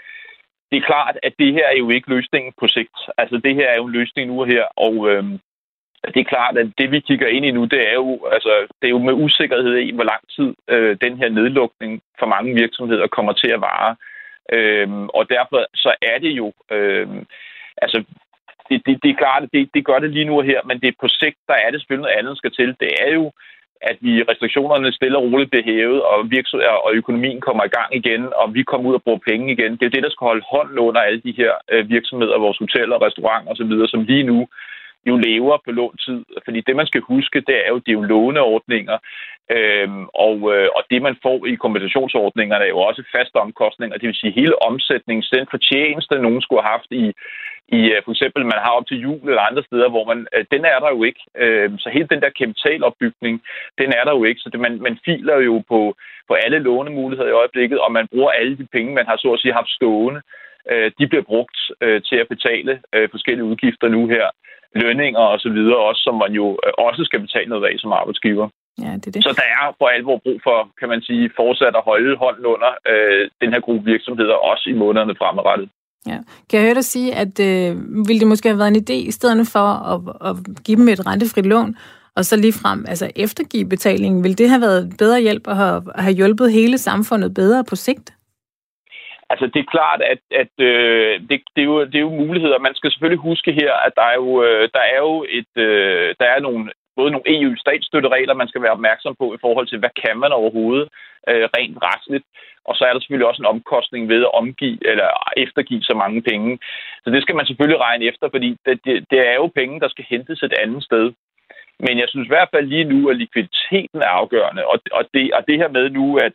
det 0.72 0.78
er 0.78 0.86
klart, 0.86 1.18
at 1.24 1.34
det 1.40 1.54
her 1.54 1.68
er 1.68 1.78
jo 1.78 1.90
ikke 1.90 2.10
løsningen 2.10 2.54
på 2.60 2.68
sigt. 2.68 2.98
Altså, 3.18 3.38
det 3.38 3.56
her 3.56 3.68
er 3.70 3.76
jo 3.76 3.86
en 3.86 3.92
løsning 3.92 4.28
nu 4.28 4.42
og 4.42 4.48
her, 4.48 4.64
og 4.76 5.10
øhm, 5.10 5.40
det 6.14 6.20
er 6.20 6.34
klart, 6.34 6.58
at 6.58 6.68
det 6.78 6.92
vi 6.92 7.00
kigger 7.00 7.28
ind 7.28 7.46
i 7.46 7.52
nu, 7.52 7.66
det 7.66 7.90
er 7.90 7.94
jo, 7.94 8.26
altså, 8.32 8.68
det 8.82 8.88
er 8.88 8.96
jo 8.98 9.00
med 9.00 9.14
usikkerhed 9.14 9.76
i, 9.78 9.92
hvor 9.92 10.04
lang 10.04 10.24
tid 10.36 10.56
øh, 10.68 10.98
den 11.02 11.18
her 11.18 11.30
nedlukning 11.30 12.02
for 12.20 12.26
mange 12.26 12.54
virksomheder 12.54 13.08
kommer 13.08 13.34
til 13.34 13.48
at 13.48 13.62
vare. 13.62 13.96
Øhm, 14.54 15.10
og 15.10 15.30
derfor 15.30 15.66
så 15.76 15.96
er 16.02 16.18
det 16.20 16.32
jo, 16.32 16.54
øhm, 16.72 17.26
altså, 17.78 18.04
det, 18.70 18.82
det, 18.86 19.04
det 19.04 19.10
er 19.12 19.22
klart, 19.24 19.44
at 19.44 19.50
det, 19.54 19.70
det 19.74 19.86
gør 19.86 20.00
det 20.00 20.12
lige 20.12 20.26
nu 20.26 20.38
og 20.38 20.44
her, 20.44 20.62
men 20.66 20.80
det 20.80 20.88
er 20.88 21.02
på 21.02 21.08
sigt, 21.08 21.38
der 21.48 21.54
er 21.54 21.72
det 21.72 21.80
selvfølgelig 21.80 22.04
noget 22.04 22.18
andet, 22.18 22.30
der 22.30 22.36
skal 22.42 22.52
til. 22.52 22.76
Det 22.80 22.92
er 23.02 23.14
jo 23.14 23.32
at 23.90 23.98
vi 24.02 24.24
restriktionerne 24.24 24.92
stille 24.92 25.18
og 25.18 25.24
roligt 25.24 25.52
bliver 25.52 25.70
hævet, 25.72 26.02
og 26.02 26.32
virksomheder 26.32 26.72
og 26.86 26.92
økonomien 26.94 27.42
kommer 27.42 27.64
i 27.66 27.74
gang 27.78 27.90
igen, 27.96 28.24
og 28.42 28.54
vi 28.54 28.64
kommer 28.64 28.90
ud 28.90 28.96
og 28.96 29.04
bruger 29.04 29.28
penge 29.30 29.52
igen. 29.52 29.72
Det 29.78 29.86
er 29.86 29.96
det, 29.96 30.04
der 30.04 30.10
skal 30.14 30.26
holde 30.26 30.46
hånden 30.54 30.80
under 30.80 31.02
alle 31.02 31.22
de 31.28 31.34
her 31.38 31.52
øh, 31.72 31.90
virksomheder, 31.90 32.46
vores 32.46 32.58
hoteller, 32.58 33.06
restauranter 33.06 33.52
osv., 33.52 33.74
som 33.88 34.04
lige 34.04 34.24
nu 34.24 34.48
jo 35.10 35.18
lever 35.18 35.58
på 35.66 35.72
låntid. 35.72 36.20
Fordi 36.46 36.62
det, 36.68 36.76
man 36.76 36.88
skal 36.88 37.02
huske, 37.02 37.42
det 37.42 37.58
er 37.66 37.70
jo, 37.70 37.78
det 37.78 37.90
er 37.92 38.00
jo 38.00 38.10
låneordninger, 38.14 38.98
øhm, 39.56 40.06
og, 40.28 40.38
øh, 40.54 40.70
og 40.76 40.82
det, 40.92 41.02
man 41.02 41.16
får 41.26 41.46
i 41.46 41.56
kompensationsordningerne, 41.56 42.66
er 42.66 42.70
jo 42.76 42.80
også 42.80 43.04
faste 43.16 43.36
omkostninger. 43.36 43.98
Det 43.98 44.08
vil 44.08 44.22
sige, 44.22 44.40
hele 44.42 44.64
omsætningen, 44.70 45.24
den 45.34 45.48
fortjeneste, 45.52 46.16
nogen 46.16 46.42
skulle 46.42 46.62
have 46.64 46.76
haft 46.78 46.92
i, 46.92 47.06
i 47.80 47.82
øh, 47.94 48.02
for 48.06 48.12
eksempel, 48.12 48.42
man 48.54 48.64
har 48.66 48.74
op 48.78 48.88
til 48.88 49.02
jul 49.06 49.30
eller 49.30 49.50
andre 49.50 49.64
steder, 49.64 49.90
hvor 49.90 50.06
man, 50.12 50.20
øh, 50.36 50.46
den 50.54 50.62
er 50.74 50.80
der 50.84 50.90
jo 50.96 51.04
ikke. 51.10 51.22
Øhm, 51.44 51.78
så 51.78 51.90
hele 51.90 52.08
den 52.14 52.22
der 52.22 52.38
kapitalopbygning, 52.40 53.36
den 53.82 53.90
er 54.00 54.04
der 54.08 54.14
jo 54.18 54.24
ikke. 54.24 54.42
Så 54.42 54.50
det, 54.54 54.60
man, 54.60 54.74
man 54.88 54.96
filer 55.06 55.38
jo 55.50 55.64
på, 55.72 55.80
på 56.28 56.34
alle 56.34 56.60
lånemuligheder 56.60 57.30
i 57.30 57.40
øjeblikket, 57.42 57.80
og 57.80 57.92
man 57.92 58.08
bruger 58.12 58.32
alle 58.32 58.58
de 58.58 58.68
penge, 58.76 58.94
man 58.94 59.08
har 59.10 59.18
så 59.18 59.30
at 59.34 59.40
sige 59.40 59.54
haft 59.60 59.72
stående 59.80 60.22
øh, 60.70 60.92
de 61.00 61.08
bliver 61.08 61.24
brugt 61.32 61.58
øh, 61.82 62.02
til 62.02 62.16
at 62.16 62.28
betale 62.28 62.82
øh, 62.96 63.10
forskellige 63.12 63.50
udgifter 63.52 63.88
nu 63.88 64.08
her 64.08 64.28
lønninger 64.76 65.20
og 65.20 65.40
så 65.40 65.50
videre, 65.50 65.78
også, 65.78 66.02
som 66.04 66.16
man 66.24 66.32
jo 66.32 66.60
øh, 66.66 66.74
også 66.78 67.02
skal 67.06 67.20
betale 67.20 67.50
noget 67.50 67.66
af 67.66 67.76
som 67.78 67.92
arbejdsgiver. 67.92 68.48
Ja, 68.84 68.92
det 69.02 69.08
er 69.08 69.12
det. 69.12 69.24
Så 69.24 69.34
der 69.42 69.48
er 69.58 69.76
for 69.78 69.88
alvor 69.88 70.18
brug 70.26 70.40
for, 70.44 70.58
kan 70.80 70.90
man 70.90 71.02
sige, 71.02 71.32
fortsat 71.36 71.76
at 71.76 71.88
holde 71.92 72.18
hånden 72.18 72.46
under 72.46 72.72
øh, 72.92 73.30
den 73.42 73.54
her 73.54 73.60
gruppe 73.60 73.84
virksomheder, 73.92 74.34
også 74.34 74.66
i 74.70 74.74
månederne 74.74 75.16
fremadrettet. 75.22 75.70
Ja. 76.08 76.18
Kan 76.50 76.60
jeg 76.60 76.62
høre 76.62 76.74
dig 76.74 76.86
sige, 76.86 77.16
at 77.16 77.40
øh, 77.40 77.76
ville 78.08 78.20
det 78.20 78.28
måske 78.28 78.50
have 78.50 78.58
været 78.58 78.76
en 78.76 78.84
idé, 78.84 79.08
i 79.08 79.12
stedet 79.12 79.48
for 79.54 79.68
at, 79.94 80.00
at 80.30 80.36
give 80.66 80.78
dem 80.78 80.88
et 80.88 81.08
rentefrit 81.08 81.46
lån, 81.46 81.76
og 82.16 82.26
så 82.26 82.36
lige 82.36 82.60
frem 82.64 82.86
altså 82.88 83.12
eftergive 83.16 83.70
betalingen, 83.70 84.24
ville 84.24 84.36
det 84.36 84.50
have 84.50 84.62
været 84.62 84.94
bedre 84.98 85.22
hjælp 85.22 85.48
at 85.48 85.56
have, 85.56 85.84
have 85.96 86.16
hjulpet 86.16 86.52
hele 86.52 86.78
samfundet 86.78 87.34
bedre 87.34 87.64
på 87.70 87.76
sigt? 87.76 88.14
Altså, 89.32 89.46
det 89.54 89.60
er 89.60 89.74
klart, 89.76 90.02
at, 90.14 90.22
at 90.44 90.54
øh, 90.70 91.14
det, 91.30 91.38
det, 91.56 91.62
er 91.62 91.70
jo, 91.74 91.86
det 91.86 91.96
er 91.96 92.08
jo 92.08 92.20
muligheder. 92.24 92.66
Man 92.68 92.76
skal 92.76 92.92
selvfølgelig 92.92 93.28
huske 93.30 93.52
her, 93.52 93.74
at 93.88 93.94
der 93.96 94.06
er 94.12 94.18
jo, 94.24 94.44
øh, 94.44 94.70
der 94.76 94.84
er 94.94 95.00
jo 95.08 95.26
et, 95.40 95.54
øh, 95.68 96.16
der 96.20 96.28
er 96.36 96.40
nogle, 96.40 96.72
både 96.96 97.12
nogle 97.12 97.32
EU-statsstøtteregler, 97.36 98.34
man 98.34 98.48
skal 98.48 98.62
være 98.62 98.78
opmærksom 98.78 99.16
på 99.20 99.34
i 99.34 99.42
forhold 99.42 99.68
til, 99.68 99.80
hvad 99.80 99.94
kan 100.04 100.18
man 100.24 100.32
overhovedet 100.32 100.88
øh, 101.30 101.46
rent 101.58 101.78
retsligt. 101.88 102.26
Og 102.66 102.76
så 102.76 102.84
er 102.86 102.94
der 102.94 103.00
selvfølgelig 103.00 103.28
også 103.28 103.42
en 103.42 103.54
omkostning 103.56 104.10
ved 104.10 104.22
at 104.22 104.34
omgive 104.42 104.78
eller 104.92 105.10
eftergive 105.38 105.84
så 105.84 105.96
mange 106.04 106.22
penge. 106.22 106.60
Så 107.04 107.10
det 107.10 107.22
skal 107.22 107.36
man 107.36 107.46
selvfølgelig 107.46 107.82
regne 107.88 108.06
efter, 108.06 108.30
fordi 108.30 108.50
det, 108.66 108.80
det, 108.86 108.96
det 109.12 109.20
er 109.32 109.36
jo 109.42 109.48
penge, 109.60 109.80
der 109.80 109.90
skal 109.90 110.06
hentes 110.10 110.44
et 110.44 110.54
andet 110.64 110.84
sted. 110.84 111.06
Men 111.86 112.00
jeg 112.00 112.08
synes 112.10 112.26
i 112.28 112.34
hvert 112.36 112.52
fald 112.54 112.66
lige 112.68 112.92
nu, 112.94 113.10
at 113.10 113.18
likviditeten 113.18 114.00
er 114.02 114.12
afgørende. 114.22 114.66
Og, 114.66 114.78
og, 114.92 115.04
det, 115.14 115.34
og 115.34 115.42
det 115.48 115.58
her 115.58 115.70
med 115.70 115.90
nu, 115.90 116.18
at 116.18 116.34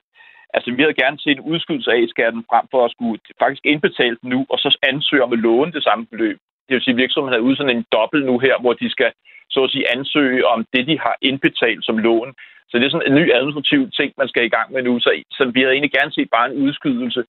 Altså, 0.56 0.70
vi 0.70 0.82
havde 0.82 1.02
gerne 1.02 1.18
set 1.18 1.38
en 1.38 1.48
udskydelse 1.52 1.90
af 1.90 2.08
skatten 2.08 2.44
frem 2.50 2.64
for 2.70 2.84
at 2.84 2.90
skulle 2.90 3.20
faktisk 3.42 3.62
indbetale 3.64 4.16
den 4.20 4.28
nu, 4.34 4.46
og 4.52 4.58
så 4.58 4.78
ansøge 4.82 5.24
om 5.24 5.32
at 5.32 5.38
låne 5.38 5.72
det 5.72 5.82
samme 5.82 6.06
beløb. 6.06 6.38
Det 6.66 6.74
vil 6.74 6.82
sige, 6.82 6.96
at 6.96 7.02
virksomheden 7.04 7.32
havde 7.34 7.48
ud 7.48 7.56
sådan 7.56 7.76
en 7.76 7.86
dobbelt 7.92 8.26
nu 8.26 8.38
her, 8.38 8.54
hvor 8.60 8.72
de 8.72 8.90
skal 8.90 9.12
så 9.50 9.60
at 9.64 9.70
sige 9.70 9.90
ansøge 9.96 10.46
om 10.46 10.66
det, 10.74 10.86
de 10.86 10.98
har 10.98 11.16
indbetalt 11.22 11.84
som 11.84 11.98
lån. 11.98 12.34
Så 12.68 12.72
det 12.79 12.85
er 12.85 12.90
sådan 12.90 13.09
en 13.11 13.18
ny 13.20 13.26
administrativ 13.38 13.81
ting, 13.98 14.11
man 14.20 14.29
skal 14.29 14.44
i 14.44 14.55
gang 14.57 14.68
med 14.72 14.83
nu. 14.83 14.92
Så, 15.05 15.11
så 15.37 15.42
vi 15.55 15.61
havde 15.61 15.74
egentlig 15.74 15.96
gerne 15.98 16.12
set 16.12 16.29
bare 16.37 16.46
en 16.50 16.59
udskydelse. 16.64 17.22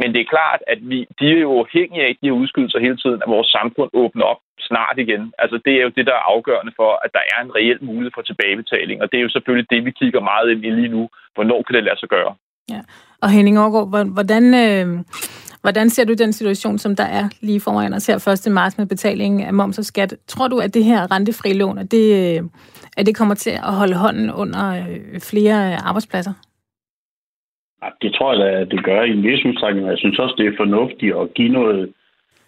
Men 0.00 0.08
det 0.14 0.20
er 0.20 0.32
klart, 0.34 0.60
at 0.72 0.78
vi, 0.90 0.98
de 1.18 1.24
er 1.34 1.40
jo 1.46 1.52
afhængige 1.64 2.02
af 2.08 2.12
de 2.20 2.28
her 2.28 2.40
udskydelser 2.42 2.78
hele 2.86 2.98
tiden, 3.02 3.22
at 3.24 3.32
vores 3.36 3.48
samfund 3.56 3.90
åbner 4.02 4.24
op 4.32 4.40
snart 4.68 4.96
igen. 5.04 5.22
Altså 5.42 5.56
det 5.64 5.72
er 5.74 5.82
jo 5.86 5.92
det, 5.96 6.06
der 6.06 6.14
er 6.16 6.28
afgørende 6.34 6.72
for, 6.80 6.90
at 7.04 7.10
der 7.16 7.24
er 7.34 7.38
en 7.42 7.54
reel 7.58 7.78
mulighed 7.84 8.12
for 8.14 8.22
tilbagebetaling. 8.22 9.02
Og 9.02 9.06
det 9.10 9.18
er 9.18 9.26
jo 9.26 9.34
selvfølgelig 9.34 9.70
det, 9.70 9.84
vi 9.84 9.90
kigger 10.00 10.20
meget 10.20 10.50
ind 10.52 10.64
i 10.64 10.70
lige 10.70 10.94
nu. 10.96 11.02
Hvornår 11.34 11.62
kan 11.62 11.74
det 11.74 11.84
lade 11.84 11.98
sig 11.98 12.08
gøre? 12.08 12.32
Ja. 12.74 12.80
Og 13.22 13.28
Henning 13.30 13.56
Aargaard, 13.58 14.12
hvordan, 14.16 14.44
øh, 14.64 14.86
hvordan 15.62 15.90
ser 15.90 16.04
du 16.04 16.14
den 16.14 16.32
situation, 16.32 16.78
som 16.78 16.96
der 16.96 17.04
er 17.04 17.24
lige 17.40 17.60
foran 17.60 17.94
os 17.94 18.06
her 18.06 18.46
1. 18.46 18.52
marts 18.52 18.78
med 18.78 18.86
betaling 18.86 19.42
af 19.42 19.54
moms 19.54 19.78
og 19.78 19.84
skat? 19.84 20.16
Tror 20.26 20.48
du, 20.48 20.58
at 20.58 20.74
det 20.74 20.84
her 20.84 21.12
rentefri 21.12 21.52
lån, 21.52 21.78
at 21.78 21.90
det, 21.90 22.04
at 22.96 23.06
det 23.06 23.16
kommer 23.16 23.34
til 23.34 23.50
at 23.50 23.74
holde 23.80 23.94
hånden 23.94 24.30
under 24.30 24.64
øh, 24.70 25.20
flere 25.20 25.72
øh, 25.72 25.88
arbejdspladser? 25.88 26.32
Det 28.02 28.14
tror 28.14 28.32
jeg, 28.34 28.60
at 28.60 28.70
det 28.70 28.84
gør 28.84 29.02
i 29.02 29.10
en 29.10 29.22
vis 29.22 29.44
udstrækning. 29.44 29.86
Jeg 29.86 29.98
synes 29.98 30.18
også, 30.18 30.34
det 30.38 30.46
er 30.46 30.56
fornuftigt 30.56 31.16
at 31.16 31.34
give 31.34 31.48
noget 31.48 31.92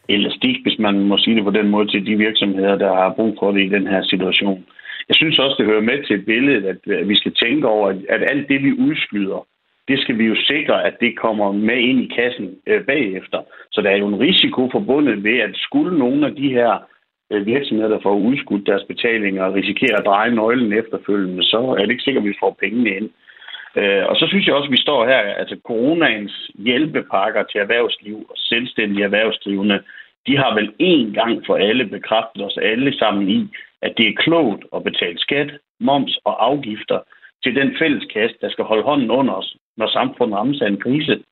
elastik, 0.08 0.56
hvis 0.62 0.78
man 0.78 1.00
må 1.00 1.18
sige 1.18 1.36
det 1.36 1.44
på 1.44 1.50
den 1.50 1.68
måde, 1.68 1.88
til 1.88 2.06
de 2.06 2.16
virksomheder, 2.16 2.76
der 2.76 2.94
har 2.94 3.14
brug 3.16 3.36
for 3.40 3.52
det 3.52 3.62
i 3.64 3.74
den 3.76 3.86
her 3.86 4.02
situation. 4.02 4.64
Jeg 5.08 5.16
synes 5.16 5.38
også, 5.38 5.56
det 5.58 5.66
hører 5.66 5.88
med 5.90 6.06
til 6.06 6.18
billedet, 6.22 6.64
at 6.72 7.08
vi 7.08 7.14
skal 7.16 7.34
tænke 7.34 7.68
over, 7.68 7.88
at 8.08 8.22
alt 8.32 8.48
det, 8.48 8.62
vi 8.62 8.72
udskyder, 8.72 9.46
det 9.90 9.98
skal 10.00 10.18
vi 10.18 10.24
jo 10.32 10.36
sikre, 10.52 10.84
at 10.88 10.94
det 11.00 11.18
kommer 11.18 11.52
med 11.52 11.78
ind 11.88 12.00
i 12.00 12.12
kassen 12.18 12.46
øh, 12.66 12.84
bagefter. 12.84 13.40
Så 13.72 13.82
der 13.82 13.90
er 13.90 13.96
jo 13.96 14.08
en 14.08 14.20
risiko 14.20 14.68
forbundet 14.72 15.24
ved, 15.24 15.38
at 15.38 15.54
skulle 15.66 15.98
nogle 15.98 16.26
af 16.26 16.34
de 16.34 16.48
her 16.58 16.72
øh, 17.30 17.46
virksomheder, 17.46 17.88
der 17.88 18.00
får 18.02 18.14
udskudt 18.28 18.66
deres 18.66 18.84
betalinger 18.88 19.44
og 19.44 19.54
risikerer 19.54 19.96
at 19.98 20.06
dreje 20.06 20.34
nøglen 20.34 20.72
efterfølgende, 20.72 21.42
så 21.42 21.60
er 21.78 21.82
det 21.82 21.90
ikke 21.90 22.02
sikkert, 22.02 22.24
at 22.24 22.28
vi 22.28 22.42
får 22.42 22.56
pengene 22.60 22.90
ind. 22.98 23.10
Øh, 23.76 24.04
og 24.10 24.16
så 24.16 24.24
synes 24.28 24.46
jeg 24.46 24.54
også, 24.54 24.70
at 24.70 24.76
vi 24.76 24.86
står 24.86 25.06
her, 25.06 25.18
altså 25.42 25.56
coronaens 25.66 26.50
hjælpepakker 26.54 27.42
til 27.42 27.60
erhvervsliv 27.60 28.16
og 28.30 28.36
selvstændige 28.36 29.04
erhvervsdrivende, 29.04 29.82
de 30.26 30.36
har 30.36 30.54
vel 30.54 30.72
en 30.78 31.12
gang 31.12 31.42
for 31.46 31.56
alle 31.56 31.84
bekræftet 31.84 32.44
os 32.44 32.58
alle 32.62 32.98
sammen 32.98 33.28
i, 33.28 33.48
at 33.82 33.92
det 33.96 34.08
er 34.08 34.22
klogt 34.24 34.64
at 34.76 34.84
betale 34.84 35.18
skat, 35.18 35.50
moms 35.80 36.18
og 36.24 36.46
afgifter 36.46 36.98
til 37.42 37.54
den 37.54 37.76
fælleskasse, 37.78 38.36
der 38.40 38.50
skal 38.50 38.64
holde 38.64 38.82
hånden 38.82 39.10
under 39.10 39.34
os, 39.34 39.56
når 39.76 39.88
samfundet 39.88 40.36
rammes 40.38 40.60
af 40.60 40.68
en 40.68 40.80
krise. 40.80 41.22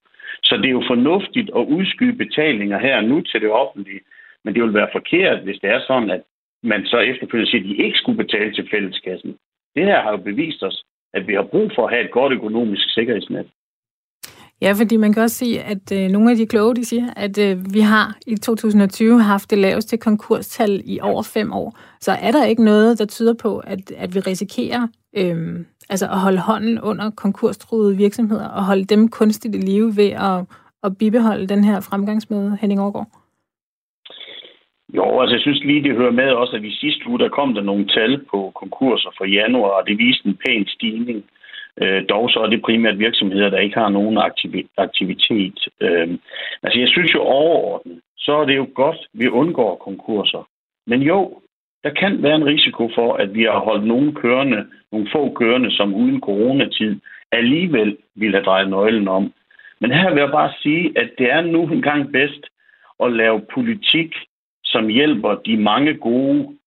Så 0.43 0.57
det 0.57 0.65
er 0.65 0.77
jo 0.79 0.83
fornuftigt 0.87 1.49
at 1.55 1.69
udskyde 1.77 2.17
betalinger 2.23 2.79
her 2.79 3.01
nu 3.01 3.21
til 3.21 3.41
det 3.41 3.51
offentlige, 3.51 4.01
men 4.43 4.53
det 4.53 4.63
vil 4.63 4.73
være 4.73 4.89
forkert, 4.91 5.43
hvis 5.43 5.59
det 5.61 5.69
er 5.69 5.81
sådan, 5.87 6.09
at 6.09 6.21
man 6.63 6.85
så 6.85 6.97
efterfølgende 6.97 7.51
siger, 7.51 7.63
at 7.63 7.69
de 7.69 7.83
ikke 7.85 7.97
skulle 7.97 8.23
betale 8.23 8.53
til 8.53 8.67
fælleskassen. 8.71 9.37
Det 9.75 9.85
her 9.85 10.01
har 10.01 10.11
jo 10.11 10.17
bevist 10.17 10.63
os, 10.63 10.83
at 11.13 11.27
vi 11.27 11.33
har 11.33 11.43
brug 11.43 11.71
for 11.75 11.87
at 11.87 11.93
have 11.93 12.05
et 12.05 12.11
godt 12.11 12.33
økonomisk 12.33 12.93
sikkerhedsnet. 12.93 13.47
Ja, 14.61 14.71
fordi 14.71 14.97
man 14.97 15.13
kan 15.13 15.23
også 15.23 15.35
sige, 15.35 15.61
at 15.61 15.91
øh, 15.93 16.09
nogle 16.09 16.31
af 16.31 16.37
de 16.37 16.45
kloge, 16.45 16.75
de 16.75 16.85
siger, 16.85 17.13
at 17.15 17.37
øh, 17.37 17.73
vi 17.73 17.79
har 17.79 18.17
i 18.27 18.35
2020 18.35 19.21
haft 19.21 19.49
det 19.49 19.57
laveste 19.57 19.97
konkurstal 19.97 20.81
i 20.85 20.99
over 21.01 21.23
fem 21.23 21.53
år. 21.53 21.79
Så 22.01 22.11
er 22.11 22.31
der 22.31 22.45
ikke 22.45 22.63
noget, 22.63 22.99
der 22.99 23.05
tyder 23.05 23.33
på, 23.33 23.57
at, 23.57 23.91
at 23.91 24.15
vi 24.15 24.19
risikerer 24.19 24.87
øh, 25.17 25.65
altså 25.89 26.05
at 26.05 26.19
holde 26.19 26.39
hånden 26.39 26.81
under 26.81 27.09
konkurstruede 27.09 27.97
virksomheder 27.97 28.47
og 28.47 28.65
holde 28.65 28.85
dem 28.85 29.07
kunstigt 29.07 29.55
i 29.55 29.59
live 29.59 29.91
ved 29.97 30.11
at, 30.29 30.39
at 30.83 30.97
bibeholde 30.97 31.47
den 31.47 31.63
her 31.63 31.79
fremgangsmåde, 31.89 32.57
Henning 32.61 32.81
Aargaard? 32.81 33.07
Jo, 34.93 35.21
altså 35.21 35.35
jeg 35.35 35.41
synes 35.41 35.63
lige, 35.63 35.83
det 35.83 35.95
hører 35.95 36.11
med 36.11 36.29
også, 36.31 36.55
at 36.55 36.61
vi 36.61 36.71
sidste 36.71 37.07
uge, 37.09 37.19
der 37.19 37.29
kom 37.29 37.53
der 37.53 37.61
nogle 37.61 37.87
tal 37.87 38.25
på 38.31 38.51
konkurser 38.55 39.09
for 39.17 39.25
januar, 39.25 39.69
og 39.69 39.87
det 39.87 39.97
viste 39.97 40.27
en 40.27 40.39
pæn 40.45 40.67
stigning. 40.67 41.23
Øh, 41.81 42.03
dog 42.09 42.29
så 42.29 42.39
er 42.39 42.47
det 42.49 42.61
primært 42.61 42.99
virksomheder, 42.99 43.49
der 43.49 43.57
ikke 43.57 43.79
har 43.79 43.89
nogen 43.89 44.17
aktivitet. 44.77 45.59
Øh, 45.81 46.09
altså 46.63 46.79
jeg 46.79 46.89
synes 46.89 47.13
jo 47.13 47.21
overordnet, 47.21 47.99
så 48.17 48.31
er 48.41 48.45
det 48.45 48.57
jo 48.57 48.67
godt, 48.73 48.97
vi 49.13 49.27
undgår 49.27 49.75
konkurser. 49.75 50.47
Men 50.87 51.01
jo, 51.01 51.41
der 51.83 51.89
kan 51.89 52.23
være 52.23 52.35
en 52.35 52.45
risiko 52.45 52.89
for, 52.95 53.13
at 53.13 53.33
vi 53.33 53.43
har 53.43 53.59
holdt 53.59 53.85
nogle 53.87 54.13
kørende, 54.13 54.67
nogle 54.91 55.07
få 55.11 55.33
kørende, 55.33 55.71
som 55.71 55.95
uden 55.95 56.21
coronatid 56.21 56.99
alligevel 57.31 57.97
ville 58.15 58.37
have 58.37 58.45
drejet 58.45 58.69
nøglen 58.69 59.07
om. 59.07 59.33
Men 59.79 59.91
her 59.91 60.09
vil 60.09 60.19
jeg 60.19 60.31
bare 60.31 60.51
sige, 60.61 60.93
at 60.95 61.09
det 61.17 61.31
er 61.31 61.41
nu 61.41 61.63
engang 61.63 62.11
bedst 62.11 62.45
at 63.03 63.11
lave 63.11 63.41
politik, 63.53 64.15
som 64.63 64.87
hjælper 64.87 65.35
de 65.35 65.57
mange 65.57 65.93
gode, 65.93 66.57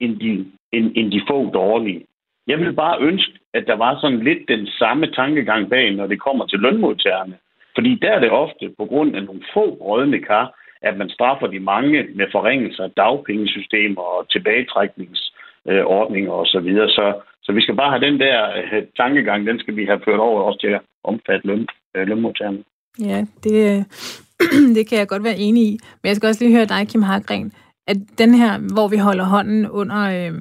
end 0.00 0.20
de, 0.20 0.46
end, 0.72 0.92
end 0.96 1.12
de 1.12 1.20
få 1.28 1.50
dårlige. 1.50 2.04
Jeg 2.46 2.58
vil 2.58 2.72
bare 2.72 3.00
ønske, 3.00 3.32
at 3.54 3.64
der 3.66 3.76
var 3.76 4.00
sådan 4.00 4.24
lidt 4.24 4.48
den 4.48 4.66
samme 4.66 5.06
tankegang 5.06 5.70
bag, 5.70 5.94
når 5.94 6.06
det 6.06 6.20
kommer 6.20 6.46
til 6.46 6.58
lønmodtagerne. 6.58 7.36
Fordi 7.74 7.94
der 7.94 8.10
er 8.10 8.20
det 8.20 8.30
ofte 8.30 8.74
på 8.78 8.84
grund 8.84 9.16
af 9.16 9.24
nogle 9.24 9.42
få 9.54 9.64
rådne 9.64 10.18
kar, 10.18 10.59
at 10.82 10.98
man 10.98 11.10
straffer 11.10 11.46
de 11.46 11.60
mange 11.60 12.06
med 12.14 12.26
forringelser 12.32 12.84
af 12.84 12.90
dagpengesystemer 12.90 14.02
og 14.02 14.30
tilbagetrækningsordninger 14.30 16.32
osv. 16.32 16.50
Så, 16.52 16.60
videre. 16.60 16.88
så, 16.88 17.20
så 17.42 17.52
vi 17.52 17.62
skal 17.62 17.76
bare 17.76 17.90
have 17.90 18.06
den 18.08 18.20
der 18.20 18.38
uh, 18.58 18.82
tankegang, 18.96 19.46
den 19.46 19.58
skal 19.58 19.76
vi 19.76 19.84
have 19.84 20.00
ført 20.04 20.20
over 20.20 20.42
også 20.42 20.60
til 20.60 20.68
at 20.68 20.80
omfatte 21.04 21.46
løn, 21.46 21.66
uh, 21.98 22.02
lønmodtagerne. 22.08 22.64
Ja, 23.00 23.24
det, 23.44 23.84
det 24.76 24.88
kan 24.88 24.98
jeg 24.98 25.08
godt 25.08 25.24
være 25.24 25.38
enig 25.38 25.62
i. 25.62 25.78
Men 26.02 26.08
jeg 26.08 26.16
skal 26.16 26.26
også 26.26 26.44
lige 26.44 26.56
høre 26.56 26.72
dig, 26.74 26.88
Kim 26.88 27.02
Hargren, 27.02 27.52
at 27.86 27.96
den 28.18 28.34
her, 28.34 28.58
hvor 28.74 28.88
vi 28.88 28.96
holder 28.96 29.24
hånden 29.24 29.70
under, 29.70 30.00
øh, 30.00 30.32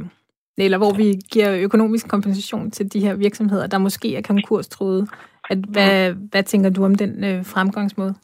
eller 0.57 0.77
hvor 0.77 0.93
vi 0.97 1.15
giver 1.31 1.57
økonomisk 1.57 2.07
kompensation 2.07 2.71
til 2.71 2.93
de 2.93 2.99
her 2.99 3.15
virksomheder, 3.15 3.67
der 3.67 3.77
måske 3.77 4.15
er 4.15 4.21
konkurstruede, 4.21 5.07
at, 5.49 5.57
hvad, 5.57 6.13
hvad 6.31 6.43
tænker 6.43 6.69
du 6.69 6.85
om 6.85 6.95
den 6.95 7.23
øh, 7.23 7.45
fremgangsmåde? 7.45 8.15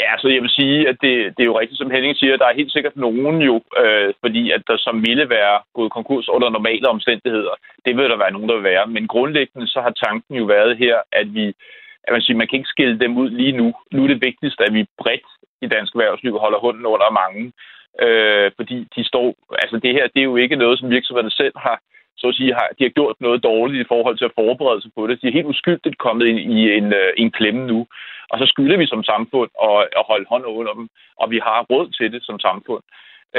Ja, 0.00 0.10
så 0.18 0.28
jeg 0.28 0.42
vil 0.42 0.56
sige, 0.60 0.88
at 0.88 0.96
det, 1.04 1.14
det 1.36 1.42
er 1.42 1.50
jo 1.50 1.58
rigtigt, 1.60 1.78
som 1.78 1.90
Henning 1.90 2.16
siger, 2.16 2.36
der 2.36 2.46
er 2.46 2.60
helt 2.60 2.72
sikkert 2.72 2.96
nogen 2.96 3.42
jo, 3.42 3.56
øh, 3.82 4.14
fordi 4.24 4.50
at 4.50 4.62
der 4.66 4.76
som 4.76 5.06
ville 5.06 5.28
være 5.28 5.60
gået 5.74 5.92
konkurs 5.92 6.28
under 6.28 6.48
normale 6.50 6.88
omstændigheder. 6.88 7.54
Det 7.86 7.96
vil 7.96 8.10
der 8.10 8.16
være 8.16 8.32
nogen, 8.32 8.48
der 8.48 8.54
vil 8.54 8.70
være. 8.72 8.86
Men 8.86 9.08
grundlæggende 9.08 9.68
så 9.68 9.80
har 9.80 9.94
tanken 10.04 10.34
jo 10.36 10.44
været 10.44 10.76
her, 10.76 10.96
at 11.12 11.34
vi 11.34 11.54
at 12.04 12.12
man, 12.12 12.22
siger, 12.22 12.36
man 12.36 12.48
kan 12.48 12.58
ikke 12.58 12.74
skille 12.74 12.98
dem 12.98 13.16
ud 13.16 13.30
lige 13.30 13.56
nu. 13.60 13.74
Nu 13.92 14.04
er 14.04 14.08
det 14.08 14.24
vigtigst, 14.28 14.60
at 14.60 14.74
vi 14.74 14.86
bredt 14.98 15.28
i 15.62 15.66
dansk 15.66 15.94
erhvervsliv 15.94 16.38
holder 16.38 16.58
hunden 16.58 16.86
under 16.86 17.10
mange. 17.20 17.52
Øh, 18.04 18.50
fordi 18.56 18.78
de 18.96 19.04
står, 19.04 19.34
altså 19.62 19.76
det 19.84 19.92
her, 19.96 20.06
det 20.14 20.20
er 20.20 20.30
jo 20.32 20.36
ikke 20.36 20.56
noget, 20.56 20.78
som 20.78 20.90
virksomhederne 20.90 21.30
selv 21.30 21.52
har, 21.56 21.80
så 22.16 22.28
at 22.28 22.34
sige, 22.34 22.54
har, 22.54 22.68
de 22.78 22.84
har 22.84 22.90
gjort 22.98 23.16
noget 23.20 23.42
dårligt 23.42 23.84
i 23.84 23.90
forhold 23.92 24.16
til 24.18 24.24
at 24.24 24.36
forberede 24.40 24.82
sig 24.82 24.90
på 24.96 25.06
det. 25.06 25.22
De 25.22 25.28
er 25.28 25.38
helt 25.38 25.52
uskyldigt 25.54 25.98
kommet 25.98 26.26
ind 26.26 26.38
i 26.38 26.72
en, 26.78 26.92
øh, 26.92 27.12
en 27.16 27.30
klemme 27.30 27.66
nu. 27.66 27.86
Og 28.32 28.38
så 28.38 28.46
skylder 28.46 28.76
vi 28.76 28.86
som 28.86 29.02
samfund 29.12 29.50
at, 29.68 29.80
at 29.98 30.04
holde 30.10 30.26
hånden 30.28 30.50
under 30.58 30.72
dem, 30.78 30.88
og 31.20 31.30
vi 31.30 31.38
har 31.38 31.66
råd 31.70 31.86
til 31.88 32.12
det 32.12 32.22
som 32.24 32.40
samfund. 32.40 32.82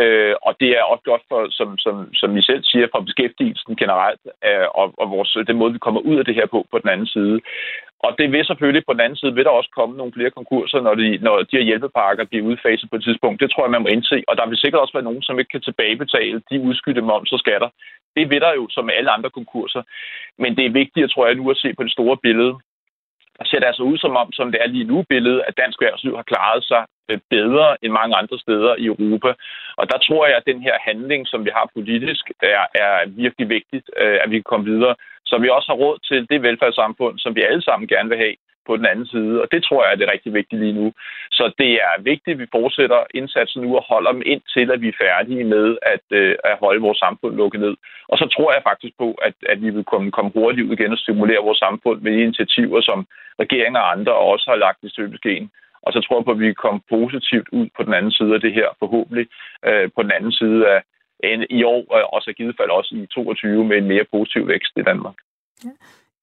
Øh, 0.02 0.36
og 0.48 0.56
det 0.60 0.70
er 0.78 0.84
også 0.84 1.04
godt 1.12 1.24
for, 1.30 1.42
som, 1.50 1.78
som, 1.78 1.96
som 2.14 2.38
I 2.38 2.42
selv 2.42 2.64
siger, 2.64 2.88
for 2.92 3.00
beskæftigelsen 3.08 3.76
generelt, 3.76 4.22
øh, 4.48 4.68
og, 4.80 4.94
og 5.02 5.06
vores, 5.10 5.38
den 5.48 5.58
måde, 5.58 5.74
vi 5.74 5.86
kommer 5.86 6.02
ud 6.02 6.18
af 6.18 6.26
det 6.26 6.36
her 6.36 6.46
på, 6.46 6.60
på 6.72 6.78
den 6.80 6.90
anden 6.90 7.08
side. 7.08 7.40
Og 8.06 8.12
det 8.20 8.32
vil 8.32 8.46
selvfølgelig 8.46 8.86
på 8.86 8.94
den 8.94 9.02
anden 9.06 9.20
side, 9.20 9.34
vil 9.36 9.46
der 9.46 9.60
også 9.60 9.72
komme 9.78 9.98
nogle 9.98 10.14
flere 10.14 10.32
konkurser, 10.40 10.80
når 10.82 10.96
de, 10.96 11.18
når 11.18 11.36
de 11.38 11.58
her 11.58 11.68
hjælpepakker 11.70 12.24
bliver 12.26 12.46
udfaset 12.50 12.90
på 12.90 12.96
et 12.96 13.04
tidspunkt. 13.04 13.42
Det 13.42 13.52
tror 13.52 13.64
jeg, 13.64 13.72
man 13.72 13.82
må 13.82 13.88
indse. 13.88 14.24
Og 14.28 14.38
der 14.38 14.48
vil 14.48 14.58
sikkert 14.58 14.82
også 14.82 14.94
være 14.94 15.10
nogen, 15.10 15.22
som 15.22 15.40
ikke 15.40 15.54
kan 15.54 15.62
tilbagebetale 15.62 16.42
de 16.50 16.60
udskydte 16.68 17.02
moms 17.02 17.32
og 17.32 17.40
skatter. 17.40 17.70
Det 18.16 18.30
vil 18.30 18.42
der 18.42 18.54
jo 18.54 18.68
som 18.70 18.90
alle 18.90 19.12
andre 19.12 19.30
konkurser. 19.30 19.84
Men 20.38 20.56
det 20.58 20.66
er 20.66 20.78
vigtigt, 20.82 21.12
tror 21.12 21.26
jeg, 21.26 21.36
nu 21.36 21.50
at 21.52 21.58
se 21.58 21.74
på 21.74 21.84
det 21.84 21.92
store 21.92 22.18
billede. 22.18 22.54
Der 23.38 23.46
ser 23.46 23.60
det 23.60 23.68
altså 23.72 23.84
ud 23.84 23.98
som 23.98 24.16
om, 24.22 24.32
som 24.32 24.52
det 24.52 24.60
er 24.62 24.68
lige 24.68 24.90
nu 24.92 25.04
billedet, 25.10 25.44
at 25.48 25.58
dansk 25.58 25.82
erhvervsliv 25.82 26.16
har 26.16 26.24
klaret 26.32 26.64
sig 26.64 26.86
øh, 27.10 27.20
bedre 27.30 27.68
end 27.84 27.92
mange 28.00 28.16
andre 28.16 28.38
steder 28.40 28.76
i 28.76 28.86
Europa. 28.86 29.32
Og 29.80 29.86
der 29.92 29.98
tror 29.98 30.28
jeg, 30.28 30.38
at 30.38 30.50
den 30.52 30.62
her 30.62 30.76
handling, 30.90 31.28
som 31.28 31.46
vi 31.46 31.52
har 31.58 31.70
politisk, 31.78 32.24
er, 32.42 32.66
er 32.84 32.94
virkelig 33.08 33.50
vigtigt, 33.50 33.86
øh, 34.02 34.18
at 34.24 34.30
vi 34.30 34.36
kan 34.36 34.52
komme 34.52 34.66
videre. 34.74 34.96
Så 35.26 35.38
vi 35.38 35.50
også 35.50 35.68
har 35.72 35.82
råd 35.84 35.98
til 36.08 36.30
det 36.30 36.42
velfærdssamfund, 36.42 37.20
som 37.20 37.36
vi 37.36 37.42
alle 37.42 37.62
sammen 37.62 37.88
gerne 37.88 38.10
vil 38.10 38.18
have 38.18 38.36
på 38.68 38.78
den 38.78 38.86
anden 38.86 39.08
side. 39.14 39.42
Og 39.42 39.48
det 39.52 39.64
tror 39.64 39.84
jeg 39.84 39.92
er 39.92 40.00
det 40.00 40.12
rigtig 40.14 40.34
vigtige 40.34 40.60
lige 40.60 40.80
nu. 40.82 40.94
Så 41.32 41.54
det 41.62 41.72
er 41.88 42.02
vigtigt, 42.12 42.36
at 42.36 42.40
vi 42.40 42.56
fortsætter 42.58 43.00
indsatsen 43.20 43.62
nu 43.62 43.70
og 43.78 43.84
holder 43.92 44.12
dem 44.12 44.24
ind 44.26 44.42
til, 44.56 44.72
at 44.72 44.82
vi 44.82 44.88
er 44.90 45.02
færdige 45.06 45.44
med 45.44 45.78
at, 45.94 46.06
øh, 46.20 46.36
at 46.44 46.60
holde 46.64 46.82
vores 46.82 47.00
samfund 47.06 47.36
lukket 47.36 47.62
ned. 47.62 47.76
Og 48.12 48.18
så 48.18 48.26
tror 48.36 48.54
jeg 48.54 48.68
faktisk 48.70 48.94
på, 48.98 49.10
at, 49.28 49.36
at 49.52 49.62
vi 49.62 49.70
vil 49.70 49.84
komme, 49.84 50.12
komme 50.12 50.32
hurtigt 50.36 50.68
ud 50.68 50.74
igen 50.74 50.92
og 50.92 50.98
stimulere 50.98 51.46
vores 51.48 51.60
samfund 51.66 52.02
med 52.02 52.12
initiativer, 52.12 52.82
som 52.82 53.08
regeringen 53.40 53.76
og 53.76 53.92
andre 53.92 54.14
også 54.14 54.46
har 54.52 54.58
lagt 54.66 54.80
i 54.84 54.90
støbeskeen. 54.90 55.52
Og 55.86 55.94
så 55.94 56.00
tror 56.02 56.18
jeg 56.18 56.26
på, 56.26 56.32
at 56.32 56.40
vi 56.40 56.46
kan 56.46 56.64
komme 56.66 56.82
positivt 56.90 57.48
ud 57.52 57.68
på 57.78 57.84
den 57.84 57.94
anden 57.94 58.12
side 58.12 58.34
af 58.34 58.42
det 58.42 58.54
her, 58.54 58.68
forhåbentlig 58.80 59.28
øh, 59.68 59.90
på 59.96 60.04
den 60.04 60.12
anden 60.12 60.32
side 60.32 60.68
af 60.74 60.82
i 61.50 61.64
år, 61.64 61.84
og 62.14 62.22
så 62.22 62.30
i 62.30 62.34
givet 62.34 62.56
fald 62.60 62.70
også 62.70 62.96
i 62.96 63.06
22 63.06 63.66
med 63.66 63.78
en 63.78 63.88
mere 63.88 64.06
positiv 64.12 64.48
vækst 64.48 64.74
i 64.78 64.82
Danmark. 64.82 65.16
Ja. 65.66 65.70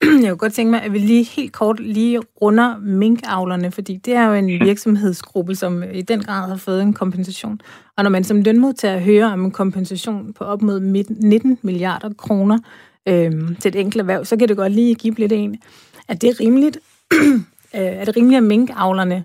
Jeg 0.02 0.30
kunne 0.30 0.36
godt 0.36 0.52
tænke 0.52 0.70
mig, 0.70 0.82
at 0.82 0.92
vi 0.92 0.98
lige 0.98 1.24
helt 1.24 1.52
kort 1.52 1.80
lige 1.80 2.18
runder 2.42 2.78
minkavlerne, 2.78 3.70
fordi 3.70 3.96
det 3.96 4.14
er 4.14 4.26
jo 4.26 4.32
en 4.32 4.46
virksomhedsgruppe, 4.46 5.54
som 5.54 5.82
i 5.92 6.02
den 6.02 6.22
grad 6.22 6.48
har 6.48 6.56
fået 6.56 6.82
en 6.82 6.92
kompensation. 6.92 7.60
Og 7.96 8.04
når 8.04 8.10
man 8.10 8.24
som 8.24 8.42
lønmodtager 8.42 8.98
hører 8.98 9.32
om 9.32 9.44
en 9.44 9.50
kompensation 9.50 10.32
på 10.32 10.44
op 10.44 10.62
mod 10.62 10.80
19 10.80 11.58
milliarder 11.62 12.10
kroner 12.18 12.58
øhm, 13.08 13.56
til 13.56 13.68
et 13.68 13.76
enkelt 13.76 14.00
erhverv, 14.00 14.24
så 14.24 14.36
kan 14.36 14.48
det 14.48 14.56
godt 14.56 14.72
lige 14.72 14.94
give 14.94 15.14
lidt 15.14 15.32
en. 15.32 15.56
Er 16.08 16.14
det 16.14 16.40
rimeligt, 16.40 16.78
øh, 17.14 17.80
er 17.80 18.04
det 18.04 18.16
rimeligt, 18.16 18.36
at 18.36 18.44
minkavlerne, 18.44 19.24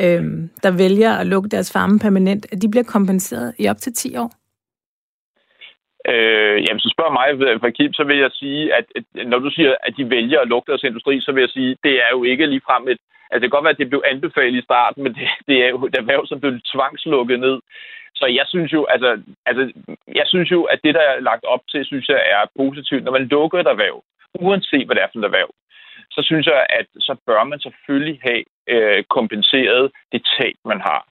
øhm, 0.00 0.50
der 0.62 0.70
vælger 0.70 1.12
at 1.12 1.26
lukke 1.26 1.48
deres 1.48 1.70
farme 1.70 1.98
permanent, 1.98 2.46
at 2.52 2.62
de 2.62 2.68
bliver 2.68 2.84
kompenseret 2.84 3.52
i 3.58 3.68
op 3.68 3.78
til 3.78 3.92
10 3.92 4.16
år? 4.16 4.41
Øh, 6.10 6.56
jamen, 6.64 6.80
så 6.80 6.88
spørg 6.94 7.12
mig, 7.12 7.26
for 7.60 7.70
Kim, 7.70 7.92
så 7.92 8.04
vil 8.04 8.18
jeg 8.18 8.30
sige, 8.32 8.74
at, 8.74 8.84
at 8.96 9.04
når 9.26 9.38
du 9.38 9.50
siger, 9.50 9.74
at 9.82 9.94
de 9.96 10.10
vælger 10.10 10.40
at 10.40 10.48
lukke 10.48 10.70
deres 10.70 10.82
industri, 10.82 11.20
så 11.20 11.32
vil 11.32 11.40
jeg 11.40 11.50
sige, 11.50 11.76
det 11.84 11.94
er 12.04 12.10
jo 12.12 12.24
ikke 12.24 12.46
ligefrem 12.46 12.88
et... 12.88 12.98
Altså, 13.30 13.40
det 13.40 13.50
kan 13.50 13.56
godt 13.56 13.64
være, 13.64 13.76
at 13.76 13.82
det 13.82 13.88
blev 13.90 14.02
anbefalet 14.06 14.58
i 14.58 14.68
starten, 14.68 15.02
men 15.02 15.14
det, 15.14 15.28
det 15.48 15.64
er 15.64 15.68
jo 15.68 15.86
et 15.86 15.96
erhverv, 15.96 16.26
som 16.26 16.40
blev 16.40 16.52
tvangslukket 16.72 17.40
ned. 17.40 17.60
Så 18.14 18.26
jeg 18.26 18.46
synes 18.48 18.72
jo, 18.72 18.84
altså, 18.84 19.22
altså, 19.46 19.72
jeg 20.14 20.26
synes 20.26 20.50
jo, 20.50 20.62
at 20.62 20.78
det, 20.84 20.94
der 20.94 21.00
er 21.00 21.20
lagt 21.20 21.44
op 21.44 21.60
til, 21.70 21.84
synes 21.84 22.08
jeg 22.08 22.20
er 22.36 22.42
positivt. 22.56 23.04
Når 23.04 23.12
man 23.12 23.26
lukker 23.26 23.58
et 23.58 23.66
erhverv, 23.66 24.02
uanset 24.34 24.86
hvad 24.86 24.96
det 24.96 25.02
er 25.02 25.08
for 25.12 25.18
et 25.18 25.24
erhverv, 25.24 25.50
så 26.10 26.20
synes 26.22 26.46
jeg, 26.46 26.66
at 26.70 26.86
så 26.98 27.16
bør 27.26 27.44
man 27.44 27.60
selvfølgelig 27.60 28.20
have 28.22 28.44
øh, 28.68 29.04
kompenseret 29.04 29.92
det 30.12 30.22
tab, 30.36 30.56
man 30.64 30.80
har. 30.80 31.06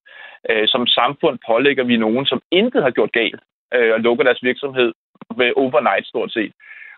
Øh, 0.49 0.67
som 0.67 0.87
samfund 0.87 1.39
pålægger 1.47 1.83
vi 1.83 1.97
nogen, 1.97 2.25
som 2.25 2.41
intet 2.51 2.83
har 2.83 2.91
gjort 2.91 3.11
galt, 3.11 3.41
øh, 3.75 3.93
og 3.93 3.99
lukker 3.99 4.23
deres 4.23 4.43
virksomhed 4.43 4.93
med 5.37 5.53
overnight 5.55 6.07
stort 6.07 6.31
set. 6.31 6.53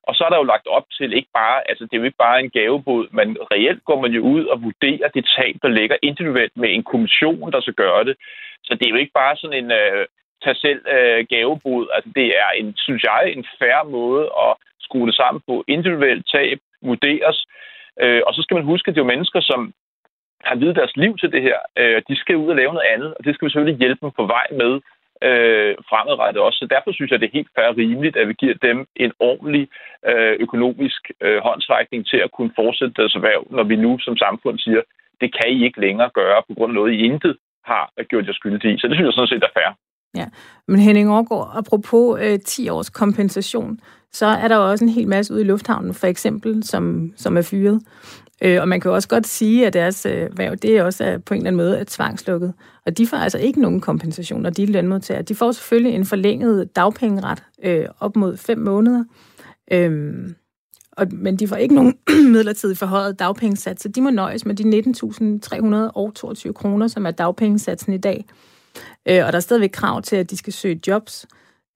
Og 0.08 0.16
så 0.16 0.24
er 0.24 0.30
der 0.30 0.38
jo 0.38 0.52
lagt 0.54 0.68
op 0.68 0.86
til 0.98 1.14
ikke 1.14 1.32
bare, 1.34 1.70
altså 1.70 1.84
det 1.84 1.94
er 1.94 2.02
jo 2.02 2.10
ikke 2.10 2.24
bare 2.28 2.40
en 2.40 2.50
gavebod, 2.50 3.08
men 3.12 3.38
reelt 3.52 3.84
går 3.86 4.02
man 4.02 4.12
jo 4.12 4.22
ud 4.22 4.46
og 4.46 4.64
vurderer 4.64 5.08
det 5.08 5.26
tab, 5.38 5.56
der 5.62 5.68
ligger 5.68 5.98
individuelt 6.02 6.58
med 6.58 6.70
en 6.74 6.84
kommission, 6.84 7.52
der 7.52 7.62
skal 7.62 7.74
gøre 7.74 8.04
det. 8.04 8.16
Så 8.64 8.76
det 8.76 8.86
er 8.86 8.90
jo 8.90 9.02
ikke 9.04 9.20
bare 9.22 9.36
sådan 9.38 9.64
en 9.64 9.72
øh, 9.72 10.06
tag 10.44 10.56
selv 10.56 10.82
øh, 10.96 11.26
gavebod. 11.30 11.88
Altså 11.96 12.10
det 12.16 12.28
er 12.44 12.50
en, 12.60 12.74
synes 12.78 13.04
jeg, 13.04 13.22
en 13.36 13.46
færre 13.60 13.86
måde 13.86 14.24
at 14.46 14.54
skrue 14.80 15.08
det 15.08 15.16
sammen 15.16 15.42
på. 15.48 15.64
Individuelt 15.68 16.26
tab 16.34 16.60
vurderes. 16.82 17.46
Øh, 18.02 18.22
og 18.28 18.34
så 18.34 18.42
skal 18.42 18.56
man 18.56 18.72
huske, 18.72 18.90
at 18.90 18.96
det 18.96 19.02
er 19.02 19.06
jo 19.06 19.14
mennesker, 19.14 19.42
som 19.42 19.74
har 20.48 20.56
videt 20.56 20.76
deres 20.76 20.96
liv 20.98 21.18
til 21.18 21.32
det 21.32 21.42
her. 21.42 21.60
Øh, 21.78 22.02
de 22.10 22.16
skal 22.16 22.36
ud 22.36 22.50
og 22.50 22.56
lave 22.56 22.74
noget 22.74 22.90
andet, 22.94 23.14
og 23.18 23.26
det 23.26 23.36
skal 23.36 23.46
vi 23.46 23.50
selvfølgelig 23.50 23.80
hjælpe 23.80 24.02
dem 24.02 24.12
på 24.12 24.26
vej 24.26 24.48
med 24.52 24.82
øh, 25.28 25.76
fremadrettet 25.90 26.42
også. 26.44 26.58
Så 26.60 26.68
derfor 26.76 26.92
synes 26.94 27.12
jeg, 27.12 27.20
det 27.20 27.28
er 27.28 27.38
helt 27.40 27.52
fair 27.56 27.78
rimeligt, 27.78 28.18
at 28.18 28.28
vi 28.28 28.34
giver 28.34 28.56
dem 28.68 28.88
en 28.96 29.12
ordentlig 29.20 29.68
øh, 30.10 30.36
økonomisk 30.46 31.02
øh, 31.22 31.40
håndsrækning 31.48 32.08
til 32.08 32.18
at 32.26 32.32
kunne 32.32 32.54
fortsætte 32.56 32.94
deres 33.00 33.16
erhverv, 33.16 33.48
når 33.50 33.64
vi 33.64 33.76
nu 33.76 34.00
som 34.00 34.18
samfund 34.18 34.60
siger, 34.60 34.82
det 35.22 35.30
kan 35.38 35.50
I 35.52 35.64
ikke 35.66 35.82
længere 35.82 36.10
gøre 36.14 36.44
på 36.48 36.54
grund 36.54 36.72
af 36.72 36.76
noget, 36.76 36.94
I 36.94 37.04
intet 37.10 37.38
har 37.66 37.92
gjort 38.10 38.28
jer 38.28 38.34
skyldige 38.34 38.74
i. 38.74 38.80
Så 38.80 38.88
det 38.88 38.96
synes 38.96 39.08
jeg 39.08 39.14
sådan 39.14 39.34
set 39.34 39.44
er 39.44 39.56
fair. 39.60 39.72
Ja, 40.16 40.26
men 40.68 40.80
Henning 40.80 41.10
Aargaard, 41.10 41.52
apropos 41.56 42.20
øh, 42.22 42.40
10 42.40 42.70
års 42.70 42.90
kompensation, 42.90 43.80
så 44.12 44.26
er 44.26 44.48
der 44.48 44.56
også 44.56 44.86
en 44.86 44.90
hel 44.90 45.08
masse 45.08 45.34
ude 45.34 45.42
i 45.42 45.46
lufthavnen, 45.46 45.94
for 45.94 46.08
eksempel, 46.08 46.64
som, 46.64 47.14
som 47.16 47.38
er 47.38 47.42
fyret. 47.42 47.82
Øh, 48.44 48.62
og 48.62 48.68
man 48.68 48.82
kan 48.82 48.90
jo 48.90 48.96
også 48.96 49.08
godt 49.08 49.28
sige, 49.28 49.68
at 49.68 49.74
deres 49.74 50.06
øh, 50.06 50.38
værv, 50.38 50.56
det 50.56 50.78
er 50.78 50.84
også 50.84 51.06
øh, 51.06 51.24
på 51.26 51.34
en 51.34 51.38
eller 51.38 51.48
anden 51.48 51.66
måde 51.66 51.78
er 51.78 51.84
tvangslukket. 51.88 52.54
Og 52.86 52.98
de 52.98 53.08
får 53.08 53.18
altså 53.18 53.38
ikke 53.38 53.62
nogen 53.62 53.82
kompensation, 53.82 54.42
når 54.42 54.50
de 54.50 54.64
er 54.64 54.68
lønmodtagere. 54.68 55.24
De 55.24 55.36
får 55.36 55.52
selvfølgelig 55.52 55.96
en 55.96 56.06
forlænget 56.06 56.76
dagpengeret 56.76 57.44
øh, 57.64 57.86
op 58.00 58.16
mod 58.16 58.38
fem 58.38 58.58
måneder. 58.58 59.04
Øh, 59.72 60.30
og, 60.92 61.08
men 61.12 61.36
de 61.36 61.48
får 61.48 61.56
ikke 61.56 61.76
nogen 61.76 61.94
midlertidigt 62.34 62.80
forhøjet 62.80 63.20
dagpengesats, 63.20 63.84
så 63.84 63.90
de 63.90 64.02
må 64.02 64.10
nøjes 64.10 64.46
med 64.46 64.56
de 64.56 64.64
19.322 66.48 66.52
kroner, 66.52 66.88
som 66.88 67.06
er 67.06 67.12
dagpengesatsen 67.12 67.94
i 67.94 67.98
dag. 67.98 68.26
Øh, 69.10 69.26
og 69.26 69.32
der 69.32 69.36
er 69.36 69.40
stadigvæk 69.40 69.72
krav 69.72 70.02
til, 70.02 70.16
at 70.16 70.30
de 70.30 70.38
skal 70.38 70.54
søge 70.54 70.82
jobs. 70.88 71.28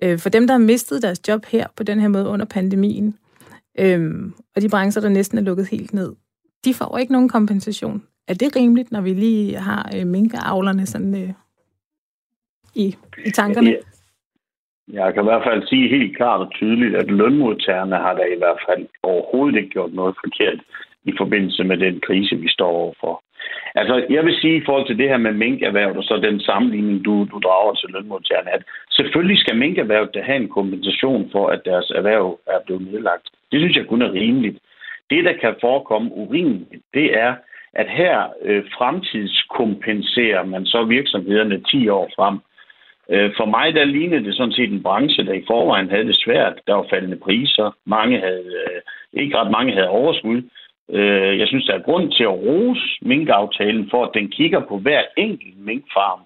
Øh, 0.03 0.19
for 0.19 0.29
dem, 0.29 0.47
der 0.47 0.53
har 0.53 0.59
mistet 0.59 1.01
deres 1.01 1.27
job 1.27 1.45
her 1.45 1.67
på 1.77 1.83
den 1.83 1.99
her 1.99 2.07
måde 2.07 2.27
under 2.27 2.45
pandemien, 2.45 3.17
øh, 3.79 4.31
og 4.55 4.61
de 4.61 4.69
brancher, 4.69 5.01
der 5.01 5.09
næsten 5.09 5.37
er 5.37 5.41
lukket 5.41 5.67
helt 5.67 5.93
ned, 5.93 6.15
de 6.65 6.73
får 6.73 6.97
ikke 6.97 7.13
nogen 7.13 7.29
kompensation. 7.29 8.03
Er 8.27 8.33
det 8.33 8.55
rimeligt, 8.55 8.91
når 8.91 9.01
vi 9.01 9.13
lige 9.13 9.57
har 9.57 9.91
øh, 9.95 10.07
minkavlerne 10.07 10.85
sådan 10.85 11.15
øh, 11.23 11.33
i, 12.75 12.95
i 13.25 13.29
tankerne? 13.31 13.69
Ja, 13.69 15.05
jeg 15.05 15.13
kan 15.13 15.23
i 15.23 15.29
hvert 15.29 15.47
fald 15.47 15.67
sige 15.67 15.95
helt 15.97 16.17
klart 16.17 16.41
og 16.41 16.51
tydeligt, 16.51 16.95
at 16.95 17.11
lønmodtagerne 17.11 17.95
har 17.95 18.13
da 18.13 18.23
i 18.23 18.37
hvert 18.37 18.61
fald 18.67 18.87
overhovedet 19.03 19.57
ikke 19.57 19.69
gjort 19.69 19.93
noget 19.93 20.15
forkert 20.23 20.59
i 21.03 21.13
forbindelse 21.17 21.63
med 21.63 21.77
den 21.77 21.99
krise, 22.07 22.35
vi 22.35 22.49
står 22.49 22.71
overfor. 22.71 23.23
Altså, 23.75 24.05
jeg 24.09 24.25
vil 24.25 24.35
sige 24.41 24.57
i 24.57 24.65
forhold 24.65 24.87
til 24.87 24.97
det 24.97 25.09
her 25.09 25.17
med 25.17 25.31
minkerhvervet 25.31 25.97
og 25.97 26.03
så 26.03 26.17
den 26.17 26.39
sammenligning, 26.39 27.05
du, 27.05 27.27
du 27.31 27.39
drager 27.39 27.73
til 27.73 27.89
lønmodtagerne, 27.89 28.53
at 28.53 28.63
selvfølgelig 28.91 29.39
skal 29.39 29.57
minkerhvervet 29.57 30.13
da 30.13 30.21
have 30.21 30.37
en 30.37 30.49
kompensation 30.49 31.29
for, 31.31 31.47
at 31.47 31.61
deres 31.65 31.91
erhverv 31.95 32.39
er 32.47 32.59
blevet 32.65 32.81
nedlagt. 32.91 33.27
Det 33.51 33.59
synes 33.59 33.75
jeg 33.77 33.87
kun 33.87 34.01
er 34.01 34.11
rimeligt. 34.11 34.57
Det, 35.09 35.25
der 35.25 35.33
kan 35.33 35.55
forekomme 35.61 36.11
urimeligt, 36.11 36.83
det 36.93 37.17
er, 37.17 37.35
at 37.73 37.89
her 37.89 38.27
øh, 38.41 38.63
fremtidskompenserer 38.77 40.43
man 40.45 40.65
så 40.65 40.83
virksomhederne 40.83 41.63
10 41.71 41.87
år 41.89 42.09
frem. 42.15 42.39
Øh, 43.09 43.31
for 43.37 43.45
mig 43.45 43.73
der 43.73 43.83
lignede 43.83 44.23
det 44.23 44.35
sådan 44.35 44.51
set 44.51 44.71
en 44.71 44.83
branche, 44.83 45.25
der 45.25 45.33
i 45.33 45.43
forvejen 45.47 45.89
havde 45.89 46.07
det 46.07 46.17
svært. 46.17 46.53
Der 46.67 46.73
var 46.73 46.85
faldende 46.89 47.17
priser. 47.17 47.75
Mange 47.85 48.19
havde, 48.19 48.45
øh, 48.63 48.81
ikke 49.13 49.37
ret 49.37 49.51
mange 49.51 49.73
havde 49.73 49.89
overskud. 49.89 50.41
Øh, 50.91 51.39
jeg 51.39 51.47
synes, 51.47 51.65
der 51.65 51.73
er 51.73 51.87
grund 51.87 52.11
til 52.11 52.23
at 52.23 52.39
rose 52.47 52.97
minkaftalen 53.01 53.89
for, 53.89 54.05
at 54.05 54.11
den 54.13 54.27
kigger 54.29 54.59
på 54.59 54.77
hver 54.77 55.01
enkelt 55.17 55.57
minkfarm 55.57 56.19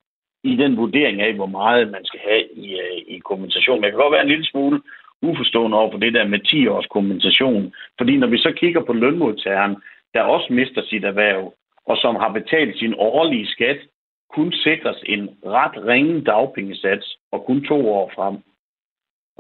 i 0.44 0.56
den 0.56 0.78
vurdering 0.78 1.22
af, 1.22 1.34
hvor 1.34 1.46
meget 1.46 1.92
man 1.92 2.06
skal 2.06 2.20
have 2.30 2.44
i, 2.54 2.74
øh, 2.74 2.98
i 3.08 3.20
kompensation. 3.20 3.78
Men 3.78 3.84
jeg 3.84 3.92
kan 3.92 4.00
godt 4.00 4.14
være 4.14 4.22
en 4.22 4.34
lille 4.34 4.46
smule 4.46 4.82
uforstående 5.22 5.78
over 5.78 5.92
for 5.92 6.00
det 6.00 6.14
der 6.14 6.28
med 6.28 6.40
10 6.40 6.68
års 6.68 6.88
kompensation. 6.88 7.74
Fordi 7.98 8.18
når 8.18 8.28
vi 8.28 8.38
så 8.38 8.52
kigger 8.52 8.82
på 8.82 8.94
lønmodtageren, 8.94 9.76
der 10.14 10.22
også 10.22 10.54
mister 10.54 10.82
sit 10.86 11.04
erhverv, 11.04 11.54
og 11.86 11.98
som 11.98 12.16
har 12.16 12.32
betalt 12.32 12.80
sin 12.80 12.94
årlige 12.98 13.48
skat, 13.48 13.78
kun 14.34 14.52
sikres 14.54 15.04
en 15.06 15.30
ret 15.46 15.86
ringe 15.88 16.22
dagpengesats 16.22 17.18
og 17.32 17.46
kun 17.46 17.64
to 17.64 17.94
år 17.94 18.12
frem. 18.16 18.36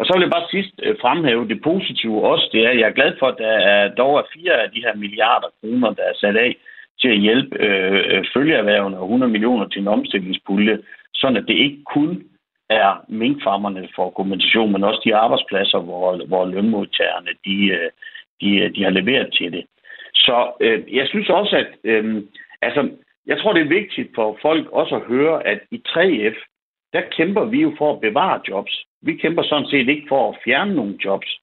Og 0.01 0.07
så 0.07 0.13
vil 0.13 0.25
jeg 0.25 0.35
bare 0.37 0.51
sidst 0.55 0.75
øh, 0.83 0.95
fremhæve 1.01 1.47
det 1.47 1.61
positive 1.61 2.17
også, 2.31 2.49
det 2.51 2.65
er, 2.65 2.69
at 2.69 2.79
jeg 2.79 2.87
er 2.89 2.99
glad 2.99 3.11
for, 3.19 3.27
at 3.27 3.37
der 3.37 3.55
er 3.73 3.95
dog 4.01 4.17
er 4.17 4.31
fire 4.33 4.53
af 4.63 4.71
de 4.71 4.83
her 4.85 4.95
milliarder 4.95 5.49
kroner, 5.59 5.89
der 5.93 6.03
er 6.03 6.15
sat 6.21 6.35
af 6.35 6.55
til 7.01 7.09
at 7.15 7.19
hjælpe 7.25 7.57
øh, 7.65 8.03
øh 8.11 8.25
følgeerhvervene 8.33 8.97
og 8.97 9.03
100 9.03 9.31
millioner 9.31 9.67
til 9.67 9.81
en 9.81 9.87
omstillingspulje, 9.87 10.79
sådan 11.13 11.37
at 11.37 11.47
det 11.47 11.53
ikke 11.53 11.83
kun 11.95 12.23
er 12.69 13.05
minkfarmerne 13.07 13.89
for 13.95 14.09
kompensation, 14.09 14.71
men 14.71 14.83
også 14.83 15.01
de 15.05 15.15
arbejdspladser, 15.15 15.79
hvor, 15.79 16.25
hvor 16.27 16.45
lønmodtagerne 16.45 17.31
de, 17.45 17.57
øh, 17.77 17.89
de, 18.41 18.49
de 18.75 18.83
har 18.83 18.89
leveret 18.99 19.33
til 19.33 19.51
det. 19.51 19.63
Så 20.13 20.51
øh, 20.59 20.95
jeg 20.95 21.07
synes 21.07 21.29
også, 21.29 21.55
at 21.57 21.67
øh, 21.83 22.23
altså, 22.61 22.89
jeg 23.25 23.37
tror, 23.39 23.53
det 23.53 23.61
er 23.61 23.77
vigtigt 23.79 24.09
for 24.15 24.37
folk 24.41 24.69
også 24.71 24.95
at 24.95 25.07
høre, 25.13 25.47
at 25.47 25.59
i 25.71 25.81
3F, 25.87 26.37
der 26.93 27.01
kæmper 27.01 27.45
vi 27.45 27.61
jo 27.61 27.73
for 27.77 27.93
at 27.93 28.01
bevare 28.01 28.41
jobs. 28.49 28.85
Vi 29.01 29.15
kæmper 29.15 29.43
sådan 29.43 29.67
set 29.67 29.89
ikke 29.89 30.05
for 30.09 30.29
at 30.29 30.37
fjerne 30.45 30.75
nogle 30.75 30.97
jobs. 31.05 31.39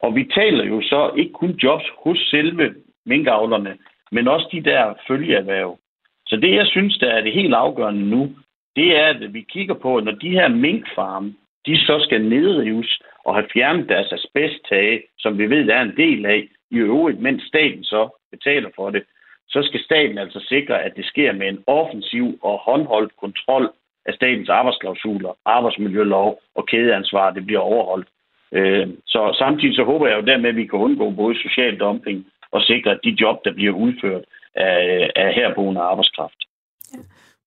Og 0.00 0.14
vi 0.14 0.24
taler 0.24 0.64
jo 0.64 0.82
så 0.82 1.12
ikke 1.16 1.32
kun 1.32 1.50
jobs 1.50 1.84
hos 2.04 2.18
selve 2.30 2.74
minkavlerne, 3.06 3.78
men 4.12 4.28
også 4.28 4.48
de 4.52 4.60
der 4.60 4.94
følgeerhverv. 5.08 5.78
Så 6.26 6.36
det, 6.36 6.54
jeg 6.54 6.66
synes, 6.66 6.98
der 6.98 7.10
er 7.10 7.20
det 7.20 7.32
helt 7.32 7.54
afgørende 7.54 8.06
nu, 8.06 8.30
det 8.76 8.96
er, 8.96 9.06
at 9.06 9.34
vi 9.34 9.40
kigger 9.40 9.74
på, 9.74 9.96
at 9.96 10.04
når 10.04 10.12
de 10.12 10.30
her 10.30 10.48
minkfarme, 10.48 11.34
de 11.66 11.76
så 11.76 12.00
skal 12.04 12.24
nedrives 12.24 13.00
og 13.24 13.34
have 13.34 13.46
fjernet 13.52 13.88
deres 13.88 14.12
asbesttage, 14.12 15.02
som 15.18 15.38
vi 15.38 15.50
ved, 15.50 15.66
der 15.66 15.74
er 15.74 15.82
en 15.82 15.96
del 15.96 16.26
af, 16.26 16.48
i 16.70 16.76
øvrigt, 16.76 17.20
mens 17.20 17.42
staten 17.42 17.84
så 17.84 18.08
betaler 18.30 18.70
for 18.76 18.90
det, 18.90 19.02
så 19.48 19.62
skal 19.62 19.80
staten 19.80 20.18
altså 20.18 20.40
sikre, 20.48 20.82
at 20.82 20.96
det 20.96 21.04
sker 21.04 21.32
med 21.32 21.48
en 21.48 21.64
offensiv 21.66 22.38
og 22.42 22.58
håndholdt 22.58 23.16
kontrol 23.16 23.72
at 24.06 24.14
statens 24.14 24.48
arbejdsklausuler, 24.48 25.32
arbejdsmiljølov 25.44 26.40
og 26.54 26.66
kædeansvar, 26.66 27.30
det 27.30 27.46
bliver 27.46 27.60
overholdt. 27.60 28.08
Øh, 28.52 28.88
så 29.06 29.34
samtidig 29.38 29.74
så 29.76 29.84
håber 29.84 30.06
jeg 30.06 30.16
jo 30.16 30.26
dermed, 30.26 30.48
at 30.48 30.56
vi 30.56 30.66
kan 30.66 30.78
undgå 30.78 31.10
både 31.10 31.42
social 31.42 31.78
dumping 31.78 32.26
og 32.50 32.62
sikre, 32.62 32.90
at 32.90 33.00
de 33.04 33.16
job, 33.20 33.44
der 33.44 33.52
bliver 33.52 33.74
udført 33.74 34.24
af, 34.54 35.10
af 35.16 35.34
herboende 35.34 35.80
arbejdskraft. 35.80 36.40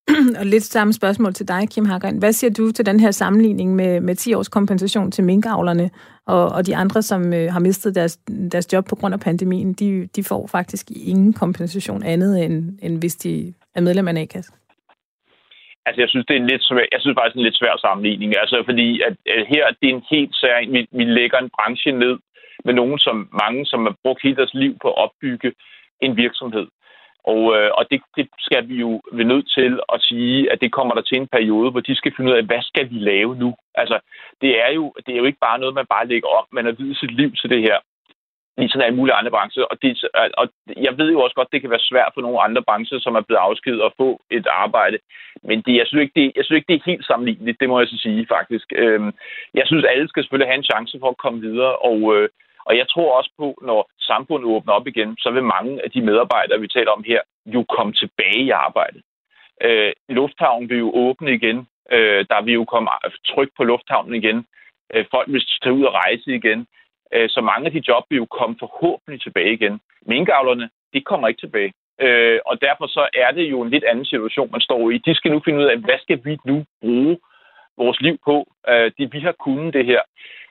og 0.39 0.45
lidt 0.45 0.63
samme 0.63 0.93
spørgsmål 0.93 1.33
til 1.33 1.47
dig, 1.47 1.69
Kim 1.69 1.85
Hagen. 1.85 2.17
Hvad 2.17 2.33
siger 2.33 2.53
du 2.53 2.71
til 2.71 2.85
den 2.85 2.99
her 2.99 3.11
sammenligning 3.11 3.75
med, 3.75 4.01
med 4.01 4.15
10 4.15 4.33
års 4.33 4.47
kompensation 4.47 5.11
til 5.11 5.23
minkavlerne 5.23 5.89
og, 6.25 6.49
og 6.49 6.65
de 6.65 6.75
andre, 6.75 7.01
som 7.01 7.33
øh, 7.33 7.51
har 7.51 7.59
mistet 7.59 7.95
deres, 7.95 8.19
deres 8.51 8.73
job 8.73 8.85
på 8.89 8.95
grund 8.95 9.13
af 9.13 9.19
pandemien? 9.19 9.73
De, 9.73 10.07
de 10.15 10.23
får 10.23 10.47
faktisk 10.47 10.91
ingen 10.95 11.33
kompensation 11.33 12.03
andet, 12.03 12.45
end, 12.45 12.79
end 12.81 12.99
hvis 12.99 13.15
de 13.15 13.53
er 13.75 13.81
medlem 13.81 14.07
af 14.07 14.11
en 14.11 14.17
a-kasse. 14.17 14.51
Altså, 15.87 16.01
jeg 16.01 16.09
synes, 16.09 16.25
det 16.25 16.35
er 16.35 16.41
en 16.41 16.51
lidt 16.51 16.63
svær, 16.63 16.85
jeg 16.95 17.01
synes 17.01 17.15
faktisk, 17.17 17.33
det 17.33 17.39
er 17.39 17.45
en 17.45 17.49
lidt 17.49 17.61
svær 17.61 17.75
sammenligning. 17.85 18.29
Altså, 18.43 18.57
fordi 18.69 18.87
at, 19.07 19.13
at 19.37 19.43
her, 19.53 19.63
det 19.79 19.87
er 19.89 19.95
en 19.95 20.09
helt 20.15 20.35
særlig... 20.43 20.73
vi, 20.73 20.81
vi 20.99 21.03
lægger 21.03 21.37
en 21.39 21.53
branche 21.57 21.91
ned 21.91 22.15
med 22.65 22.73
nogen, 22.73 22.99
som 22.99 23.29
mange, 23.43 23.65
som 23.65 23.79
har 23.87 23.95
brugt 24.03 24.23
hele 24.23 24.35
deres 24.35 24.53
liv 24.53 24.73
på 24.81 24.87
at 24.89 24.97
opbygge 25.03 25.49
en 26.01 26.17
virksomhed. 26.17 26.67
Og, 27.33 27.41
øh, 27.57 27.71
og 27.77 27.83
det, 27.91 28.01
det 28.17 28.27
skal 28.39 28.63
vi 28.69 28.75
jo 28.85 29.01
være 29.11 29.31
nødt 29.33 29.47
til 29.57 29.79
at 29.93 30.01
sige, 30.01 30.51
at 30.51 30.61
det 30.61 30.71
kommer 30.71 30.93
der 30.95 31.01
til 31.01 31.17
en 31.17 31.27
periode, 31.27 31.71
hvor 31.71 31.79
de 31.79 31.95
skal 31.95 32.13
finde 32.15 32.31
ud 32.31 32.37
af, 32.37 32.43
hvad 32.43 32.61
skal 32.61 32.89
vi 32.89 32.99
lave 33.11 33.35
nu? 33.35 33.55
Altså, 33.75 33.99
det 34.41 34.51
er 34.65 34.71
jo, 34.77 34.93
det 35.05 35.11
er 35.13 35.17
jo 35.17 35.29
ikke 35.29 35.45
bare 35.47 35.59
noget, 35.59 35.75
man 35.75 35.93
bare 35.95 36.07
lægger 36.07 36.29
om. 36.39 36.45
Man 36.51 36.65
har 36.65 36.71
videt 36.71 36.97
sit 36.97 37.11
liv 37.11 37.31
til 37.41 37.49
det 37.49 37.61
her 37.61 37.77
ligesom 38.57 38.81
alle 38.81 38.95
mulige 38.95 39.15
andre 39.19 39.31
brancher. 39.31 39.63
Og, 39.63 39.81
det, 39.81 40.03
og 40.41 40.45
jeg 40.85 40.97
ved 40.97 41.11
jo 41.11 41.19
også 41.21 41.35
godt, 41.35 41.51
det 41.51 41.61
kan 41.61 41.69
være 41.69 41.89
svært 41.89 42.11
for 42.13 42.21
nogle 42.21 42.41
andre 42.41 42.63
brancher, 42.63 42.99
som 42.99 43.15
er 43.15 43.21
blevet 43.21 43.45
afskedet 43.47 43.81
at 43.81 43.93
få 43.97 44.21
et 44.31 44.47
arbejde. 44.47 44.97
Men 45.43 45.61
det, 45.61 45.75
jeg, 45.75 45.87
synes 45.87 46.01
ikke, 46.01 46.19
det, 46.19 46.31
jeg 46.35 46.45
synes 46.45 46.57
ikke, 46.57 46.73
det 46.73 46.79
er 46.79 46.91
helt 46.91 47.05
sammenligneligt, 47.05 47.59
det 47.59 47.69
må 47.69 47.79
jeg 47.79 47.87
så 47.87 47.97
sige 47.97 48.27
faktisk. 48.35 48.67
Øhm, 48.75 49.11
jeg 49.53 49.63
synes, 49.65 49.85
alle 49.85 50.07
skal 50.07 50.23
selvfølgelig 50.23 50.51
have 50.51 50.61
en 50.61 50.71
chance 50.71 50.97
for 50.99 51.09
at 51.09 51.21
komme 51.23 51.39
videre, 51.41 51.75
og, 51.75 51.99
øh, 52.15 52.29
og 52.65 52.77
jeg 52.77 52.87
tror 52.89 53.17
også 53.17 53.31
på, 53.37 53.47
når 53.61 53.89
samfundet 53.99 54.49
åbner 54.55 54.73
op 54.73 54.87
igen, 54.87 55.17
så 55.17 55.31
vil 55.31 55.43
mange 55.43 55.83
af 55.83 55.91
de 55.91 56.01
medarbejdere, 56.01 56.59
vi 56.59 56.67
taler 56.67 56.91
om 56.91 57.03
her, 57.07 57.21
jo 57.45 57.65
komme 57.75 57.93
tilbage 57.93 58.43
i 58.43 58.49
arbejde. 58.49 59.01
Øh, 59.61 59.91
lufthavnen 60.09 60.69
vil 60.69 60.77
jo 60.77 60.91
åbne 60.95 61.33
igen. 61.33 61.67
Øh, 61.91 62.25
der 62.29 62.41
vil 62.41 62.53
jo 62.53 62.65
komme 62.65 62.89
tryk 63.27 63.49
på 63.57 63.63
lufthavnen 63.63 64.15
igen. 64.15 64.45
Øh, 64.93 65.05
folk 65.11 65.27
vil 65.31 65.45
tage 65.63 65.73
ud 65.73 65.83
og 65.83 65.93
rejse 65.93 66.35
igen. 66.35 66.67
Øh, 67.13 67.29
så 67.29 67.41
mange 67.41 67.65
af 67.65 67.71
de 67.71 67.83
job 67.87 68.03
vil 68.09 68.17
jo 68.17 68.25
komme 68.25 68.55
forhåbentlig 68.59 69.21
tilbage 69.21 69.53
igen. 69.53 69.79
Minkavlerne, 70.05 70.69
de 70.93 71.01
kommer 71.01 71.27
ikke 71.27 71.41
tilbage. 71.41 71.73
Øh, 72.01 72.39
og 72.45 72.61
derfor 72.61 72.87
så 72.87 73.09
er 73.13 73.31
det 73.31 73.45
jo 73.53 73.61
en 73.61 73.69
lidt 73.69 73.83
anden 73.83 74.05
situation, 74.05 74.51
man 74.51 74.61
står 74.61 74.89
i. 74.91 74.97
De 74.97 75.15
skal 75.15 75.31
nu 75.31 75.41
finde 75.45 75.59
ud 75.59 75.65
af, 75.65 75.77
hvad 75.77 75.99
skal 76.01 76.19
vi 76.25 76.37
nu 76.45 76.65
bruge 76.81 77.17
vores 77.77 78.01
liv 78.01 78.17
på? 78.25 78.47
Øh, 78.69 78.91
de, 78.97 79.11
vi 79.11 79.19
har 79.19 79.31
kunnet 79.31 79.73
det 79.73 79.85
her. 79.85 80.01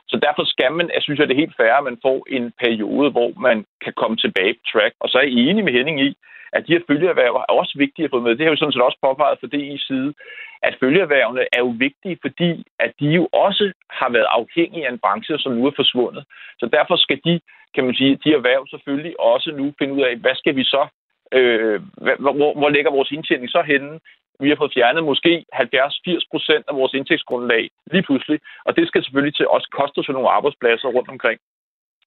Så 0.08 0.16
derfor 0.26 0.44
skal 0.44 0.72
man, 0.72 0.90
jeg 0.94 1.02
synes, 1.02 1.20
at 1.20 1.28
det 1.28 1.34
er 1.34 1.44
helt 1.44 1.56
fair, 1.56 1.72
at 1.72 1.84
man 1.90 1.98
får 2.06 2.18
en 2.36 2.52
periode, 2.64 3.10
hvor 3.10 3.30
man 3.48 3.58
kan 3.84 3.92
komme 4.00 4.16
tilbage 4.16 4.54
på 4.54 4.64
track. 4.72 4.94
Og 5.00 5.08
så 5.08 5.18
er 5.18 5.22
jeg 5.22 5.32
enig 5.32 5.64
med 5.64 5.72
Henning 5.72 6.00
i, 6.08 6.10
at 6.52 6.66
de 6.66 6.72
her 6.72 6.86
følgeerhverv 6.88 7.34
er 7.34 7.52
også 7.60 7.74
vigtige 7.84 8.04
at 8.04 8.10
få 8.14 8.20
med. 8.20 8.36
Det 8.36 8.44
har 8.44 8.50
jo 8.50 8.56
sådan 8.56 8.72
set 8.72 8.88
også 8.88 8.98
påpeget 9.02 9.40
for 9.40 9.46
DI's 9.54 9.86
side, 9.86 10.14
at 10.62 10.76
følgeerhvervene 10.80 11.44
er 11.56 11.60
jo 11.66 11.72
vigtige, 11.86 12.18
fordi 12.24 12.50
at 12.84 12.92
de 13.00 13.06
jo 13.18 13.28
også 13.32 13.72
har 13.90 14.10
været 14.16 14.28
afhængige 14.38 14.86
af 14.86 14.92
en 14.92 15.02
branche, 15.04 15.38
som 15.38 15.52
nu 15.52 15.66
er 15.66 15.72
forsvundet. 15.76 16.24
Så 16.60 16.66
derfor 16.76 16.96
skal 16.96 17.20
de, 17.24 17.40
kan 17.74 17.84
man 17.84 17.94
sige, 17.94 18.18
de 18.24 18.32
erhverv 18.32 18.66
selvfølgelig 18.68 19.20
også 19.20 19.50
nu 19.58 19.74
finde 19.78 19.94
ud 19.94 20.02
af, 20.02 20.16
hvad 20.16 20.34
skal 20.34 20.56
vi 20.56 20.64
så 20.64 20.88
Øh, 21.32 21.80
hvor, 22.18 22.58
hvor 22.58 22.68
ligger 22.68 22.90
vores 22.90 23.10
indtjening 23.10 23.50
så 23.50 23.62
henne? 23.62 24.00
Vi 24.40 24.48
har 24.48 24.56
fået 24.56 24.74
fjernet 24.74 25.04
måske 25.04 25.44
70-80 25.54 26.18
procent 26.30 26.64
af 26.68 26.74
vores 26.76 26.94
indtægtsgrundlag 26.94 27.70
lige 27.92 28.02
pludselig, 28.02 28.38
og 28.66 28.76
det 28.76 28.88
skal 28.88 29.04
selvfølgelig 29.04 29.34
til 29.36 29.48
også 29.48 29.68
koste 29.78 29.98
os 29.98 30.08
nogle 30.08 30.34
arbejdspladser 30.38 30.88
rundt 30.88 31.08
omkring. 31.08 31.40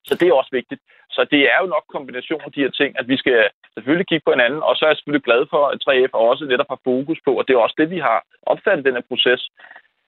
Så 0.07 0.15
det 0.15 0.27
er 0.27 0.33
også 0.33 0.53
vigtigt. 0.59 0.81
Så 1.15 1.21
det 1.31 1.41
er 1.53 1.57
jo 1.61 1.67
nok 1.75 1.85
kombination 1.95 2.41
af 2.45 2.51
de 2.51 2.61
her 2.61 2.71
ting, 2.79 2.99
at 2.99 3.07
vi 3.07 3.17
skal 3.17 3.49
selvfølgelig 3.73 4.07
kigge 4.07 4.25
på 4.25 4.31
hinanden, 4.31 4.61
og 4.63 4.75
så 4.75 4.85
er 4.85 4.89
jeg 4.89 4.97
selvfølgelig 4.97 5.27
glad 5.29 5.41
for, 5.53 5.63
at 5.67 5.83
3F 5.85 6.13
også 6.13 6.45
netop 6.45 6.69
har 6.69 6.79
fokus 6.83 7.19
på, 7.25 7.31
og 7.39 7.43
det 7.47 7.53
er 7.53 7.65
også 7.65 7.77
det, 7.77 7.89
vi 7.89 7.99
har 7.99 8.19
opfattet 8.51 8.85
den 8.85 8.97
her 8.97 9.09
proces, 9.11 9.41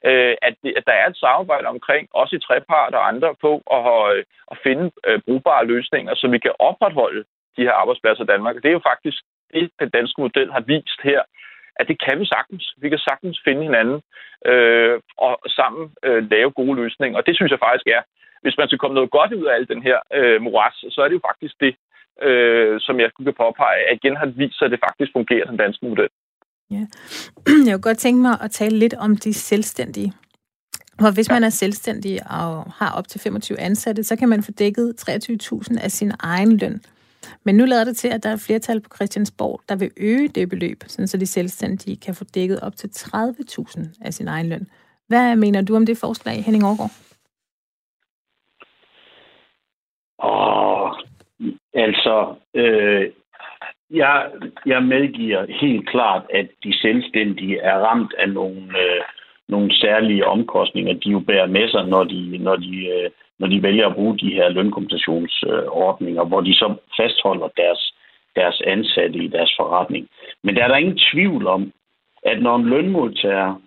øh, 0.10 0.36
at, 0.48 0.54
det, 0.64 0.74
at 0.78 0.86
der 0.90 0.96
er 1.02 1.08
et 1.10 1.18
samarbejde 1.18 1.68
omkring, 1.68 2.04
også 2.14 2.36
i 2.36 2.40
trepart 2.40 2.94
og 2.94 3.08
andre, 3.08 3.36
på 3.46 3.52
at, 3.78 4.16
øh, 4.16 4.24
at 4.52 4.58
finde 4.66 4.92
øh, 5.08 5.20
brugbare 5.26 5.66
løsninger, 5.66 6.16
så 6.16 6.28
vi 6.28 6.40
kan 6.40 6.54
opretholde 6.60 7.24
de 7.58 7.66
her 7.68 7.74
arbejdspladser 7.82 8.24
i 8.24 8.32
Danmark. 8.34 8.56
Og 8.56 8.64
det 8.64 8.70
er 8.70 8.80
jo 8.80 8.90
faktisk 8.92 9.20
det, 9.54 9.72
den 9.80 9.90
danske 9.90 10.22
model 10.22 10.52
har 10.52 10.64
vist 10.74 11.02
her, 11.04 11.22
at 11.80 11.88
det 11.90 11.98
kan 12.06 12.20
vi 12.20 12.26
sagtens. 12.26 12.74
Vi 12.78 12.90
kan 12.90 13.02
sagtens 13.10 13.42
finde 13.46 13.64
hinanden 13.64 14.02
øh, 14.52 14.96
og 15.18 15.34
sammen 15.58 15.84
øh, 16.08 16.22
lave 16.32 16.52
gode 16.52 16.76
løsninger. 16.82 17.18
Og 17.20 17.26
det 17.28 17.36
synes 17.36 17.52
jeg 17.52 17.66
faktisk 17.68 17.88
er, 17.98 18.02
hvis 18.44 18.58
man 18.58 18.68
skal 18.68 18.80
komme 18.80 18.96
noget 18.96 19.12
godt 19.12 19.34
ud 19.34 19.46
af 19.46 19.56
al 19.56 19.68
den 19.74 19.82
her 19.88 19.98
øh, 20.18 20.42
moras, 20.42 20.78
så 20.94 21.02
er 21.02 21.08
det 21.08 21.16
jo 21.20 21.28
faktisk 21.30 21.56
det, 21.66 21.74
øh, 22.28 22.80
som 22.86 23.00
jeg 23.00 23.10
kunne 23.14 23.34
påpege, 23.44 23.82
at 23.90 23.98
igen 24.00 24.16
har 24.22 24.26
vist 24.26 24.58
sig, 24.58 24.66
at 24.66 24.72
det 24.72 24.86
faktisk 24.88 25.12
fungerer, 25.18 25.46
den 25.46 25.58
danske 25.58 25.86
model. 25.86 26.10
Ja. 26.72 26.84
Jeg 27.68 27.74
kunne 27.74 27.90
godt 27.90 27.98
tænke 27.98 28.22
mig 28.22 28.36
at 28.42 28.52
tale 28.52 28.78
lidt 28.80 28.94
om 28.94 29.18
de 29.18 29.34
selvstændige. 29.34 30.14
For 31.02 31.14
hvis 31.14 31.30
man 31.30 31.44
er 31.44 31.50
selvstændig 31.50 32.20
og 32.40 32.72
har 32.80 32.92
op 32.98 33.08
til 33.08 33.22
25 33.22 33.60
ansatte, 33.60 34.04
så 34.04 34.16
kan 34.16 34.30
man 34.30 34.44
få 34.44 34.52
dækket 34.52 35.10
23.000 35.10 35.84
af 35.84 35.92
sin 35.92 36.12
egen 36.20 36.58
løn. 36.58 36.82
Men 37.46 37.56
nu 37.56 37.66
lader 37.66 37.84
det 37.84 37.98
til, 37.98 38.08
at 38.08 38.24
der 38.24 38.30
er 38.30 38.34
et 38.34 38.46
flertal 38.48 38.82
på 38.82 38.90
Christiansborg, 38.96 39.62
der 39.70 39.76
vil 39.76 39.92
øge 39.98 40.28
det 40.28 40.50
beløb, 40.50 40.78
sådan 40.88 41.08
så 41.08 41.18
de 41.18 41.26
selvstændige 41.26 41.98
kan 41.98 42.16
få 42.16 42.24
dækket 42.24 42.60
op 42.60 42.76
til 42.76 42.88
30.000 42.88 43.98
af 44.02 44.14
sin 44.14 44.28
egen 44.28 44.50
løn. 44.50 44.68
Hvad 45.08 45.36
mener 45.36 45.62
du 45.62 45.76
om 45.76 45.86
det 45.86 45.98
forslag, 45.98 46.44
Henning 46.44 46.64
Aargaard? 46.64 46.92
Åh, 50.24 50.92
altså, 51.74 52.36
øh, 52.54 53.12
jeg, 53.90 54.32
jeg 54.66 54.84
medgiver 54.84 55.46
helt 55.62 55.90
klart, 55.90 56.24
at 56.34 56.48
de 56.64 56.74
selvstændige 56.82 57.60
er 57.60 57.78
ramt 57.78 58.14
af 58.18 58.30
nogle, 58.30 58.62
øh, 58.80 58.91
nogle 59.52 59.76
særlige 59.76 60.28
omkostninger, 60.28 60.94
de 60.94 61.10
jo 61.10 61.20
bærer 61.20 61.48
med 61.48 61.70
sig, 61.70 61.88
når 61.88 62.04
de, 62.04 62.38
når 62.38 62.56
de 62.56 62.88
øh, 62.88 63.10
når 63.42 63.48
de 63.48 63.64
vælger 63.64 63.88
at 63.88 63.96
bruge 63.96 64.18
de 64.18 64.34
her 64.34 64.50
lønkompensationsordninger, 64.50 66.24
hvor 66.26 66.42
de 66.42 66.54
så 66.54 66.76
fastholder 66.98 67.48
deres, 67.58 67.94
deres 68.36 68.62
ansatte 68.68 69.18
i 69.20 69.28
deres 69.28 69.54
forretning. 69.60 70.08
Men 70.44 70.56
der 70.56 70.64
er 70.64 70.68
der 70.68 70.76
ingen 70.76 71.00
tvivl 71.12 71.48
om, 71.48 71.72
at 72.26 72.42
når 72.42 72.56
en 72.56 72.66
lønmodtager 72.66 73.62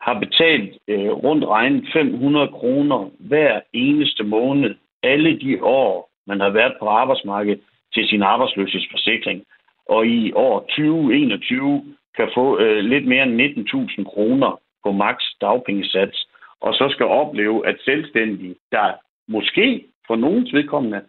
har 0.00 0.18
betalt 0.18 0.78
øh, 0.88 1.10
rundt 1.10 1.44
regnet 1.44 1.84
500 1.92 2.48
kroner 2.48 3.10
hver 3.18 3.60
eneste 3.72 4.24
måned, 4.24 4.74
alle 5.02 5.40
de 5.40 5.64
år, 5.64 6.10
man 6.26 6.40
har 6.40 6.50
været 6.50 6.74
på 6.80 6.86
arbejdsmarkedet 6.86 7.60
til 7.94 8.08
sin 8.08 8.22
arbejdsløshedsforsikring, 8.22 9.44
og 9.88 10.06
i 10.06 10.32
år 10.32 10.60
2021 10.60 11.84
kan 12.16 12.28
få 12.34 12.58
øh, 12.58 12.84
lidt 12.84 13.06
mere 13.06 13.22
end 13.22 13.40
19.000 13.40 14.04
kroner 14.04 14.60
på 14.84 14.92
maks 14.92 15.24
dagpengesats, 15.40 16.28
og 16.60 16.74
så 16.74 16.88
skal 16.90 17.06
opleve, 17.06 17.66
at 17.66 17.76
selvstændige, 17.84 18.54
der 18.72 18.92
måske 19.28 19.84
for 20.06 20.16
nogens 20.16 20.52
vedkommende 20.52 21.00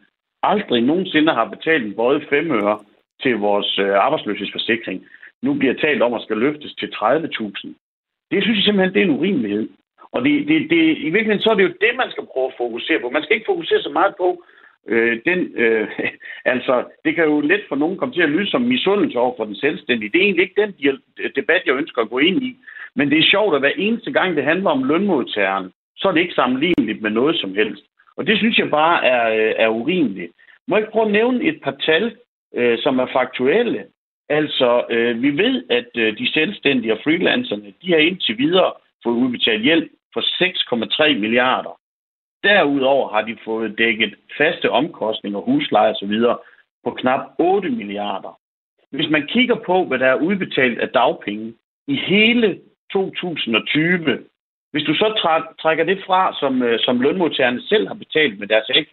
aldrig 0.44 0.82
nogensinde 0.82 1.34
har 1.34 1.46
betalt 1.46 1.86
en 1.86 1.96
både 1.96 2.22
fem 2.30 2.52
øre 2.52 2.80
til 3.22 3.38
vores 3.38 3.80
øh, 3.80 3.96
arbejdsløshedsforsikring, 4.06 5.06
nu 5.42 5.54
bliver 5.54 5.74
talt 5.74 6.02
om 6.02 6.14
at 6.14 6.22
skal 6.22 6.38
løftes 6.38 6.74
til 6.74 6.94
30.000. 6.96 7.74
Det 8.32 8.44
synes 8.44 8.58
jeg 8.58 8.64
simpelthen, 8.64 8.94
det 8.94 9.02
er 9.02 9.06
en 9.06 9.20
urimelighed. 9.20 9.70
Og 10.12 10.24
det, 10.26 10.48
det, 10.48 10.70
det, 10.70 10.98
i 11.08 11.10
virkeligheden 11.10 11.42
så 11.42 11.50
er 11.50 11.56
det 11.56 11.64
jo 11.64 11.74
det, 11.86 11.94
man 11.96 12.12
skal 12.12 12.26
prøve 12.34 12.48
at 12.48 12.58
fokusere 12.58 13.00
på. 13.00 13.10
Man 13.10 13.24
skal 13.24 13.36
ikke 13.36 13.52
fokusere 13.54 13.82
så 13.82 13.90
meget 13.90 14.14
på, 14.18 14.44
øh, 14.88 15.20
den, 15.26 15.40
øh, 15.56 15.88
altså, 16.54 16.86
det 17.06 17.16
kan 17.16 17.26
jo 17.26 17.42
let 17.42 17.64
for 17.70 17.76
nogen 17.76 17.98
komme 17.98 18.14
til 18.14 18.22
at 18.22 18.30
lyde 18.30 18.50
som 18.50 18.62
misundelse 18.62 19.20
over 19.20 19.34
for 19.38 19.46
den 19.46 19.56
selvstændige. 19.56 20.12
Det 20.12 20.20
er 20.20 20.24
egentlig 20.26 20.44
ikke 20.44 20.62
den 20.62 20.74
debat, 21.36 21.62
jeg 21.66 21.76
ønsker 21.76 22.02
at 22.02 22.10
gå 22.10 22.18
ind 22.18 22.44
i. 22.44 22.58
Men 22.96 23.10
det 23.12 23.20
er 23.20 23.32
sjovt, 23.32 23.56
at 23.56 23.62
hver 23.62 23.72
eneste 23.78 24.12
gang, 24.12 24.36
det 24.36 24.44
handler 24.44 24.70
om 24.70 24.84
lønmodtageren, 24.84 25.72
så 25.98 26.08
er 26.08 26.12
det 26.12 26.22
ikke 26.22 26.34
sammenligneligt 26.34 27.02
med 27.02 27.12
noget 27.12 27.40
som 27.40 27.56
helst. 27.56 27.84
Og 28.18 28.28
det 28.28 28.38
synes 28.38 28.58
jeg 28.58 28.70
bare 28.70 29.06
er, 29.06 29.24
øh, 29.30 29.54
er 29.58 29.68
urimeligt. 29.68 30.32
Må 30.68 30.76
jeg 30.76 30.84
ikke 30.84 30.92
prøve 30.92 31.06
at 31.06 31.12
nævne 31.12 31.44
et 31.44 31.62
par 31.64 31.76
tal, 31.86 32.16
øh, 32.56 32.80
som 32.80 33.00
er 33.00 33.08
faktuelle? 33.14 33.86
Altså, 34.30 34.86
øh, 34.90 35.22
vi 35.22 35.38
ved, 35.38 35.64
at 35.70 35.90
øh, 35.96 36.18
de 36.18 36.32
selvstændige 36.34 36.94
og 36.94 37.00
freelancerne, 37.04 37.74
de 37.82 37.92
har 37.92 37.98
indtil 37.98 38.38
videre 38.38 38.74
fået 39.04 39.16
udbetalt 39.16 39.64
hjælp 39.64 39.92
for 40.14 40.22
6,3 40.22 41.20
milliarder. 41.20 41.80
Derudover 42.44 43.10
har 43.10 43.22
de 43.22 43.38
fået 43.46 43.78
dækket 43.78 44.16
faste 44.38 44.70
omkostninger, 44.70 45.40
husleje 45.40 45.92
osv. 45.92 46.14
på 46.84 46.92
knap 46.92 47.22
8 47.40 47.70
milliarder. 47.70 48.40
Hvis 48.92 49.10
man 49.10 49.28
kigger 49.28 49.56
på, 49.56 49.86
hvad 49.86 50.00
der 50.00 50.06
er 50.06 50.16
udbetalt 50.16 50.80
af 50.80 50.90
dagpenge 50.90 51.54
i 51.88 51.96
hele 51.96 52.60
2020, 52.92 54.20
hvis 54.72 54.84
du 54.84 54.94
så 54.94 55.08
trækker 55.62 55.84
det 55.84 56.04
fra, 56.06 56.36
som, 56.40 56.64
øh, 56.64 56.80
som 56.80 57.02
lønmodtagerne 57.02 57.62
selv 57.62 57.88
har 57.88 57.94
betalt 57.94 58.40
med 58.40 58.48
deres 58.48 58.70
a 58.70 58.84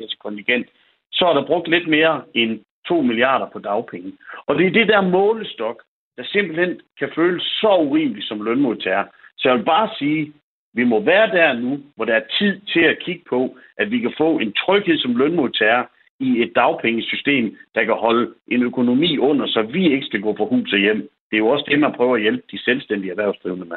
så 1.12 1.26
er 1.26 1.34
der 1.34 1.46
brugt 1.46 1.68
lidt 1.68 1.88
mere 1.88 2.22
end 2.34 2.61
2 2.88 3.01
milliarder 3.01 3.46
på 3.53 3.59
dagpenge. 3.59 4.12
Og 4.46 4.59
det 4.59 4.66
er 4.66 4.70
det 4.70 4.88
der 4.88 5.01
målestok, 5.01 5.82
der 6.16 6.24
simpelthen 6.24 6.80
kan 6.99 7.11
føles 7.14 7.42
så 7.42 7.76
urimeligt 7.76 8.28
som 8.28 8.44
lønmodtager. 8.44 9.05
Så 9.38 9.49
jeg 9.49 9.59
vil 9.59 9.64
bare 9.64 9.90
sige, 9.99 10.32
vi 10.74 10.84
må 10.84 11.01
være 11.01 11.30
der 11.30 11.53
nu, 11.53 11.80
hvor 11.96 12.05
der 12.05 12.14
er 12.14 12.30
tid 12.38 12.61
til 12.72 12.80
at 12.80 12.99
kigge 12.99 13.24
på, 13.28 13.57
at 13.76 13.90
vi 13.90 13.99
kan 13.99 14.14
få 14.18 14.38
en 14.38 14.53
tryghed 14.53 14.99
som 14.99 15.16
lønmodtager 15.16 15.84
i 16.20 16.42
et 16.42 16.53
dagpengesystem, 16.55 17.57
der 17.74 17.84
kan 17.84 17.94
holde 17.94 18.34
en 18.49 18.62
økonomi 18.62 19.18
under, 19.18 19.46
så 19.46 19.62
vi 19.62 19.92
ikke 19.92 20.07
skal 20.07 20.20
gå 20.20 20.36
fra 20.36 20.44
hus 20.44 20.72
og 20.72 20.78
hjem. 20.78 21.11
Det 21.29 21.35
er 21.37 21.45
jo 21.45 21.49
også 21.49 21.64
det, 21.68 21.79
man 21.79 21.93
prøver 21.93 22.14
at 22.14 22.22
hjælpe 22.22 22.43
de 22.53 22.59
selvstændige 22.64 23.11
erhvervsdrivende 23.11 23.64
med. 23.64 23.76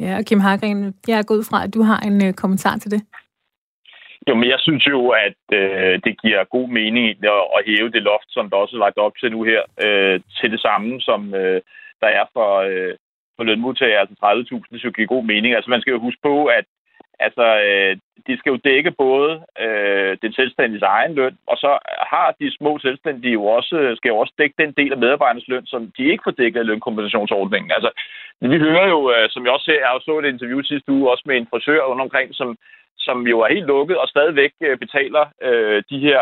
Ja, 0.00 0.16
og 0.18 0.24
Kim 0.24 0.40
Hargren, 0.40 0.94
jeg 1.08 1.18
er 1.18 1.30
gået 1.32 1.44
fra, 1.50 1.64
at 1.64 1.74
du 1.74 1.82
har 1.82 2.00
en 2.08 2.26
øh, 2.26 2.32
kommentar 2.32 2.76
til 2.76 2.90
det. 2.90 3.02
Jo, 4.28 4.34
men 4.34 4.48
jeg 4.48 4.60
synes 4.60 4.86
jo, 4.86 5.00
at 5.08 5.42
øh, 5.60 5.94
det 6.04 6.20
giver 6.22 6.52
god 6.56 6.68
mening 6.68 7.04
at, 7.24 7.42
at 7.56 7.64
hæve 7.66 7.90
det 7.90 8.02
loft, 8.02 8.28
som 8.28 8.50
der 8.50 8.56
også 8.56 8.76
er 8.76 8.84
lagt 8.86 8.98
op 8.98 9.12
til 9.20 9.30
nu 9.32 9.42
her, 9.42 9.62
øh, 9.84 10.20
til 10.40 10.52
det 10.52 10.60
samme, 10.60 11.00
som 11.00 11.34
øh, 11.34 11.60
der 12.00 12.08
er 12.18 12.24
for, 12.32 12.50
øh, 12.70 12.94
for 13.36 13.44
lønmodtagere, 13.44 14.00
altså 14.00 14.14
30.000, 14.24 14.72
det 14.72 14.80
skal 14.80 14.92
give 14.92 15.14
god 15.14 15.24
mening. 15.24 15.54
Altså 15.54 15.70
man 15.70 15.80
skal 15.80 15.90
jo 15.90 16.00
huske 16.06 16.20
på, 16.22 16.44
at 16.44 16.64
altså, 17.20 17.46
øh, 17.66 17.96
de 18.26 18.38
skal 18.38 18.50
jo 18.50 18.58
dække 18.64 18.90
både 18.90 19.32
øh, 19.64 20.18
den 20.22 20.32
selvstændiges 20.32 20.82
egen 20.82 21.14
løn, 21.14 21.36
og 21.46 21.56
så 21.56 21.78
har 22.12 22.34
de 22.40 22.56
små 22.58 22.78
selvstændige 22.78 23.32
jo 23.32 23.44
også, 23.44 23.94
skal 23.96 24.08
jo 24.08 24.18
også 24.18 24.34
dække 24.38 24.54
den 24.58 24.72
del 24.72 24.92
af 24.92 24.98
medarbejdernes 24.98 25.48
løn, 25.48 25.66
som 25.66 25.92
de 25.96 26.04
ikke 26.04 26.24
får 26.24 26.30
dækket 26.30 26.60
af 26.60 26.66
lønkompensationsordningen. 26.66 27.70
Altså, 27.70 27.90
vi 28.40 28.58
hører 28.58 28.88
jo, 28.88 29.00
øh, 29.14 29.30
som 29.30 29.44
jeg 29.44 29.52
også 29.52 29.64
ser, 29.64 29.80
jeg 29.80 29.88
har 29.88 29.98
så 29.98 30.18
et 30.18 30.24
interview 30.24 30.62
sidste 30.62 30.92
uge, 30.92 31.10
også 31.10 31.24
med 31.26 31.36
en 31.36 31.48
frisør 31.50 31.80
rundt 31.80 32.02
omkring, 32.02 32.34
som, 32.34 32.56
som 32.98 33.26
jo 33.26 33.40
er 33.40 33.54
helt 33.54 33.66
lukket 33.66 33.96
og 33.96 34.08
stadigvæk 34.08 34.52
øh, 34.60 34.78
betaler 34.78 35.24
øh, 35.42 35.82
de 35.90 35.98
her 35.98 36.20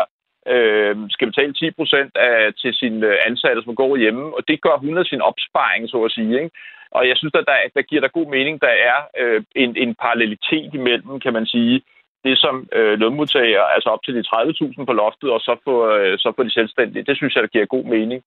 øh, 0.53 0.95
skal 1.09 1.27
betale 1.27 1.53
10 1.53 1.71
procent 1.71 2.17
til 2.61 2.73
sine 2.73 3.25
ansatte, 3.27 3.61
som 3.63 3.75
går 3.75 3.95
hjemme, 3.97 4.35
og 4.37 4.47
det 4.47 4.61
gør 4.61 4.77
hun 4.77 4.97
af 4.97 5.05
sin 5.05 5.21
opsparing, 5.21 5.89
så 5.89 6.03
at 6.03 6.11
sige. 6.11 6.43
Ikke? 6.43 6.55
Og 6.91 7.07
jeg 7.07 7.17
synes, 7.17 7.33
at 7.35 7.45
der, 7.47 7.57
der 7.75 7.81
giver 7.81 8.01
der 8.01 8.17
god 8.17 8.27
mening, 8.35 8.61
der 8.61 8.73
er 8.91 8.97
øh, 9.21 9.43
en, 9.55 9.77
en 9.77 9.95
parallelitet 9.95 10.73
imellem, 10.73 11.19
kan 11.19 11.33
man 11.33 11.45
sige, 11.45 11.81
det 12.23 12.37
som 12.37 12.55
øh, 12.77 12.99
lønmodtager, 12.99 13.61
altså 13.75 13.89
op 13.89 14.03
til 14.03 14.15
de 14.15 14.23
30.000 14.27 14.85
på 14.85 14.93
loftet, 14.93 15.29
og 15.35 15.39
så 15.39 15.53
få, 15.63 15.75
øh, 15.95 16.17
så 16.19 16.33
få 16.35 16.43
de 16.43 16.57
selvstændige. 16.59 17.07
Det 17.09 17.17
synes 17.17 17.35
jeg, 17.35 17.43
der 17.43 17.55
giver 17.55 17.65
god 17.75 17.83
mening. 17.83 18.23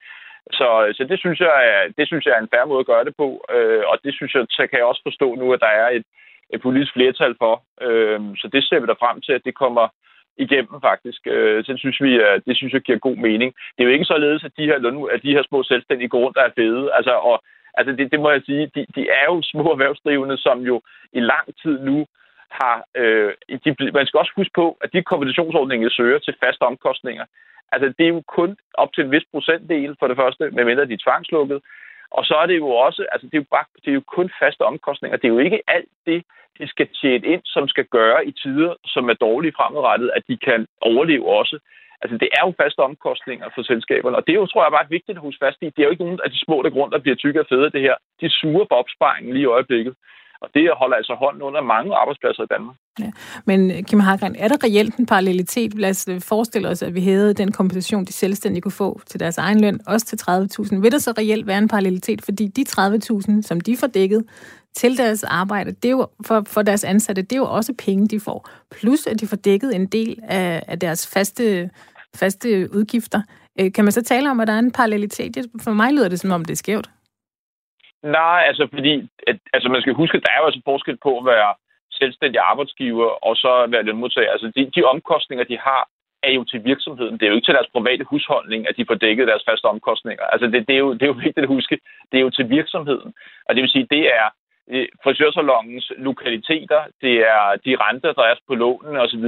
Så, 0.58 0.68
så 0.96 1.04
det, 1.10 1.18
synes 1.18 1.40
jeg 1.40 1.52
det 1.98 2.06
synes 2.06 2.24
jeg 2.26 2.34
er 2.34 2.42
en 2.42 2.52
færre 2.54 2.66
måde 2.66 2.80
at 2.80 2.90
gøre 2.92 3.04
det 3.04 3.14
på, 3.16 3.28
øh, 3.54 3.82
og 3.90 3.96
det 4.04 4.14
synes 4.14 4.34
jeg, 4.34 4.46
så 4.50 4.66
kan 4.66 4.78
jeg 4.78 4.88
også 4.90 5.02
forstå 5.08 5.34
nu, 5.34 5.52
at 5.52 5.60
der 5.60 5.72
er 5.82 5.88
et, 5.98 6.06
et 6.54 6.62
politisk 6.62 6.92
flertal 6.92 7.34
for. 7.42 7.54
Øh, 7.86 8.20
så 8.40 8.48
det 8.52 8.64
ser 8.64 8.80
vi 8.80 8.86
der 8.86 9.02
frem 9.02 9.20
til, 9.20 9.32
at 9.32 9.44
det 9.44 9.54
kommer 9.54 9.86
igennem 10.44 10.76
faktisk. 10.88 11.20
Øh, 11.26 11.64
det, 11.66 11.78
synes 11.78 11.98
vi, 12.06 12.12
øh, 12.26 12.40
det 12.46 12.56
synes 12.56 12.72
jeg 12.72 12.80
giver 12.80 12.98
god 12.98 13.16
mening. 13.16 13.50
Det 13.74 13.80
er 13.82 13.88
jo 13.88 13.96
ikke 13.96 14.12
således, 14.14 14.44
at 14.44 14.56
de 14.58 14.68
her, 14.70 14.78
løn, 14.78 15.08
at 15.14 15.22
de 15.22 15.34
her 15.36 15.42
små 15.48 15.62
selvstændige 15.62 16.08
går 16.08 16.20
rundt, 16.24 16.36
der 16.36 16.44
er 16.44 16.56
fede. 16.58 16.84
Altså, 16.98 17.12
og, 17.30 17.36
altså 17.74 17.92
det, 17.92 18.12
det 18.12 18.20
må 18.20 18.30
jeg 18.30 18.42
sige, 18.46 18.70
de, 18.74 18.86
de 18.96 19.02
er 19.10 19.24
jo 19.32 19.42
små 19.42 19.72
erhvervsdrivende, 19.72 20.38
som 20.38 20.58
jo 20.60 20.82
i 21.12 21.20
lang 21.20 21.46
tid 21.62 21.78
nu 21.78 22.06
har... 22.50 22.84
Øh, 22.94 23.32
de, 23.64 23.76
man 23.92 24.06
skal 24.06 24.18
også 24.18 24.32
huske 24.36 24.52
på, 24.54 24.78
at 24.84 24.92
de 24.92 25.02
kompensationsordninger 25.02 25.88
søger 25.90 26.18
til 26.18 26.34
faste 26.44 26.62
omkostninger, 26.62 27.24
altså 27.72 27.94
det 27.98 28.04
er 28.04 28.14
jo 28.16 28.22
kun 28.28 28.56
op 28.74 28.92
til 28.92 29.04
en 29.04 29.10
vis 29.10 29.24
procentdel 29.32 29.96
for 29.98 30.08
det 30.08 30.16
første, 30.16 30.50
medmindre 30.50 30.86
de 30.86 30.92
er 30.92 31.04
tvangslukket. 31.06 31.60
Og 32.10 32.24
så 32.24 32.34
er 32.34 32.46
det 32.46 32.56
jo 32.56 32.68
også, 32.68 33.06
altså 33.12 33.26
det 33.26 33.34
er 33.34 33.42
jo, 33.44 33.50
bare, 33.50 33.64
det 33.84 33.90
er 33.90 33.94
jo 33.94 34.02
kun 34.16 34.30
faste 34.40 34.62
omkostninger. 34.62 35.16
Det 35.16 35.24
er 35.24 35.34
jo 35.36 35.38
ikke 35.38 35.62
alt 35.66 35.88
det, 36.06 36.24
de 36.58 36.68
skal 36.68 36.88
tjene 37.00 37.26
ind, 37.26 37.42
som 37.44 37.68
skal 37.68 37.84
gøre 37.84 38.26
i 38.26 38.32
tider, 38.32 38.74
som 38.84 39.08
er 39.08 39.14
dårlige 39.14 39.52
fremadrettet, 39.56 40.10
at 40.16 40.22
de 40.28 40.36
kan 40.36 40.66
overleve 40.80 41.28
også. 41.38 41.58
Altså, 42.02 42.16
det 42.22 42.28
er 42.36 42.42
jo 42.46 42.54
faste 42.62 42.80
omkostninger 42.88 43.48
for 43.54 43.62
selskaberne, 43.62 44.16
og 44.16 44.26
det 44.26 44.32
er 44.32 44.40
jo, 44.42 44.46
tror 44.46 44.64
jeg, 44.64 44.72
bare 44.72 44.94
vigtigt 44.96 45.18
at 45.18 45.26
huske 45.26 45.44
fast 45.44 45.58
i. 45.62 45.66
Det 45.74 45.78
er 45.78 45.88
jo 45.88 45.94
ikke 45.94 46.04
nogen 46.04 46.20
af 46.24 46.30
de 46.30 46.44
små, 46.44 46.62
der 46.62 46.70
grund, 46.70 46.92
der 46.92 46.98
bliver 47.04 47.16
tykke 47.16 47.40
og 47.40 47.46
fede 47.48 47.70
det 47.70 47.80
her. 47.80 47.96
De 48.20 48.28
suger 48.30 48.64
på 48.64 48.74
opsparingen 48.74 49.32
lige 49.32 49.42
i 49.42 49.54
øjeblikket. 49.56 49.94
Og 50.42 50.48
det 50.54 50.78
holder 50.80 50.96
altså 50.96 51.14
hånden 51.14 51.42
under 51.42 51.60
mange 51.60 51.94
arbejdspladser 51.94 52.42
i 52.42 52.52
Danmark. 52.54 52.76
Ja. 52.98 53.10
Men 53.44 53.70
øh, 53.70 53.82
Kim 53.82 54.00
Hagren, 54.00 54.36
er 54.36 54.48
der 54.48 54.64
reelt 54.64 54.96
en 54.96 55.06
parallelitet? 55.06 55.74
Lad 55.74 55.90
os 55.90 56.08
øh, 56.08 56.20
forestille 56.20 56.68
os, 56.68 56.82
at 56.82 56.94
vi 56.94 57.00
havde 57.00 57.34
den 57.34 57.52
kompensation, 57.52 58.04
de 58.04 58.12
selvstændige 58.12 58.62
kunne 58.62 58.72
få 58.72 59.00
til 59.06 59.20
deres 59.20 59.38
egen 59.38 59.60
løn, 59.60 59.80
også 59.86 60.06
til 60.06 60.16
30.000. 60.16 60.80
Vil 60.80 60.92
der 60.92 60.98
så 60.98 61.14
reelt 61.18 61.46
være 61.46 61.58
en 61.58 61.68
parallelitet? 61.68 62.24
Fordi 62.24 62.46
de 62.46 62.64
30.000, 62.68 63.42
som 63.42 63.60
de 63.60 63.76
får 63.76 63.86
dækket 63.86 64.24
til 64.76 64.98
deres 64.98 65.24
arbejde, 65.24 65.72
det 65.72 65.84
er 65.84 65.90
jo 65.90 66.06
for, 66.26 66.42
for 66.46 66.62
deres 66.62 66.84
ansatte, 66.84 67.22
det 67.22 67.32
er 67.32 67.36
jo 67.36 67.46
også 67.46 67.74
penge, 67.84 68.08
de 68.08 68.20
får. 68.20 68.48
Plus, 68.80 69.06
at 69.06 69.20
de 69.20 69.26
får 69.26 69.36
dækket 69.36 69.76
en 69.76 69.86
del 69.86 70.18
af, 70.22 70.62
af 70.68 70.78
deres 70.78 71.14
faste, 71.14 71.70
faste 72.16 72.68
udgifter. 72.74 73.22
Øh, 73.60 73.72
kan 73.72 73.84
man 73.84 73.92
så 73.92 74.02
tale 74.02 74.30
om, 74.30 74.40
at 74.40 74.48
der 74.48 74.54
er 74.54 74.58
en 74.58 74.72
parallelitet? 74.72 75.46
For 75.64 75.72
mig 75.72 75.92
lyder 75.92 76.08
det, 76.08 76.20
som 76.20 76.32
om 76.32 76.44
det 76.44 76.52
er 76.52 76.56
skævt. 76.56 76.90
Nej, 78.02 78.40
altså 78.48 78.68
fordi, 78.74 79.08
at, 79.26 79.38
altså 79.52 79.68
man 79.68 79.80
skal 79.80 79.94
huske, 79.94 80.16
at 80.16 80.22
der 80.26 80.32
er 80.32 80.40
jo 80.40 80.46
altså 80.46 80.60
forskel 80.64 80.96
på 81.02 81.18
at 81.18 81.24
være 81.24 81.54
selvstændig 82.00 82.40
arbejdsgiver 82.50 83.10
og 83.26 83.36
så 83.36 83.66
være 83.72 83.82
lønmodtager. 83.82 84.30
Altså 84.30 84.52
de, 84.56 84.70
de 84.76 84.82
omkostninger, 84.84 85.44
de 85.44 85.58
har, 85.58 85.82
er 86.22 86.32
jo 86.38 86.44
til 86.44 86.64
virksomheden. 86.64 87.14
Det 87.14 87.24
er 87.24 87.30
jo 87.30 87.34
ikke 87.34 87.48
til 87.48 87.58
deres 87.58 87.72
private 87.76 88.04
husholdning, 88.10 88.68
at 88.68 88.76
de 88.76 88.86
får 88.88 88.94
dækket 88.94 89.28
deres 89.28 89.44
faste 89.48 89.66
omkostninger. 89.74 90.24
Altså 90.24 90.46
det, 90.46 90.68
det, 90.68 90.74
er, 90.74 90.82
jo, 90.86 90.92
det 90.92 91.02
er 91.02 91.12
jo 91.14 91.22
vigtigt 91.26 91.44
at 91.46 91.54
huske. 91.56 91.78
Det 92.12 92.16
er 92.18 92.24
jo 92.26 92.30
til 92.30 92.50
virksomheden. 92.50 93.14
Og 93.46 93.54
det 93.54 93.62
vil 93.62 93.70
sige, 93.70 93.86
det 93.90 94.04
er 94.20 94.26
øh, 94.72 94.88
frisørsalongens 95.04 95.92
lokaliteter, 95.96 96.80
det 97.00 97.14
er 97.34 97.44
de 97.64 97.72
renter, 97.84 98.12
der 98.12 98.22
er 98.22 98.34
på 98.48 98.54
lånen 98.54 98.96
osv., 98.96 99.26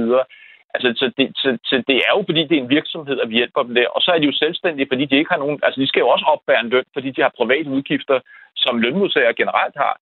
Altså, 0.75 0.89
så 0.99 1.05
det, 1.17 1.27
så, 1.41 1.49
så 1.69 1.75
det 1.87 1.95
er 2.05 2.11
jo, 2.15 2.23
fordi 2.29 2.41
det 2.47 2.55
er 2.57 2.63
en 2.63 2.75
virksomhed, 2.77 3.19
at 3.19 3.29
vi 3.29 3.35
hjælper 3.35 3.63
dem 3.63 3.75
der. 3.75 3.87
Og 3.95 4.01
så 4.01 4.11
er 4.11 4.19
de 4.19 4.25
jo 4.25 4.41
selvstændige, 4.43 4.87
fordi 4.91 5.05
de 5.05 5.17
ikke 5.17 5.33
har 5.33 5.41
nogen... 5.43 5.59
Altså, 5.63 5.81
de 5.81 5.87
skal 5.87 5.99
jo 5.99 6.09
også 6.09 6.25
opbære 6.25 6.59
en 6.59 6.69
løn, 6.69 6.85
fordi 6.93 7.09
de 7.11 7.21
har 7.21 7.37
private 7.37 7.69
udgifter, 7.69 8.19
som 8.55 8.79
lønmodtagere 8.79 9.33
generelt 9.33 9.75
har. 9.75 9.93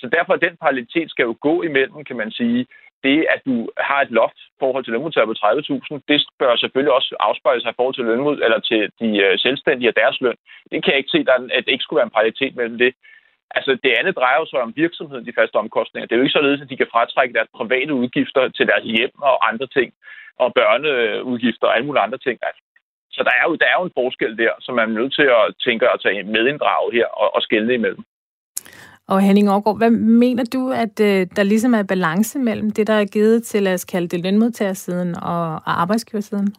Så 0.00 0.06
derfor 0.16 0.36
den 0.36 0.56
parallelitet 0.62 1.10
skal 1.10 1.24
jo 1.24 1.34
gå 1.40 1.62
imellem, 1.62 2.04
kan 2.04 2.16
man 2.16 2.30
sige, 2.30 2.66
det, 3.06 3.18
at 3.34 3.40
du 3.48 3.56
har 3.88 4.00
et 4.02 4.10
loft 4.20 4.40
forhold 4.62 4.84
til 4.84 4.92
lønmodtagere 4.92 5.30
på 5.30 5.36
30.000, 5.42 6.00
det 6.08 6.18
bør 6.38 6.56
selvfølgelig 6.56 6.94
også 6.98 7.16
afspejle 7.20 7.60
sig 7.62 7.70
i 7.70 7.78
forhold 7.78 7.94
til 7.94 8.04
lønmod, 8.04 8.36
eller 8.44 8.60
til 8.70 8.80
de 9.00 9.08
øh, 9.24 9.38
selvstændige 9.38 9.90
og 9.92 9.96
deres 9.96 10.20
løn. 10.20 10.38
Det 10.70 10.84
kan 10.84 10.92
jeg 10.92 10.98
ikke 10.98 11.14
se, 11.16 11.24
at 11.56 11.64
det 11.64 11.72
ikke 11.72 11.86
skulle 11.86 12.00
være 12.00 12.08
en 12.08 12.16
parallelitet 12.16 12.56
mellem 12.56 12.78
det. 12.78 12.92
Altså, 13.56 13.70
det 13.84 13.92
andet 13.98 14.16
drejer 14.16 14.44
sig 14.44 14.60
om 14.60 14.72
virksomheden, 14.76 15.26
de 15.26 15.38
faste 15.38 15.56
omkostninger. 15.56 16.06
Det 16.06 16.14
er 16.14 16.20
jo 16.20 16.26
ikke 16.26 16.38
således, 16.38 16.60
at 16.62 16.70
de 16.70 16.76
kan 16.76 16.92
fratrække 16.92 17.34
deres 17.34 17.50
private 17.58 17.94
udgifter 17.94 18.48
til 18.48 18.66
deres 18.66 18.84
hjem 18.84 19.14
og 19.30 19.48
andre 19.48 19.66
ting 19.66 19.92
og 20.42 20.48
børneudgifter 20.54 21.66
og 21.66 21.74
alle 21.74 21.86
mulige 21.86 22.06
andre 22.06 22.18
ting. 22.18 22.38
Altså, 22.48 22.62
så 23.12 23.20
der 23.26 23.34
er, 23.40 23.44
jo, 23.48 23.54
der 23.54 23.66
er 23.66 23.76
jo 23.78 23.84
en 23.84 23.98
forskel 24.00 24.38
der, 24.38 24.52
som 24.60 24.74
man 24.74 24.90
er 24.90 24.98
nødt 25.00 25.14
til 25.14 25.28
at 25.38 25.54
tænke 25.64 25.92
og 25.92 26.00
tage 26.02 26.22
medinddrage 26.22 26.92
her 26.92 27.06
og, 27.06 27.34
og 27.34 27.42
skælde 27.42 27.74
imellem. 27.74 28.04
Og 29.10 29.20
Henning 29.20 29.48
Aargaard, 29.48 29.78
hvad 29.78 29.90
mener 29.90 30.44
du, 30.52 30.62
at 30.84 31.00
øh, 31.00 31.26
der 31.36 31.42
ligesom 31.42 31.74
er 31.74 31.82
balance 31.82 32.38
mellem 32.38 32.70
det, 32.70 32.86
der 32.86 32.92
er 32.92 33.12
givet 33.12 33.42
til, 33.44 33.62
lad 33.62 33.74
os 33.74 33.84
kalde 33.84 34.08
det 34.08 34.24
lønmodtagersiden 34.24 35.14
og, 35.14 35.44
og 35.66 35.80
arbejdsgiversiden? 35.82 36.54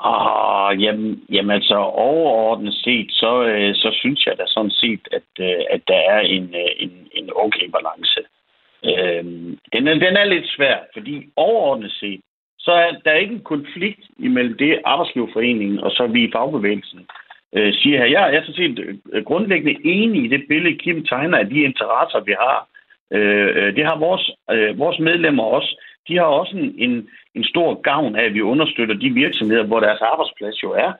Ah, 0.00 0.82
jamen, 0.82 1.24
jamen 1.32 1.50
altså 1.50 1.74
overordnet 2.08 2.74
set, 2.74 3.08
så, 3.10 3.42
øh, 3.44 3.74
så 3.74 3.90
synes 4.00 4.26
jeg 4.26 4.38
da 4.38 4.44
sådan 4.46 4.70
set, 4.70 5.08
at, 5.12 5.30
øh, 5.40 5.64
at 5.70 5.82
der 5.88 6.00
er 6.14 6.20
en, 6.20 6.44
øh, 6.54 6.70
en, 6.78 6.92
en 7.12 7.30
okay 7.36 7.68
balance. 7.76 8.20
Øh, 8.84 9.24
den, 9.72 9.88
er, 9.88 9.94
den 9.94 10.16
er 10.16 10.24
lidt 10.24 10.48
svær, 10.56 10.76
fordi 10.92 11.28
overordnet 11.36 11.92
set, 11.92 12.20
så 12.58 12.72
er 12.72 12.90
der 13.04 13.12
ikke 13.12 13.34
en 13.34 13.44
konflikt 13.54 14.00
imellem 14.18 14.56
det 14.58 14.80
arbejdsgiverforeningen 14.84 15.80
og 15.80 15.90
så 15.90 16.06
vi 16.06 16.24
i 16.24 16.32
fagbevægelsen 16.32 17.00
øh, 17.56 17.74
siger 17.74 17.98
her. 17.98 18.06
Jeg 18.06 18.34
er 18.34 18.42
så 18.44 18.52
set 18.52 19.00
øh, 19.12 19.24
grundlæggende 19.24 19.80
enig 19.84 20.24
i 20.24 20.28
det 20.28 20.44
billede, 20.48 20.78
Kim 20.78 21.04
tegner 21.04 21.38
af 21.38 21.48
de 21.48 21.60
interesser, 21.60 22.20
vi 22.20 22.32
har. 22.32 22.68
Øh, 23.12 23.48
øh, 23.56 23.76
det 23.76 23.84
har 23.84 23.98
vores, 23.98 24.30
øh, 24.50 24.78
vores 24.78 24.98
medlemmer 24.98 25.42
også. 25.42 25.82
De 26.08 26.16
har 26.16 26.24
også 26.24 26.56
en, 26.56 26.74
en, 26.78 27.08
en 27.34 27.44
stor 27.44 27.80
gavn 27.80 28.16
af, 28.16 28.24
at 28.24 28.34
vi 28.34 28.40
understøtter 28.40 28.94
de 28.94 29.10
virksomheder, 29.10 29.64
hvor 29.66 29.80
deres 29.80 30.00
arbejdsplads 30.00 30.62
jo 30.62 30.72
er. 30.72 30.92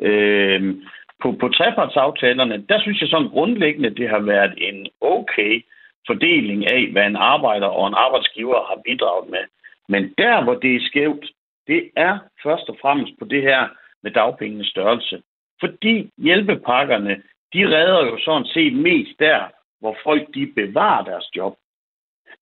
Øh, 0.00 0.74
på, 1.22 1.32
på 1.40 1.48
trepartsaftalerne, 1.48 2.64
der 2.68 2.80
synes 2.80 3.00
jeg 3.00 3.08
sådan 3.08 3.28
grundlæggende, 3.28 3.90
det 3.90 4.08
har 4.08 4.18
været 4.18 4.54
en 4.56 4.86
okay 5.00 5.64
fordeling 6.06 6.66
af, 6.66 6.88
hvad 6.92 7.06
en 7.06 7.16
arbejder 7.16 7.66
og 7.66 7.88
en 7.88 7.94
arbejdsgiver 7.96 8.60
har 8.68 8.82
bidraget 8.84 9.30
med. 9.30 9.44
Men 9.88 10.14
der, 10.18 10.44
hvor 10.44 10.54
det 10.54 10.76
er 10.76 10.86
skævt, 10.88 11.26
det 11.66 11.90
er 11.96 12.18
først 12.42 12.68
og 12.68 12.76
fremmest 12.82 13.12
på 13.18 13.24
det 13.24 13.42
her 13.42 13.68
med 14.02 14.10
dagpengenes 14.10 14.66
størrelse. 14.66 15.22
Fordi 15.64 16.10
hjælpepakkerne, 16.18 17.22
de 17.54 17.66
redder 17.76 18.06
jo 18.06 18.18
sådan 18.18 18.46
set 18.46 18.72
mest 18.72 19.18
der, 19.18 19.40
hvor 19.80 19.96
folk 20.02 20.34
de 20.34 20.46
bevarer 20.46 21.04
deres 21.04 21.36
job. 21.36 21.54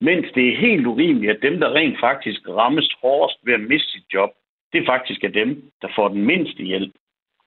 Mens 0.01 0.27
det 0.35 0.49
er 0.49 0.57
helt 0.57 0.87
urimeligt, 0.87 1.33
at 1.33 1.43
dem, 1.43 1.61
der 1.61 1.75
rent 1.75 2.01
faktisk 2.01 2.41
rammes 2.49 2.89
hårdest 3.01 3.39
ved 3.43 3.55
at 3.55 3.61
miste 3.61 3.91
sit 3.93 4.05
job, 4.15 4.31
det 4.73 4.81
er 4.81 4.87
faktisk 4.87 5.25
er 5.25 5.29
dem, 5.29 5.71
der 5.83 5.89
får 5.97 6.09
den 6.09 6.25
mindste 6.25 6.63
hjælp. 6.63 6.93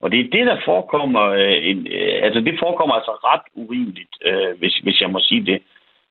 Og 0.00 0.12
det 0.12 0.20
er 0.20 0.30
det, 0.36 0.46
der 0.46 0.60
forekommer, 0.64 1.22
øh, 1.22 1.58
en, 1.70 1.86
øh, 1.86 2.18
altså 2.22 2.40
det 2.40 2.58
forekommer 2.58 2.94
altså 2.94 3.10
ret 3.10 3.46
urimeligt, 3.54 4.14
øh, 4.24 4.58
hvis, 4.58 4.76
hvis 4.76 5.00
jeg 5.00 5.10
må 5.10 5.20
sige 5.20 5.46
det. 5.46 5.62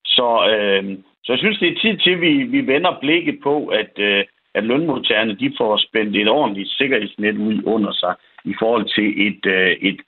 Så, 0.05 0.27
øh, 0.53 0.97
så 1.23 1.33
jeg 1.33 1.39
synes, 1.39 1.59
det 1.59 1.69
er 1.69 1.79
tid 1.81 1.97
til, 1.97 2.11
at 2.11 2.21
vi, 2.21 2.43
vi 2.43 2.67
vender 2.67 2.99
blikket 2.99 3.39
på, 3.43 3.67
at, 3.67 3.93
øh, 3.97 4.23
at 4.53 4.63
lønmodtagerne 4.63 5.35
de 5.35 5.53
får 5.57 5.77
spændt 5.77 6.15
et 6.15 6.29
ordentligt 6.29 6.69
sikkerhedsnet 6.69 7.37
ud 7.37 7.63
under 7.65 7.91
sig 7.91 8.15
i 8.45 8.53
forhold 8.59 8.85
til 8.95 9.27
et, 9.27 9.45
øh, 9.45 9.71
et, 9.89 9.99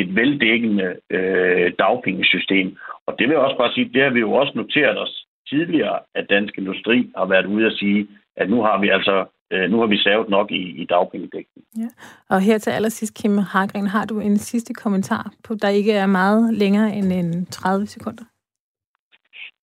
et 0.00 0.14
veldækkende 0.16 0.96
øh, 1.10 1.72
dagpengesystem. 1.78 2.76
Og 3.06 3.14
det 3.18 3.28
vil 3.28 3.34
jeg 3.34 3.46
også 3.46 3.56
bare 3.56 3.72
sige, 3.72 3.90
det 3.94 4.02
har 4.02 4.10
vi 4.10 4.20
jo 4.20 4.32
også 4.32 4.52
noteret 4.54 4.98
os 4.98 5.26
tidligere, 5.48 5.98
at 6.14 6.26
Dansk 6.30 6.58
Industri 6.58 7.10
har 7.16 7.26
været 7.26 7.46
ude 7.46 7.66
at 7.66 7.72
sige, 7.72 8.08
at 8.36 8.50
nu 8.50 8.62
har 8.62 8.80
vi 8.80 8.88
altså 8.88 9.26
øh, 9.52 9.70
nu 9.70 9.80
har 9.80 9.86
vi 9.86 9.98
savet 9.98 10.28
nok 10.28 10.50
i, 10.50 10.62
i 10.82 10.84
dagpengedækningen. 10.84 11.68
Ja. 11.82 11.88
Og 12.34 12.40
her 12.40 12.58
til 12.58 12.70
allersidst, 12.70 13.22
Kim 13.22 13.38
Hargren, 13.38 13.86
har 13.86 14.04
du 14.04 14.20
en 14.20 14.38
sidste 14.38 14.74
kommentar, 14.74 15.32
på, 15.44 15.54
der 15.62 15.68
ikke 15.68 15.92
er 15.92 16.06
meget 16.06 16.54
længere 16.54 16.92
end 16.98 17.12
en 17.12 17.46
30 17.46 17.86
sekunder? 17.86 18.24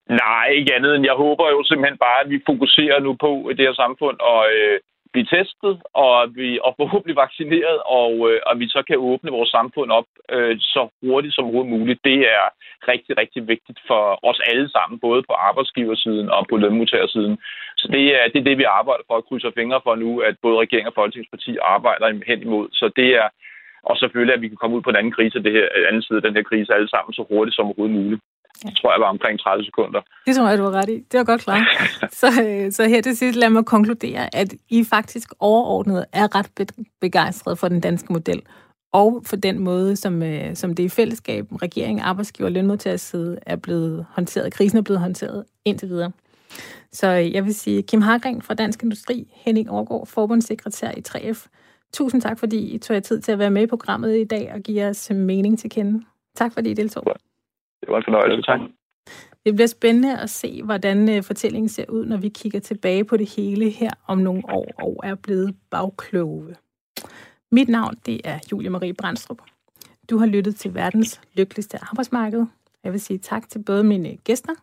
Nej, 0.09 0.45
ikke 0.57 0.75
andet 0.75 0.95
end 0.95 1.05
jeg 1.05 1.13
håber 1.13 1.45
jo 1.49 1.63
simpelthen 1.63 1.97
bare, 1.97 2.19
at 2.23 2.29
vi 2.29 2.39
fokuserer 2.45 2.99
nu 2.99 3.11
på 3.25 3.31
i 3.49 3.53
det 3.53 3.65
her 3.67 3.73
samfund 3.73 4.17
og 4.19 4.41
øh, 4.55 4.79
blive 5.13 5.27
testet 5.35 5.75
og, 5.93 6.15
vi, 6.35 6.59
og 6.65 6.71
forhåbentlig 6.81 7.15
vaccineret, 7.25 7.79
og, 8.01 8.13
øh, 8.29 8.39
og 8.47 8.59
vi 8.59 8.67
så 8.75 8.81
kan 8.87 8.97
åbne 9.09 9.31
vores 9.37 9.49
samfund 9.49 9.89
op 9.91 10.09
øh, 10.35 10.55
så 10.59 10.81
hurtigt 11.03 11.35
som 11.35 11.45
overhovedet 11.45 11.73
muligt. 11.77 11.99
Det 12.03 12.19
er 12.37 12.45
rigtig, 12.91 13.17
rigtig 13.17 13.47
vigtigt 13.47 13.79
for 13.87 14.03
os 14.29 14.39
alle 14.51 14.69
sammen, 14.69 14.99
både 14.99 15.21
på 15.29 15.33
arbejdsgiversiden 15.33 16.29
og 16.29 16.41
på 16.49 16.57
lønmodtagersiden. 16.57 17.37
Så 17.77 17.87
det 17.95 18.03
er, 18.17 18.23
det 18.31 18.39
er 18.39 18.49
det, 18.49 18.57
vi 18.57 18.63
arbejder 18.79 19.03
for 19.07 19.17
at 19.17 19.25
krydse 19.25 19.51
fingre 19.59 19.81
for 19.83 19.95
nu, 19.95 20.19
at 20.19 20.35
både 20.41 20.61
regering 20.63 20.87
og 20.87 20.93
folketingsparti 20.95 21.57
arbejder 21.61 22.07
hen 22.27 22.41
imod. 22.41 22.67
Så 22.71 22.91
det 22.95 23.09
er, 23.21 23.27
og 23.83 23.97
selvfølgelig, 23.97 24.35
at 24.35 24.41
vi 24.41 24.47
kan 24.47 24.57
komme 24.61 24.75
ud 24.77 24.81
på 24.81 24.89
en 24.89 24.95
anden 24.95 25.15
krise, 25.17 25.43
det 25.43 25.51
her, 25.51 25.67
anden 25.89 26.01
side 26.01 26.17
af 26.17 26.23
den 26.23 26.35
her 26.35 26.43
krise 26.43 26.73
alle 26.73 26.89
sammen 26.89 27.13
så 27.13 27.23
hurtigt 27.29 27.55
som 27.55 27.65
overhovedet 27.65 27.97
muligt. 27.99 28.21
Ja. 28.65 28.69
tror 28.81 28.91
jeg 28.91 29.01
var 29.01 29.09
omkring 29.09 29.39
30 29.39 29.65
sekunder. 29.65 30.01
Det 30.25 30.35
tror 30.35 30.49
jeg, 30.49 30.57
du 30.57 30.63
var 30.63 30.71
ret 30.71 30.89
i. 30.89 31.03
Det 31.11 31.17
var 31.17 31.23
godt 31.23 31.41
klart. 31.41 31.67
så, 32.21 32.27
øh, 32.27 32.71
så 32.71 32.87
her 32.87 33.01
til 33.01 33.17
sidst 33.17 33.39
lad 33.39 33.49
mig 33.49 33.65
konkludere, 33.65 34.35
at 34.35 34.53
I 34.69 34.83
faktisk 34.83 35.29
overordnet 35.39 36.05
er 36.13 36.35
ret 36.35 36.71
begejstrede 37.01 37.55
for 37.55 37.67
den 37.67 37.81
danske 37.81 38.13
model, 38.13 38.41
og 38.93 39.21
for 39.25 39.35
den 39.35 39.59
måde, 39.59 39.95
som, 39.95 40.23
øh, 40.23 40.55
som 40.55 40.75
det 40.75 40.83
i 40.83 40.89
fællesskab, 40.89 41.45
regering, 41.61 42.01
arbejdsgiver 42.01 42.47
og 42.47 42.51
lønmodtagers 42.51 43.01
side 43.01 43.39
er 43.45 43.55
blevet 43.55 44.05
håndteret, 44.09 44.53
krisen 44.53 44.77
er 44.77 44.81
blevet 44.81 45.01
håndteret 45.01 45.45
indtil 45.65 45.89
videre. 45.89 46.11
Så 46.91 47.07
øh, 47.07 47.33
jeg 47.33 47.45
vil 47.45 47.55
sige 47.55 47.81
Kim 47.81 48.01
Hargren 48.01 48.41
fra 48.41 48.53
Dansk 48.53 48.83
Industri, 48.83 49.33
Henning 49.35 49.69
Overgaard, 49.69 50.07
forbundssekretær 50.07 50.91
i 50.91 51.03
3F. 51.07 51.47
Tusind 51.93 52.21
tak, 52.21 52.39
fordi 52.39 52.57
I 52.57 52.77
tog 52.77 52.93
jer 52.93 53.01
tid 53.01 53.21
til 53.21 53.31
at 53.31 53.39
være 53.39 53.51
med 53.51 53.61
i 53.61 53.67
programmet 53.67 54.17
i 54.17 54.23
dag 54.23 54.51
og 54.53 54.59
give 54.59 54.85
os 54.85 55.11
mening 55.11 55.59
til 55.59 55.69
kende. 55.69 56.05
Tak, 56.35 56.53
fordi 56.53 56.71
I 56.71 56.73
deltog. 56.73 57.03
Det 57.81 57.89
var 57.89 57.97
en 57.97 58.03
fornøjelse. 58.03 58.41
Tak. 58.41 58.59
Det 59.45 59.55
bliver 59.55 59.67
spændende 59.67 60.19
at 60.19 60.29
se, 60.29 60.63
hvordan 60.63 61.09
øh, 61.09 61.23
fortællingen 61.23 61.69
ser 61.69 61.85
ud, 61.89 62.05
når 62.05 62.17
vi 62.17 62.29
kigger 62.29 62.59
tilbage 62.59 63.03
på 63.05 63.17
det 63.17 63.29
hele 63.35 63.69
her 63.69 63.91
om 64.07 64.17
nogle 64.17 64.43
år 64.49 64.71
og 64.77 65.01
er 65.03 65.15
blevet 65.15 65.55
bagkloge. 65.69 66.55
Mit 67.51 67.69
navn 67.69 67.95
det 68.05 68.21
er 68.23 68.39
Julie 68.51 68.69
Marie 68.69 68.93
Brandstrup. 68.93 69.41
Du 70.09 70.17
har 70.17 70.25
lyttet 70.25 70.55
til 70.55 70.75
verdens 70.75 71.21
lykkeligste 71.33 71.77
arbejdsmarked. 71.81 72.45
Jeg 72.83 72.91
vil 72.91 73.01
sige 73.01 73.19
tak 73.19 73.49
til 73.49 73.63
både 73.63 73.83
mine 73.83 74.17
gæster, 74.17 74.53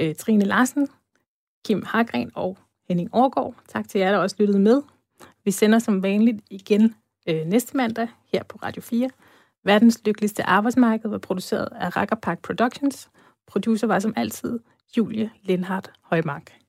øh, 0.00 0.14
Trine 0.14 0.44
Larsen, 0.44 0.88
Kim 1.66 1.82
Hargren 1.82 2.30
og 2.34 2.58
Henning 2.88 3.10
Årgaard. 3.12 3.54
Tak 3.68 3.88
til 3.88 3.98
jer, 3.98 4.10
der 4.10 4.18
også 4.18 4.36
lyttede 4.38 4.58
med. 4.58 4.82
Vi 5.44 5.50
sender 5.50 5.78
som 5.78 6.02
vanligt 6.02 6.40
igen 6.50 6.94
øh, 7.28 7.46
næste 7.46 7.76
mandag 7.76 8.08
her 8.32 8.42
på 8.42 8.58
Radio 8.62 8.82
4. 8.82 9.10
Verdens 9.64 10.00
lykkeligste 10.04 10.42
arbejdsmarked 10.42 11.10
var 11.10 11.18
produceret 11.18 11.68
af 11.72 11.96
Rackerpark 11.96 12.42
Productions. 12.42 13.10
Producer 13.46 13.86
var 13.86 13.98
som 13.98 14.12
altid 14.16 14.58
Julie 14.96 15.30
Lindhardt 15.42 15.92
Højmark. 16.02 16.59